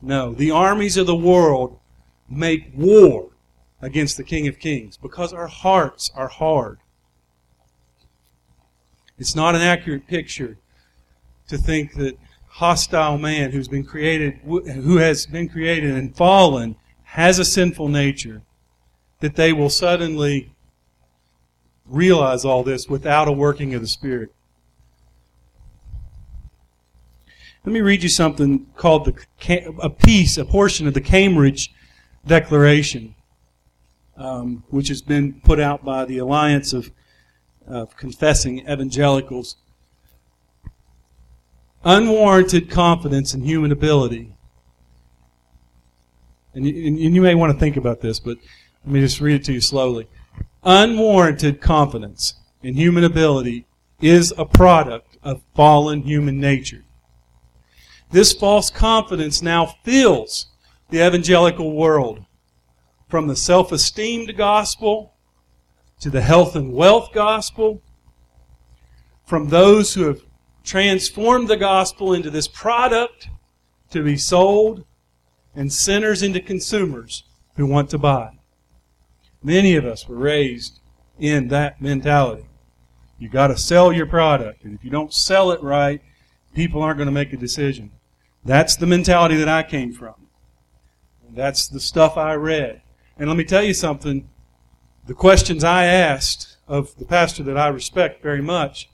No, 0.00 0.32
the 0.32 0.50
armies 0.50 0.96
of 0.96 1.06
the 1.06 1.14
world 1.14 1.78
make 2.28 2.72
war 2.74 3.30
against 3.80 4.16
the 4.16 4.24
King 4.24 4.48
of 4.48 4.58
Kings 4.58 4.96
because 4.96 5.32
our 5.32 5.46
hearts 5.46 6.10
are 6.14 6.28
hard. 6.28 6.78
It's 9.18 9.34
not 9.34 9.54
an 9.54 9.62
accurate 9.62 10.06
picture 10.06 10.58
to 11.48 11.58
think 11.58 11.94
that 11.94 12.16
hostile 12.48 13.18
man 13.18 13.50
who's 13.52 13.68
been 13.68 13.84
created, 13.84 14.40
who 14.44 14.96
has 14.98 15.26
been 15.26 15.48
created 15.48 15.94
and 15.94 16.16
fallen, 16.16 16.76
has 17.04 17.38
a 17.38 17.44
sinful 17.44 17.88
nature, 17.88 18.42
that 19.20 19.36
they 19.36 19.52
will 19.52 19.70
suddenly 19.70 20.52
realize 21.86 22.44
all 22.44 22.62
this 22.62 22.88
without 22.88 23.28
a 23.28 23.32
working 23.32 23.74
of 23.74 23.80
the 23.80 23.88
Spirit. 23.88 24.32
Let 27.64 27.72
me 27.72 27.80
read 27.80 28.02
you 28.02 28.08
something 28.08 28.66
called 28.76 29.04
the, 29.04 29.74
a 29.82 29.90
piece, 29.90 30.38
a 30.38 30.44
portion 30.44 30.86
of 30.86 30.94
the 30.94 31.00
Cambridge 31.00 31.74
Declaration, 32.26 33.14
um, 34.16 34.64
which 34.68 34.88
has 34.88 35.02
been 35.02 35.40
put 35.42 35.58
out 35.58 35.84
by 35.84 36.04
the 36.04 36.18
Alliance 36.18 36.72
of, 36.72 36.90
of 37.68 37.96
Confessing 37.96 38.60
Evangelicals. 38.60 39.56
Unwarranted 41.84 42.70
confidence 42.70 43.34
in 43.34 43.42
human 43.42 43.70
ability. 43.70 44.34
And 46.54 46.66
you, 46.66 46.86
and 46.86 46.98
you 47.14 47.22
may 47.22 47.34
want 47.34 47.52
to 47.52 47.58
think 47.58 47.76
about 47.76 48.00
this, 48.00 48.18
but 48.18 48.38
let 48.84 48.92
me 48.92 49.00
just 49.00 49.20
read 49.20 49.36
it 49.36 49.44
to 49.44 49.52
you 49.52 49.60
slowly. 49.60 50.08
Unwarranted 50.64 51.60
confidence 51.60 52.34
in 52.62 52.74
human 52.74 53.04
ability 53.04 53.66
is 54.00 54.32
a 54.36 54.44
product 54.44 55.18
of 55.22 55.42
fallen 55.54 56.02
human 56.02 56.40
nature. 56.40 56.84
This 58.10 58.32
false 58.32 58.70
confidence 58.70 59.42
now 59.42 59.66
fills 59.84 60.46
the 60.90 61.06
evangelical 61.06 61.72
world 61.72 62.24
from 63.08 63.26
the 63.26 63.36
self 63.36 63.72
esteemed 63.72 64.36
gospel 64.36 65.14
to 66.00 66.10
the 66.10 66.22
health 66.22 66.54
and 66.54 66.72
wealth 66.72 67.12
gospel, 67.12 67.82
from 69.24 69.48
those 69.48 69.94
who 69.94 70.02
have 70.04 70.22
transformed 70.64 71.48
the 71.48 71.56
gospel 71.56 72.12
into 72.12 72.30
this 72.30 72.48
product 72.48 73.28
to 73.90 74.02
be 74.02 74.16
sold, 74.16 74.84
and 75.54 75.72
sinners 75.72 76.22
into 76.22 76.40
consumers 76.40 77.24
who 77.56 77.66
want 77.66 77.90
to 77.90 77.98
buy. 77.98 78.30
Many 79.42 79.76
of 79.76 79.84
us 79.84 80.08
were 80.08 80.16
raised 80.16 80.80
in 81.18 81.48
that 81.48 81.80
mentality. 81.80 82.46
You 83.18 83.28
got 83.28 83.48
to 83.48 83.56
sell 83.56 83.92
your 83.92 84.06
product, 84.06 84.64
and 84.64 84.74
if 84.74 84.84
you 84.84 84.90
don't 84.90 85.12
sell 85.12 85.50
it 85.50 85.62
right, 85.62 86.00
people 86.54 86.82
aren't 86.82 86.98
going 86.98 87.06
to 87.06 87.12
make 87.12 87.32
a 87.32 87.36
decision. 87.36 87.90
That's 88.44 88.76
the 88.76 88.86
mentality 88.86 89.36
that 89.36 89.48
I 89.48 89.62
came 89.64 89.92
from. 89.92 90.14
That's 91.30 91.68
the 91.68 91.80
stuff 91.80 92.16
I 92.16 92.34
read. 92.34 92.82
And 93.18 93.28
let 93.28 93.36
me 93.36 93.44
tell 93.44 93.62
you 93.62 93.74
something. 93.74 94.28
The 95.08 95.14
questions 95.14 95.64
I 95.64 95.86
asked 95.86 96.58
of 96.68 96.94
the 96.98 97.06
pastor 97.06 97.42
that 97.44 97.56
I 97.56 97.68
respect 97.68 98.22
very 98.22 98.42
much 98.42 98.90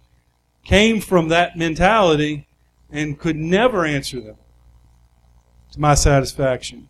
came 0.64 1.00
from 1.00 1.26
that 1.28 1.58
mentality 1.58 2.46
and 2.88 3.18
could 3.18 3.34
never 3.34 3.84
answer 3.84 4.20
them 4.20 4.36
to 5.72 5.80
my 5.80 5.94
satisfaction 5.94 6.88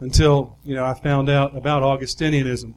until 0.00 0.58
you 0.62 0.74
know 0.74 0.84
I 0.84 0.92
found 0.92 1.30
out 1.30 1.56
about 1.56 1.82
Augustinianism. 1.82 2.74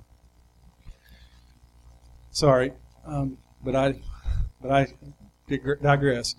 Sorry, 2.32 2.72
um, 3.06 3.38
but 3.66 3.76
I 3.76 4.00
but 4.62 4.72
I 4.72 4.88
digress. 5.82 6.36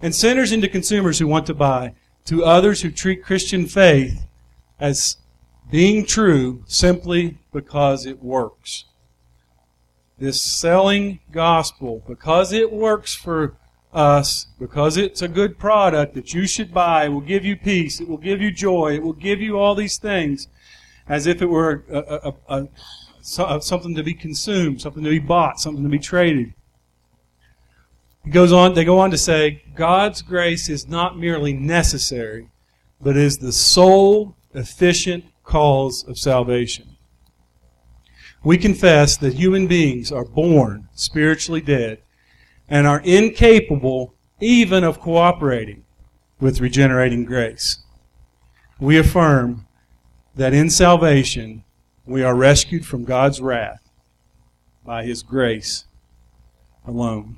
And 0.00 0.14
sinners 0.14 0.52
into 0.52 0.68
consumers 0.68 1.18
who 1.18 1.26
want 1.26 1.46
to 1.46 1.54
buy, 1.54 1.94
to 2.26 2.44
others 2.44 2.82
who 2.82 2.92
treat 2.92 3.24
Christian 3.24 3.66
faith 3.66 4.28
as 4.78 5.16
being 5.70 6.04
true 6.04 6.62
simply 6.66 7.38
because 7.52 8.06
it 8.06 8.22
works. 8.22 8.84
This 10.18 10.42
selling 10.42 11.20
gospel, 11.30 12.02
because 12.06 12.52
it 12.52 12.72
works 12.72 13.14
for 13.14 13.56
us 13.92 14.46
because 14.58 14.96
it's 14.96 15.22
a 15.22 15.28
good 15.28 15.58
product 15.58 16.14
that 16.14 16.34
you 16.34 16.46
should 16.46 16.72
buy. 16.72 17.08
Will 17.08 17.20
give 17.20 17.44
you 17.44 17.56
peace. 17.56 18.00
It 18.00 18.08
will 18.08 18.18
give 18.18 18.40
you 18.42 18.50
joy. 18.50 18.94
It 18.94 19.02
will 19.02 19.14
give 19.14 19.40
you 19.40 19.58
all 19.58 19.74
these 19.74 19.96
things 19.96 20.48
as 21.08 21.26
if 21.26 21.40
it 21.40 21.46
were 21.46 21.84
a, 21.90 21.98
a, 21.98 22.02
a, 22.02 22.34
a 22.48 22.68
uh, 23.38 23.58
something 23.58 23.94
to 23.94 24.02
be 24.02 24.14
consumed, 24.14 24.80
something 24.80 25.02
to 25.02 25.10
be 25.10 25.18
bought, 25.18 25.58
something 25.58 25.82
to 25.82 25.88
be 25.88 25.98
traded. 25.98 26.52
It 28.24 28.30
goes 28.30 28.52
on, 28.52 28.74
they 28.74 28.84
go 28.84 28.98
on 28.98 29.10
to 29.10 29.18
say, 29.18 29.62
God's 29.74 30.22
grace 30.22 30.68
is 30.68 30.86
not 30.86 31.18
merely 31.18 31.52
necessary, 31.52 32.50
but 33.00 33.16
is 33.16 33.38
the 33.38 33.52
sole 33.52 34.36
efficient 34.54 35.24
cause 35.46 36.04
of 36.04 36.18
salvation. 36.18 36.96
We 38.44 38.58
confess 38.58 39.16
that 39.16 39.34
human 39.34 39.66
beings 39.66 40.12
are 40.12 40.24
born 40.24 40.88
spiritually 40.92 41.62
dead 41.62 42.02
and 42.68 42.86
are 42.86 43.00
incapable 43.00 44.14
even 44.40 44.84
of 44.84 45.00
cooperating 45.00 45.84
with 46.38 46.60
regenerating 46.60 47.24
grace. 47.24 47.78
We 48.78 48.98
affirm 48.98 49.66
that 50.34 50.52
in 50.52 50.68
salvation 50.68 51.64
we 52.04 52.22
are 52.22 52.34
rescued 52.34 52.84
from 52.84 53.04
God's 53.04 53.40
wrath 53.40 53.88
by 54.84 55.04
His 55.04 55.22
grace 55.22 55.86
alone. 56.86 57.36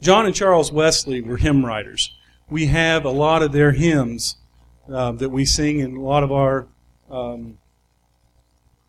John 0.00 0.26
and 0.26 0.34
Charles 0.34 0.72
Wesley 0.72 1.20
were 1.20 1.36
hymn 1.36 1.64
writers. 1.64 2.10
We 2.50 2.66
have 2.66 3.04
a 3.04 3.10
lot 3.10 3.42
of 3.42 3.52
their 3.52 3.72
hymns 3.72 4.36
uh, 4.92 5.12
that 5.12 5.30
we 5.30 5.44
sing 5.44 5.78
in 5.78 5.96
a 5.96 6.00
lot 6.00 6.24
of 6.24 6.32
our 6.32 6.66
um, 7.08 7.58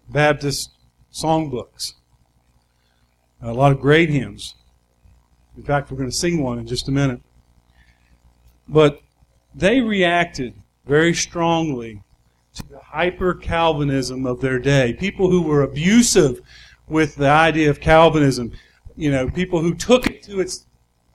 Baptist 0.09 0.71
songbooks. 1.13 1.93
A 3.41 3.53
lot 3.53 3.71
of 3.71 3.79
great 3.79 4.09
hymns. 4.09 4.55
In 5.55 5.63
fact, 5.63 5.91
we're 5.91 5.97
going 5.97 6.09
to 6.09 6.15
sing 6.15 6.41
one 6.41 6.57
in 6.57 6.65
just 6.65 6.87
a 6.87 6.91
minute. 6.91 7.21
But 8.67 9.01
they 9.53 9.81
reacted 9.81 10.53
very 10.85 11.13
strongly 11.13 12.01
to 12.55 12.67
the 12.67 12.79
hyper 12.79 13.33
Calvinism 13.33 14.25
of 14.25 14.41
their 14.41 14.59
day. 14.59 14.93
People 14.93 15.29
who 15.29 15.41
were 15.41 15.61
abusive 15.61 16.41
with 16.87 17.15
the 17.15 17.29
idea 17.29 17.69
of 17.69 17.79
Calvinism. 17.79 18.51
You 18.95 19.11
know, 19.11 19.29
people 19.29 19.61
who 19.61 19.73
took 19.73 20.07
it 20.07 20.23
to 20.23 20.39
its 20.39 20.65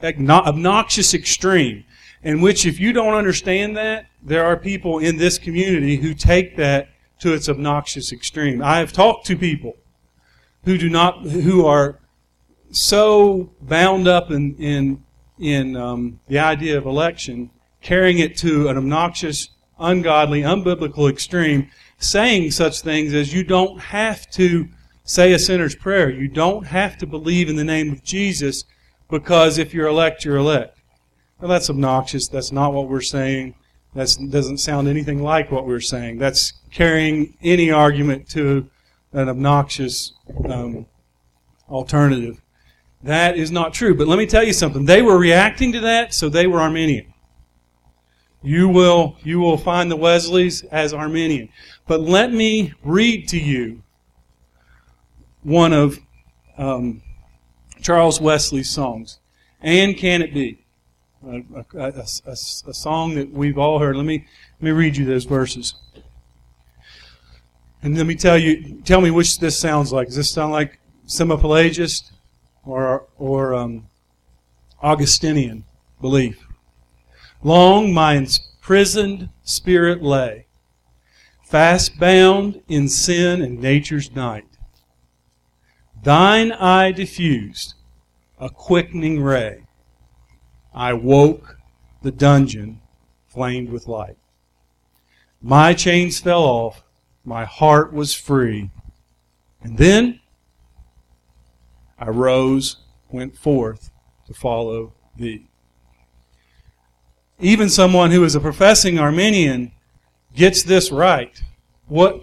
obnoxious 0.02 1.12
extreme. 1.12 1.84
In 2.26 2.40
which, 2.40 2.66
if 2.66 2.80
you 2.80 2.92
don't 2.92 3.14
understand 3.14 3.76
that, 3.76 4.06
there 4.20 4.44
are 4.44 4.56
people 4.56 4.98
in 4.98 5.16
this 5.16 5.38
community 5.38 5.94
who 5.94 6.12
take 6.12 6.56
that 6.56 6.88
to 7.20 7.32
its 7.32 7.48
obnoxious 7.48 8.10
extreme. 8.10 8.60
I 8.60 8.78
have 8.78 8.92
talked 8.92 9.26
to 9.26 9.36
people 9.36 9.76
who 10.64 10.76
do 10.76 10.88
not, 10.88 11.22
who 11.22 11.64
are 11.64 12.00
so 12.72 13.52
bound 13.60 14.08
up 14.08 14.32
in 14.32 14.56
in 14.56 15.04
in 15.38 15.76
um, 15.76 16.18
the 16.26 16.40
idea 16.40 16.76
of 16.76 16.84
election, 16.84 17.48
carrying 17.80 18.18
it 18.18 18.36
to 18.38 18.68
an 18.70 18.76
obnoxious, 18.76 19.50
ungodly, 19.78 20.40
unbiblical 20.40 21.08
extreme, 21.08 21.70
saying 21.98 22.50
such 22.50 22.80
things 22.80 23.14
as 23.14 23.32
you 23.32 23.44
don't 23.44 23.78
have 23.78 24.28
to 24.32 24.66
say 25.04 25.32
a 25.32 25.38
sinner's 25.38 25.76
prayer. 25.76 26.10
You 26.10 26.26
don't 26.26 26.66
have 26.66 26.98
to 26.98 27.06
believe 27.06 27.48
in 27.48 27.54
the 27.54 27.62
name 27.62 27.92
of 27.92 28.02
Jesus 28.02 28.64
because 29.08 29.58
if 29.58 29.72
you're 29.72 29.86
elect, 29.86 30.24
you're 30.24 30.38
elect. 30.38 30.75
Well, 31.40 31.50
that's 31.50 31.68
obnoxious. 31.68 32.28
That's 32.28 32.50
not 32.50 32.72
what 32.72 32.88
we're 32.88 33.00
saying. 33.02 33.54
That 33.94 34.16
doesn't 34.30 34.58
sound 34.58 34.88
anything 34.88 35.22
like 35.22 35.50
what 35.50 35.66
we're 35.66 35.80
saying. 35.80 36.18
That's 36.18 36.54
carrying 36.70 37.36
any 37.42 37.70
argument 37.70 38.28
to 38.30 38.68
an 39.12 39.28
obnoxious 39.28 40.12
um, 40.48 40.86
alternative. 41.68 42.40
That 43.02 43.36
is 43.36 43.50
not 43.50 43.74
true. 43.74 43.94
But 43.94 44.08
let 44.08 44.18
me 44.18 44.26
tell 44.26 44.42
you 44.42 44.52
something. 44.52 44.84
They 44.84 45.02
were 45.02 45.18
reacting 45.18 45.72
to 45.72 45.80
that, 45.80 46.14
so 46.14 46.28
they 46.28 46.46
were 46.46 46.60
Arminian. 46.60 47.12
You 48.42 48.68
will, 48.68 49.16
you 49.22 49.38
will 49.38 49.56
find 49.58 49.90
the 49.90 49.96
Wesleys 49.96 50.62
as 50.64 50.92
Arminian. 50.92 51.48
But 51.86 52.00
let 52.00 52.32
me 52.32 52.72
read 52.82 53.28
to 53.28 53.38
you 53.38 53.82
one 55.42 55.72
of 55.72 55.98
um, 56.58 57.02
Charles 57.80 58.20
Wesley's 58.20 58.70
songs. 58.70 59.18
And 59.60 59.96
Can 59.96 60.22
It 60.22 60.34
Be? 60.34 60.65
A, 61.26 61.44
a, 61.74 61.88
a, 61.88 62.30
a, 62.30 62.36
song 62.36 63.16
that 63.16 63.32
we've 63.32 63.58
all 63.58 63.80
heard. 63.80 63.96
Let 63.96 64.04
me, 64.04 64.24
let 64.60 64.62
me 64.62 64.70
read 64.70 64.96
you 64.96 65.04
those 65.04 65.24
verses. 65.24 65.74
And 67.82 67.96
let 67.96 68.06
me 68.06 68.14
tell 68.14 68.38
you, 68.38 68.80
tell 68.84 69.00
me 69.00 69.10
which 69.10 69.38
this 69.40 69.58
sounds 69.58 69.92
like. 69.92 70.06
Does 70.06 70.16
this 70.16 70.30
sound 70.30 70.52
like 70.52 70.78
Semi-Pelagist 71.06 72.12
or, 72.64 73.06
or 73.18 73.54
um, 73.54 73.88
Augustinian 74.80 75.64
belief? 76.00 76.46
Long 77.42 77.92
my 77.92 78.14
imprisoned 78.14 79.28
spirit 79.42 80.02
lay, 80.02 80.46
fast 81.44 81.98
bound 81.98 82.62
in 82.68 82.88
sin 82.88 83.42
and 83.42 83.60
nature's 83.60 84.14
night. 84.14 84.46
Thine 86.02 86.52
eye 86.52 86.92
diffused 86.92 87.74
a 88.38 88.48
quickening 88.48 89.20
ray. 89.20 89.65
I 90.76 90.92
woke, 90.92 91.56
the 92.02 92.12
dungeon 92.12 92.82
flamed 93.26 93.70
with 93.70 93.88
light. 93.88 94.18
My 95.40 95.72
chains 95.72 96.20
fell 96.20 96.42
off, 96.42 96.84
my 97.24 97.46
heart 97.46 97.92
was 97.94 98.12
free. 98.14 98.70
And 99.62 99.78
then 99.78 100.20
I 101.98 102.10
rose, 102.10 102.76
went 103.10 103.38
forth 103.38 103.90
to 104.26 104.34
follow 104.34 104.92
thee. 105.16 105.48
Even 107.40 107.70
someone 107.70 108.10
who 108.10 108.22
is 108.22 108.34
a 108.34 108.40
professing 108.40 108.98
Arminian 108.98 109.72
gets 110.34 110.62
this 110.62 110.92
right. 110.92 111.40
What 111.86 112.22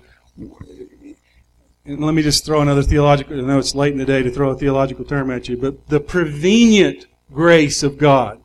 and 1.85 1.99
let 1.99 2.13
me 2.13 2.21
just 2.21 2.45
throw 2.45 2.61
another 2.61 2.83
theological, 2.83 3.37
I 3.37 3.41
know 3.41 3.59
it's 3.59 3.75
late 3.75 3.91
in 3.91 3.97
the 3.99 4.05
day 4.05 4.23
to 4.23 4.31
throw 4.31 4.51
a 4.51 4.57
theological 4.57 5.03
term 5.03 5.29
at 5.31 5.49
you, 5.49 5.57
but 5.57 5.87
the 5.87 5.99
prevenient 5.99 7.07
grace 7.31 7.83
of 7.83 7.97
God, 7.97 8.42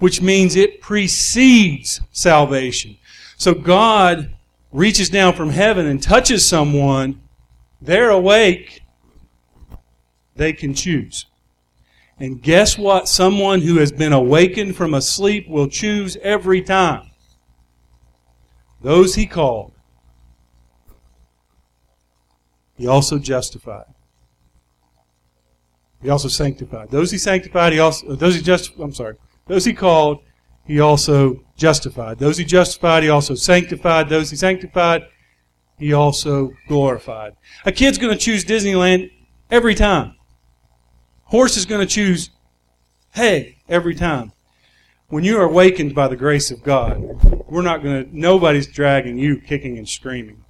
which 0.00 0.20
means 0.20 0.56
it 0.56 0.80
precedes 0.80 2.00
salvation. 2.10 2.96
So 3.36 3.54
God 3.54 4.34
reaches 4.72 5.08
down 5.08 5.34
from 5.34 5.50
heaven 5.50 5.86
and 5.86 6.02
touches 6.02 6.46
someone, 6.46 7.20
they're 7.80 8.10
awake, 8.10 8.82
they 10.36 10.52
can 10.52 10.74
choose. 10.74 11.26
And 12.18 12.42
guess 12.42 12.76
what? 12.76 13.08
Someone 13.08 13.60
who 13.60 13.78
has 13.78 13.92
been 13.92 14.12
awakened 14.12 14.76
from 14.76 14.94
a 14.94 15.00
sleep 15.00 15.48
will 15.48 15.68
choose 15.68 16.16
every 16.22 16.60
time. 16.62 17.10
Those 18.82 19.14
he 19.14 19.26
called, 19.26 19.72
he 22.76 22.86
also 22.86 23.18
justified. 23.18 23.84
He 26.02 26.08
also 26.08 26.28
sanctified. 26.28 26.90
Those 26.90 27.10
he 27.10 27.18
sanctified, 27.18 27.74
he 27.74 27.78
also 27.78 28.14
those 28.14 28.34
he 28.34 28.40
just 28.40 28.72
I'm 28.78 28.94
sorry. 28.94 29.16
Those 29.50 29.64
he 29.64 29.72
called, 29.72 30.22
he 30.64 30.78
also 30.78 31.44
justified. 31.56 32.20
Those 32.20 32.36
he 32.36 32.44
justified, 32.44 33.02
he 33.02 33.08
also 33.08 33.34
sanctified. 33.34 34.08
Those 34.08 34.30
he 34.30 34.36
sanctified, 34.36 35.02
he 35.76 35.92
also 35.92 36.52
glorified. 36.68 37.32
A 37.64 37.72
kid's 37.72 37.98
going 37.98 38.16
to 38.16 38.24
choose 38.24 38.44
Disneyland 38.44 39.10
every 39.50 39.74
time. 39.74 40.14
Horse 41.24 41.56
is 41.56 41.66
going 41.66 41.80
to 41.80 41.92
choose 41.92 42.30
hay 43.14 43.58
every 43.68 43.96
time. 43.96 44.30
When 45.08 45.24
you 45.24 45.36
are 45.40 45.46
awakened 45.46 45.96
by 45.96 46.06
the 46.06 46.14
grace 46.14 46.52
of 46.52 46.62
God, 46.62 47.00
we're 47.50 47.62
not 47.62 47.82
going 47.82 48.04
to, 48.04 48.16
nobody's 48.16 48.68
dragging 48.68 49.18
you 49.18 49.40
kicking 49.40 49.78
and 49.78 49.88
screaming. 49.88 50.44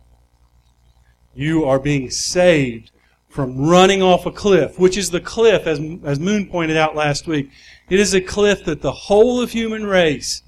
You 1.33 1.65
are 1.65 1.79
being 1.79 2.11
saved 2.11 2.91
from 3.31 3.57
running 3.67 4.03
off 4.03 4.27
a 4.27 4.33
cliff, 4.33 4.79
which 4.79 4.99
is 4.99 5.11
the 5.11 5.21
cliff, 5.21 5.67
as, 5.67 5.81
as 6.05 6.21
Moon 6.21 6.51
pointed 6.51 6.77
out 6.77 6.95
last 6.95 7.27
week. 7.27 7.51
It 7.91 7.99
is 7.99 8.15
a 8.15 8.21
cliff 8.21 8.65
that 8.65 8.83
the 8.83 8.93
whole 8.93 9.43
of 9.43 9.51
human 9.51 9.85
race, 9.85 10.45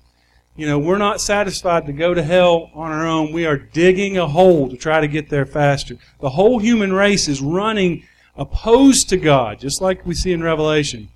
you 0.55 0.64
know, 0.64 0.78
we're 0.78 0.97
not 0.97 1.20
satisfied 1.20 1.86
to 1.86 1.93
go 1.93 2.14
to 2.14 2.22
hell 2.22 2.70
on 2.72 2.93
our 2.93 3.05
own. 3.05 3.32
We 3.32 3.47
are 3.47 3.57
digging 3.57 4.16
a 4.16 4.28
hole 4.28 4.68
to 4.68 4.76
try 4.76 5.01
to 5.01 5.09
get 5.09 5.28
there 5.28 5.45
faster. 5.45 5.97
The 6.20 6.30
whole 6.30 6.61
human 6.61 6.93
race 6.93 7.26
is 7.26 7.40
running 7.40 8.05
opposed 8.36 9.09
to 9.09 9.16
God, 9.16 9.59
just 9.59 9.80
like 9.80 10.07
we 10.07 10.14
see 10.14 10.32
in 10.32 10.40
Revelation. 10.40 11.09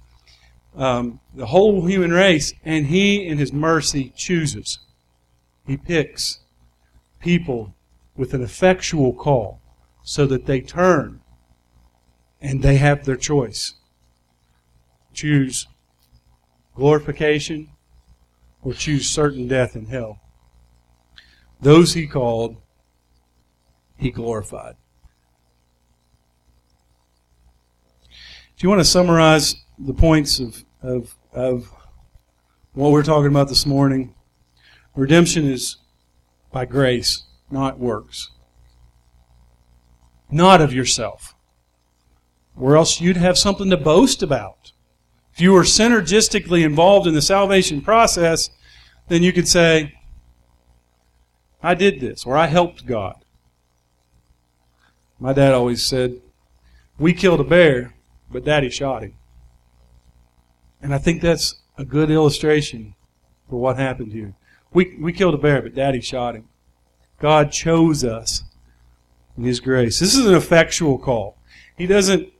Um, 0.74 1.20
the 1.32 1.46
whole 1.46 1.86
human 1.86 2.12
race, 2.12 2.52
and 2.64 2.86
He, 2.86 3.24
in 3.24 3.38
His 3.38 3.52
mercy, 3.52 4.12
chooses. 4.16 4.80
He 5.64 5.76
picks 5.76 6.40
people 7.20 7.72
with 8.16 8.34
an 8.34 8.42
effectual 8.42 9.12
call 9.12 9.60
so 10.02 10.26
that 10.26 10.46
they 10.46 10.60
turn 10.60 11.20
and 12.40 12.62
they 12.62 12.78
have 12.78 13.04
their 13.04 13.16
choice. 13.16 13.74
Choose 15.14 15.68
glorification 16.76 17.70
or 18.62 18.72
choose 18.72 19.08
certain 19.08 19.48
death 19.48 19.74
in 19.74 19.86
hell. 19.86 20.20
Those 21.60 21.94
he 21.94 22.06
called, 22.06 22.56
he 23.96 24.10
glorified. 24.10 24.76
Do 28.10 28.62
you 28.64 28.68
want 28.68 28.80
to 28.80 28.84
summarize 28.84 29.56
the 29.78 29.94
points 29.94 30.38
of, 30.38 30.64
of, 30.82 31.16
of 31.32 31.72
what 32.72 32.92
we're 32.92 33.02
talking 33.02 33.28
about 33.28 33.48
this 33.48 33.66
morning? 33.66 34.14
Redemption 34.94 35.50
is 35.50 35.78
by 36.52 36.64
grace 36.64 37.24
not 37.50 37.78
works. 37.78 38.30
Not 40.30 40.60
of 40.60 40.72
yourself. 40.72 41.34
Or 42.56 42.76
else 42.76 43.00
you'd 43.00 43.16
have 43.16 43.38
something 43.38 43.70
to 43.70 43.76
boast 43.76 44.22
about. 44.22 44.72
If 45.36 45.42
you 45.42 45.52
were 45.52 45.64
synergistically 45.64 46.64
involved 46.64 47.06
in 47.06 47.12
the 47.12 47.20
salvation 47.20 47.82
process, 47.82 48.48
then 49.08 49.22
you 49.22 49.34
could 49.34 49.46
say, 49.46 49.92
I 51.62 51.74
did 51.74 52.00
this, 52.00 52.24
or 52.24 52.38
I 52.38 52.46
helped 52.46 52.86
God. 52.86 53.22
My 55.20 55.34
dad 55.34 55.52
always 55.52 55.84
said, 55.84 56.22
We 56.98 57.12
killed 57.12 57.40
a 57.40 57.44
bear, 57.44 57.94
but 58.32 58.46
daddy 58.46 58.70
shot 58.70 59.02
him. 59.02 59.12
And 60.80 60.94
I 60.94 60.98
think 60.98 61.20
that's 61.20 61.56
a 61.76 61.84
good 61.84 62.10
illustration 62.10 62.94
for 63.50 63.60
what 63.60 63.76
happened 63.76 64.14
here. 64.14 64.34
We, 64.72 64.96
we 64.98 65.12
killed 65.12 65.34
a 65.34 65.38
bear, 65.38 65.60
but 65.60 65.74
daddy 65.74 66.00
shot 66.00 66.34
him. 66.34 66.48
God 67.20 67.52
chose 67.52 68.04
us 68.04 68.42
in 69.36 69.44
His 69.44 69.60
grace. 69.60 69.98
This 69.98 70.14
is 70.14 70.24
an 70.24 70.34
effectual 70.34 70.96
call. 70.96 71.36
He 71.76 71.86
doesn't 71.86 72.32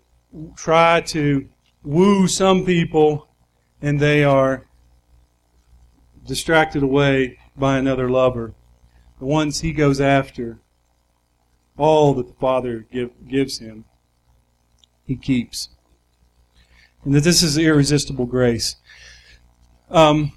try 0.57 1.03
to 1.03 1.47
woo 1.87 2.27
some 2.27 2.65
people 2.67 3.29
and 3.81 4.01
they 4.01 4.25
are 4.25 4.67
distracted 6.27 6.83
away 6.83 7.39
by 7.57 7.79
another 7.79 8.11
lover. 8.11 8.55
The 9.21 9.27
ones 9.27 9.61
He 9.61 9.73
goes 9.73 10.01
after, 10.01 10.59
all 11.79 12.13
that 12.15 12.27
the 12.27 12.35
Father 12.35 12.87
give, 12.91 13.11
gives 13.29 13.59
Him, 13.59 13.85
He 15.05 15.17
keeps. 15.17 15.69
And 17.05 17.15
that 17.15 17.23
this 17.23 17.43
is 17.43 17.57
irresistible 17.57 18.27
grace. 18.27 18.77
Um, 19.89 20.33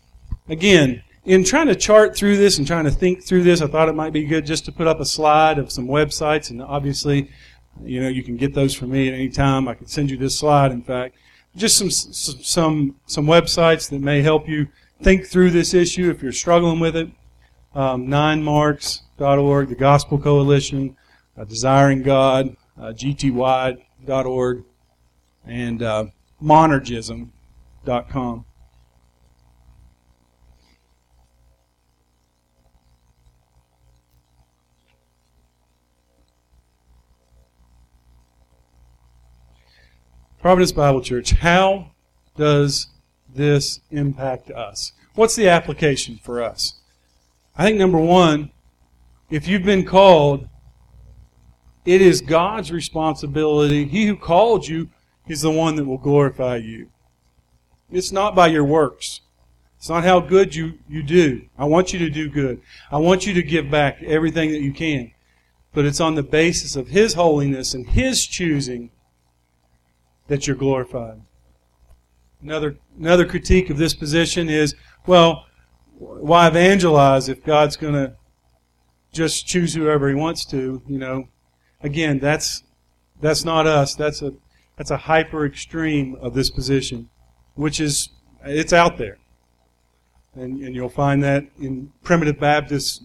again, 0.48 1.02
in 1.26 1.44
trying 1.44 1.68
to 1.68 1.76
chart 1.76 2.16
through 2.16 2.38
this 2.38 2.60
and 2.60 2.68
trying 2.68 2.86
to 2.86 2.92
think 2.92 3.24
through 3.24 3.44
this, 3.44 3.62
I 3.62 3.68
thought 3.68 3.90
it 3.90 3.96
might 3.96 4.14
be 4.14 4.24
good 4.24 4.46
just 4.46 4.66
to 4.66 4.72
put 4.72 4.86
up 4.86 5.00
a 5.00 5.06
slide 5.06 5.58
of 5.58 5.72
some 5.72 5.88
websites, 5.88 6.52
and 6.52 6.62
obviously, 6.62 7.32
you 7.84 8.00
know, 8.00 8.08
you 8.08 8.22
can 8.22 8.38
get 8.38 8.54
those 8.54 8.76
from 8.76 8.92
me 8.92 9.08
at 9.08 9.16
any 9.16 9.30
time. 9.30 9.68
I 9.68 9.74
can 9.74 9.88
send 9.88 10.12
you 10.12 10.18
this 10.18 10.38
slide, 10.38 10.72
in 10.72 10.84
fact. 10.84 11.16
Just 11.60 11.78
some 11.78 11.92
some 11.92 12.96
some 13.06 13.26
websites 13.26 13.90
that 13.90 14.00
may 14.00 14.22
help 14.22 14.48
you 14.48 14.70
think 15.02 15.28
through 15.28 15.52
this 15.52 15.74
issue 15.74 16.10
if 16.10 16.24
you're 16.24 16.32
struggling 16.32 16.80
with 16.80 16.96
it. 16.96 17.10
Um, 17.76 18.08
ninemarks.org, 18.08 19.68
the 19.68 19.76
Gospel 19.76 20.18
Coalition, 20.18 20.96
uh, 21.38 21.44
Desiring 21.44 22.02
God, 22.02 22.56
uh, 22.80 22.94
gty.org, 22.94 24.64
and 25.46 25.84
uh, 25.84 26.06
monergism.com. 26.42 28.46
Providence 40.50 40.72
Bible 40.72 41.02
Church, 41.02 41.30
how 41.30 41.92
does 42.36 42.88
this 43.32 43.82
impact 43.92 44.50
us? 44.50 44.94
What's 45.14 45.36
the 45.36 45.48
application 45.48 46.20
for 46.24 46.42
us? 46.42 46.80
I 47.56 47.66
think 47.66 47.78
number 47.78 48.00
one, 48.00 48.50
if 49.30 49.48
you've 49.48 49.62
been 49.62 49.86
called, 49.86 50.50
it 51.86 52.02
is 52.02 52.22
God's 52.22 52.72
responsibility. 52.72 53.86
He 53.86 54.08
who 54.08 54.16
called 54.16 54.68
you 54.68 54.90
is 55.28 55.42
the 55.42 55.52
one 55.52 55.76
that 55.76 55.86
will 55.86 56.00
glorify 56.00 56.56
you. 56.56 56.90
It's 57.92 58.12
not 58.12 58.34
by 58.34 58.48
your 58.48 58.66
works. 58.66 59.22
It's 59.78 59.90
not 59.90 60.04
how 60.04 60.20
good 60.20 60.56
you, 60.56 60.80
you 60.90 61.04
do. 61.04 61.44
I 61.60 61.66
want 61.66 61.94
you 61.94 62.00
to 62.00 62.10
do 62.10 62.28
good. 62.28 62.60
I 62.92 62.98
want 62.98 63.28
you 63.28 63.36
to 63.36 63.44
give 63.44 63.70
back 63.70 64.02
everything 64.02 64.52
that 64.54 64.62
you 64.62 64.74
can. 64.74 65.12
But 65.76 65.86
it's 65.86 66.02
on 66.02 66.16
the 66.16 66.24
basis 66.24 66.76
of 66.76 66.88
His 66.88 67.14
holiness 67.14 67.76
and 67.76 67.88
His 67.88 68.26
choosing 68.26 68.90
that 70.30 70.48
you're 70.48 70.56
glorified. 70.56 71.22
Another, 72.42 72.78
another 72.98 73.26
critique 73.26 73.70
of 73.70 73.78
this 73.78 73.94
position 73.94 74.48
is, 74.48 74.74
well, 75.06 75.46
why 75.98 76.48
evangelize 76.48 77.28
if 77.28 77.44
God's 77.44 77.76
going 77.76 77.96
to 77.96 78.16
just 79.12 79.46
choose 79.46 79.74
whoever 79.74 80.08
He 80.08 80.16
wants 80.16 80.46
to? 80.46 80.82
You 80.88 80.98
know, 80.98 81.28
again, 81.82 82.20
that's 82.20 82.64
that's 83.20 83.44
not 83.44 83.68
us. 83.68 83.96
That's 83.96 84.22
a 84.22 84.34
that's 84.78 84.92
a 84.92 84.98
hyper 84.98 85.46
extreme 85.46 86.16
of 86.22 86.34
this 86.34 86.50
position, 86.50 87.10
which 87.56 87.82
is 87.82 88.10
it's 88.46 88.72
out 88.72 88.98
there, 88.98 89.18
and 90.36 90.62
and 90.62 90.74
you'll 90.74 90.88
find 90.88 91.22
that 91.24 91.46
in 91.60 91.92
primitive 92.04 92.40
Baptists 92.40 93.04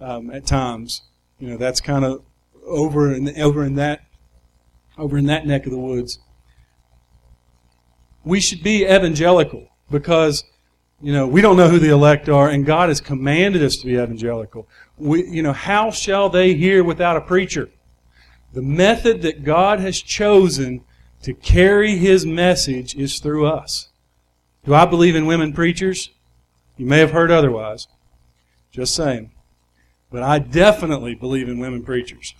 um, 0.00 0.30
at 0.30 0.46
times. 0.46 1.02
You 1.38 1.50
know, 1.50 1.56
that's 1.58 1.80
kind 1.80 2.04
of 2.04 2.22
over 2.64 3.12
in 3.12 3.38
over 3.38 3.62
in 3.64 3.74
that 3.74 4.06
over 4.96 5.18
in 5.18 5.26
that 5.26 5.46
neck 5.46 5.66
of 5.66 5.72
the 5.72 5.78
woods. 5.78 6.18
We 8.24 8.40
should 8.40 8.62
be 8.62 8.84
evangelical 8.84 9.68
because 9.90 10.44
you 11.00 11.12
know 11.12 11.26
we 11.26 11.40
don't 11.40 11.56
know 11.56 11.68
who 11.68 11.78
the 11.78 11.90
elect 11.90 12.28
are, 12.28 12.48
and 12.48 12.64
God 12.64 12.88
has 12.88 13.00
commanded 13.00 13.62
us 13.62 13.76
to 13.78 13.86
be 13.86 13.94
evangelical. 13.94 14.68
We, 14.96 15.26
you 15.28 15.42
know, 15.42 15.52
how 15.52 15.90
shall 15.90 16.28
they 16.28 16.54
hear 16.54 16.84
without 16.84 17.16
a 17.16 17.20
preacher? 17.20 17.68
The 18.52 18.62
method 18.62 19.22
that 19.22 19.44
God 19.44 19.80
has 19.80 20.00
chosen 20.00 20.84
to 21.22 21.34
carry 21.34 21.96
His 21.96 22.26
message 22.26 22.94
is 22.94 23.18
through 23.18 23.46
us. 23.46 23.88
Do 24.64 24.74
I 24.74 24.84
believe 24.86 25.16
in 25.16 25.26
women 25.26 25.52
preachers? 25.52 26.10
You 26.76 26.86
may 26.86 26.98
have 26.98 27.12
heard 27.12 27.30
otherwise. 27.30 27.88
Just 28.70 28.94
saying. 28.94 29.32
But 30.10 30.22
I 30.22 30.38
definitely 30.38 31.14
believe 31.14 31.48
in 31.48 31.58
women 31.58 31.82
preachers. 31.82 32.34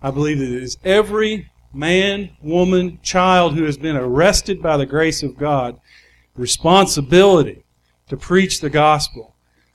I 0.00 0.10
believe 0.10 0.38
that 0.38 0.50
it 0.50 0.62
is 0.62 0.78
every 0.84 1.50
man, 1.72 2.30
woman, 2.42 2.98
child 3.02 3.54
who 3.54 3.64
has 3.64 3.76
been 3.76 3.96
arrested 3.96 4.62
by 4.62 4.76
the 4.76 4.86
grace 4.86 5.22
of 5.22 5.36
God 5.36 5.80
responsibility 6.36 7.64
to 8.08 8.16
preach 8.16 8.60
the 8.60 8.70
gospel. 8.70 9.34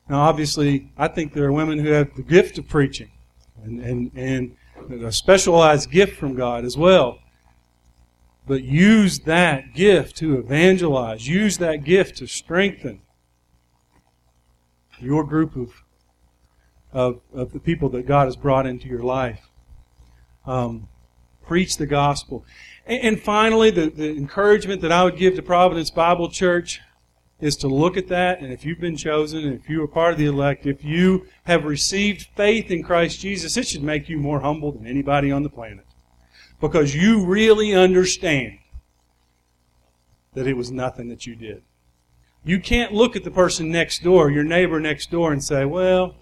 Now, 0.09 0.21
obviously, 0.21 0.91
I 0.97 1.07
think 1.07 1.33
there 1.33 1.45
are 1.45 1.51
women 1.51 1.79
who 1.79 1.89
have 1.89 2.15
the 2.15 2.23
gift 2.23 2.57
of 2.57 2.67
preaching 2.67 3.11
and, 3.63 3.79
and, 3.79 4.11
and 4.15 5.03
a 5.03 5.11
specialized 5.11 5.91
gift 5.91 6.17
from 6.17 6.35
God 6.35 6.65
as 6.65 6.77
well. 6.77 7.19
But 8.45 8.63
use 8.63 9.19
that 9.19 9.73
gift 9.73 10.17
to 10.17 10.37
evangelize. 10.37 11.27
Use 11.27 11.57
that 11.59 11.83
gift 11.83 12.17
to 12.17 12.27
strengthen 12.27 13.01
your 14.99 15.23
group 15.23 15.55
of, 15.55 15.83
of, 16.91 17.21
of 17.33 17.53
the 17.53 17.59
people 17.59 17.89
that 17.89 18.05
God 18.05 18.25
has 18.25 18.35
brought 18.35 18.65
into 18.65 18.87
your 18.87 19.03
life. 19.03 19.49
Um, 20.45 20.89
preach 21.45 21.77
the 21.77 21.85
gospel. 21.85 22.45
And, 22.85 23.01
and 23.01 23.21
finally, 23.21 23.69
the, 23.69 23.89
the 23.89 24.09
encouragement 24.09 24.81
that 24.81 24.91
I 24.91 25.03
would 25.03 25.17
give 25.17 25.35
to 25.35 25.41
Providence 25.41 25.89
Bible 25.89 26.29
Church 26.29 26.81
is 27.39 27.57
to 27.57 27.67
look 27.67 27.97
at 27.97 28.07
that, 28.07 28.39
and 28.39 28.53
if 28.53 28.63
you've 28.63 28.79
been 28.79 28.95
chosen, 28.95 29.51
if 29.51 29.69
you 29.69 29.83
are 29.83 29.87
part 29.87 30.13
of 30.13 30.17
the 30.17 30.25
elect, 30.25 30.65
if 30.65 30.83
you 30.83 31.27
have 31.43 31.65
received 31.65 32.27
faith 32.37 32.71
in 32.71 32.83
Christ 32.83 33.19
Jesus, 33.19 33.57
it 33.57 33.67
should 33.67 33.83
make 33.83 34.07
you 34.07 34.17
more 34.17 34.39
humble 34.39 34.71
than 34.71 34.87
anybody 34.87 35.29
on 35.29 35.43
the 35.43 35.49
planet. 35.49 35.85
Because 36.61 36.95
you 36.95 37.25
really 37.25 37.73
understand 37.73 38.59
that 40.35 40.47
it 40.47 40.55
was 40.55 40.71
nothing 40.71 41.09
that 41.09 41.25
you 41.25 41.35
did. 41.35 41.63
You 42.45 42.61
can't 42.61 42.93
look 42.93 43.15
at 43.17 43.25
the 43.25 43.31
person 43.31 43.69
next 43.69 44.03
door, 44.03 44.31
your 44.31 44.45
neighbor 44.45 44.79
next 44.79 45.11
door, 45.11 45.33
and 45.33 45.43
say, 45.43 45.65
well, 45.65 46.15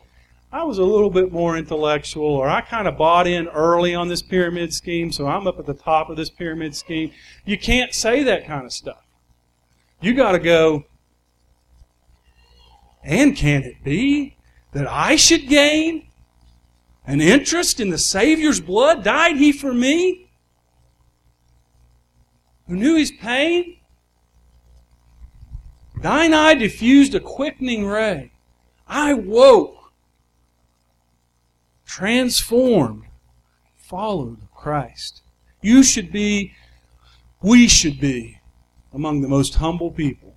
I 0.54 0.64
was 0.64 0.80
a 0.80 0.84
little 0.84 1.10
bit 1.10 1.32
more 1.32 1.56
intellectual, 1.56 2.26
or 2.26 2.49
I 2.49 2.60
kind 2.60 2.86
of 2.86 2.97
bought 2.97 3.26
in 3.26 3.47
early 3.47 3.95
on 3.95 4.10
this 4.10 4.22
pyramid 4.22 4.74
scheme, 4.74 5.10
so 5.10 5.28
I'm 5.28 5.47
up 5.47 5.58
at 5.60 5.66
the 5.66 5.74
top 5.74 6.10
of 6.10 6.18
this 6.18 6.30
pyramid 6.30 6.76
scheme. 6.76 7.12
You 7.45 7.58
can't 7.58 7.93
say 7.93 8.24
that 8.24 8.45
kind 8.45 8.66
of 8.66 8.74
stuff. 8.74 9.06
You 10.02 10.14
got 10.14 10.34
to 10.34 10.39
go, 10.39 10.84
and 13.02 13.36
can 13.36 13.64
it 13.64 13.82
be 13.82 14.36
that 14.74 14.88
I 14.88 15.16
should 15.16 15.47
gain 15.47 16.08
an 17.06 17.22
interest 17.22 17.80
in 17.80 17.89
the 17.89 17.97
Savior's 17.97 18.60
blood? 18.60 19.06
Died 19.06 19.38
He 19.38 19.54
for 19.54 19.74
me? 19.74 20.32
Who 22.68 22.76
knew 22.76 22.97
His 22.97 23.12
pain? 23.12 23.78
Thine 26.02 26.34
eye 26.34 26.56
diffused 26.56 27.16
a 27.16 27.22
quickening 27.22 27.86
ray. 27.86 28.34
I 28.88 29.14
woke 29.14 29.81
transformed, 31.92 33.04
followed 33.76 34.38
Christ. 34.56 35.22
You 35.62 35.84
should 35.84 36.10
be, 36.10 36.54
we 37.42 37.68
should 37.68 38.00
be, 38.00 38.39
among 38.94 39.20
the 39.20 39.28
most 39.28 39.56
humble 39.56 39.92
people. 39.92 40.34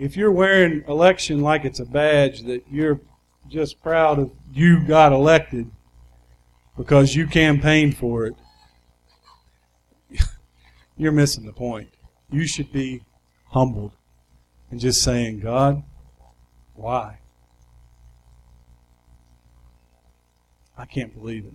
If 0.00 0.16
you're 0.16 0.32
wearing 0.32 0.82
election 0.88 1.42
like 1.42 1.64
it's 1.64 1.78
a 1.78 1.84
badge 1.84 2.42
that 2.42 2.64
you're 2.68 3.00
just 3.48 3.80
proud 3.82 4.18
of 4.18 4.32
you 4.52 4.84
got 4.84 5.12
elected 5.12 5.70
because 6.76 7.14
you 7.14 7.28
campaigned 7.28 7.96
for 7.96 8.26
it, 8.26 8.34
you're 10.96 11.12
missing 11.12 11.46
the 11.46 11.52
point. 11.52 11.90
You 12.32 12.48
should 12.48 12.72
be 12.72 13.04
humbled 13.50 13.92
and 14.72 14.80
just 14.80 15.02
saying, 15.02 15.38
God, 15.38 15.84
why? 16.74 17.21
I 20.82 20.84
can't 20.84 21.14
believe 21.14 21.44
it. 21.46 21.54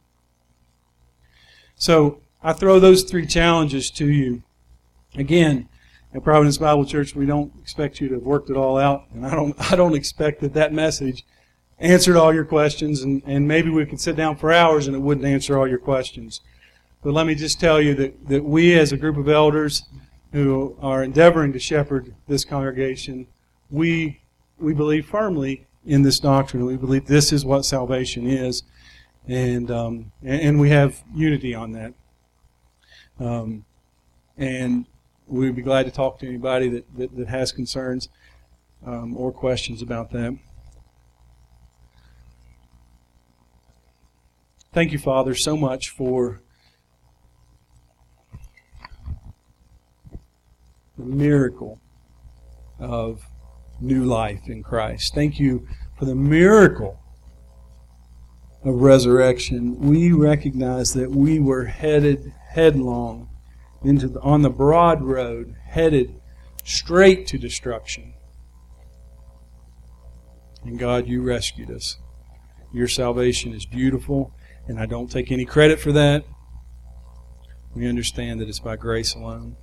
So 1.76 2.22
I 2.42 2.54
throw 2.54 2.80
those 2.80 3.04
three 3.04 3.28
challenges 3.28 3.92
to 3.92 4.08
you. 4.10 4.42
Again, 5.16 5.68
at 6.14 6.24
Providence 6.24 6.58
Bible 6.58 6.86
Church, 6.86 7.14
we 7.14 7.26
don't 7.26 7.52
expect 7.62 8.00
you 8.00 8.08
to 8.08 8.16
have 8.16 8.24
worked 8.24 8.50
it 8.50 8.56
all 8.56 8.78
out, 8.78 9.04
and 9.14 9.26
I 9.26 9.32
don't. 9.32 9.72
I 9.72 9.76
don't 9.76 9.96
expect 9.96 10.40
that 10.42 10.54
that 10.54 10.72
message 10.72 11.26
answered 11.78 12.16
all 12.16 12.34
your 12.34 12.46
questions, 12.46 13.02
and, 13.02 13.22
and 13.26 13.46
maybe 13.50 13.70
we 13.70 13.86
could 13.86 14.00
sit 14.00 14.16
down 14.16 14.38
for 14.38 14.54
hours 14.54 14.88
and 14.88 14.96
it 14.96 15.00
wouldn't 15.00 15.28
answer 15.28 15.60
all 15.60 15.68
your 15.68 15.78
questions. 15.78 16.40
But 17.04 17.14
let 17.14 17.28
me 17.28 17.36
just 17.36 17.60
tell 17.60 17.82
you 17.82 17.94
that, 17.96 18.30
that 18.30 18.46
we, 18.46 18.74
as 18.80 18.94
a 18.94 18.98
group 18.98 19.18
of 19.18 19.28
elders 19.28 19.84
who 20.32 20.78
are 20.82 21.04
endeavoring 21.04 21.52
to 21.52 21.60
shepherd 21.60 22.16
this 22.30 22.46
congregation, 22.46 23.28
we 23.70 24.22
we 24.58 24.74
believe 24.74 25.06
firmly 25.06 25.68
in 25.86 26.04
this 26.04 26.20
doctrine. 26.20 26.66
We 26.66 26.78
believe 26.78 27.08
this 27.08 27.34
is 27.34 27.44
what 27.44 27.66
salvation 27.66 28.26
is 28.26 28.64
and 29.28 29.70
um, 29.70 30.12
and 30.24 30.60
we 30.60 30.70
have 30.70 31.04
unity 31.14 31.54
on 31.54 31.74
that. 31.74 31.94
Um, 33.20 33.66
and 34.38 34.86
we'd 35.28 35.56
be 35.56 35.62
glad 35.62 35.86
to 35.86 35.92
talk 35.92 36.20
to 36.20 36.28
anybody 36.28 36.70
that, 36.70 36.98
that, 36.98 37.18
that 37.18 37.28
has 37.28 37.52
concerns 37.52 38.10
um, 38.86 39.18
or 39.18 39.32
questions 39.32 39.82
about 39.82 40.12
that. 40.12 40.38
Thank 44.74 44.92
you, 44.92 45.00
Father, 45.00 45.34
so 45.34 45.58
much 45.58 45.90
for 45.90 46.42
the 50.98 51.04
miracle 51.04 51.82
of 52.80 53.24
new 53.80 54.04
life 54.06 54.48
in 54.48 54.62
Christ. 54.62 55.16
Thank 55.16 55.40
you 55.40 55.68
for 55.98 56.06
the 56.06 56.16
miracle 56.16 57.00
of 58.68 58.82
resurrection, 58.82 59.80
we 59.80 60.12
recognize 60.12 60.94
that 60.94 61.12
we 61.12 61.40
were 61.40 61.66
headed 61.66 62.34
headlong 62.50 63.30
into 63.84 64.08
the, 64.08 64.20
on 64.22 64.42
the 64.42 64.50
broad 64.50 65.02
road, 65.04 65.56
headed 65.66 66.20
straight 66.64 67.28
to 67.28 67.38
destruction. 67.38 68.14
And 70.64 70.78
God, 70.78 71.08
you 71.08 71.22
rescued 71.22 71.72
us. 71.72 71.98
Your 72.74 72.88
salvation 72.88 73.54
is 73.54 73.66
beautiful, 73.66 74.34
and 74.68 74.80
I 74.80 74.86
don't 74.86 75.10
take 75.10 75.32
any 75.32 75.46
credit 75.46 75.80
for 75.80 75.92
that. 75.94 76.26
We 77.74 77.88
understand 77.88 78.42
that 78.42 78.50
it's 78.50 78.60
by 78.60 78.76
grace 78.76 79.14
alone, 79.14 79.56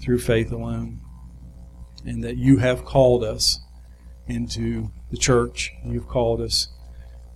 through 0.00 0.18
faith 0.18 0.50
alone, 0.50 1.00
and 2.04 2.24
that 2.24 2.38
you 2.38 2.56
have 2.56 2.84
called 2.84 3.22
us 3.22 3.60
into 4.26 4.90
the 5.10 5.16
church. 5.16 5.72
You've 5.84 6.08
called 6.08 6.40
us 6.40 6.68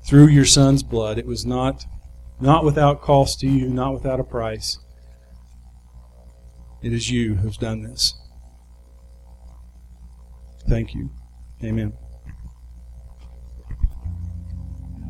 through 0.04 0.28
your 0.28 0.44
son's 0.44 0.82
blood. 0.82 1.18
It 1.18 1.26
was 1.26 1.46
not 1.46 1.86
not 2.40 2.64
without 2.64 3.00
cost 3.00 3.40
to 3.40 3.46
you, 3.46 3.68
not 3.68 3.94
without 3.94 4.18
a 4.18 4.24
price. 4.24 4.78
It 6.82 6.92
is 6.92 7.10
you 7.10 7.36
who's 7.36 7.56
done 7.56 7.82
this. 7.82 8.14
Thank 10.68 10.94
you. 10.94 11.10
Amen. 11.62 11.92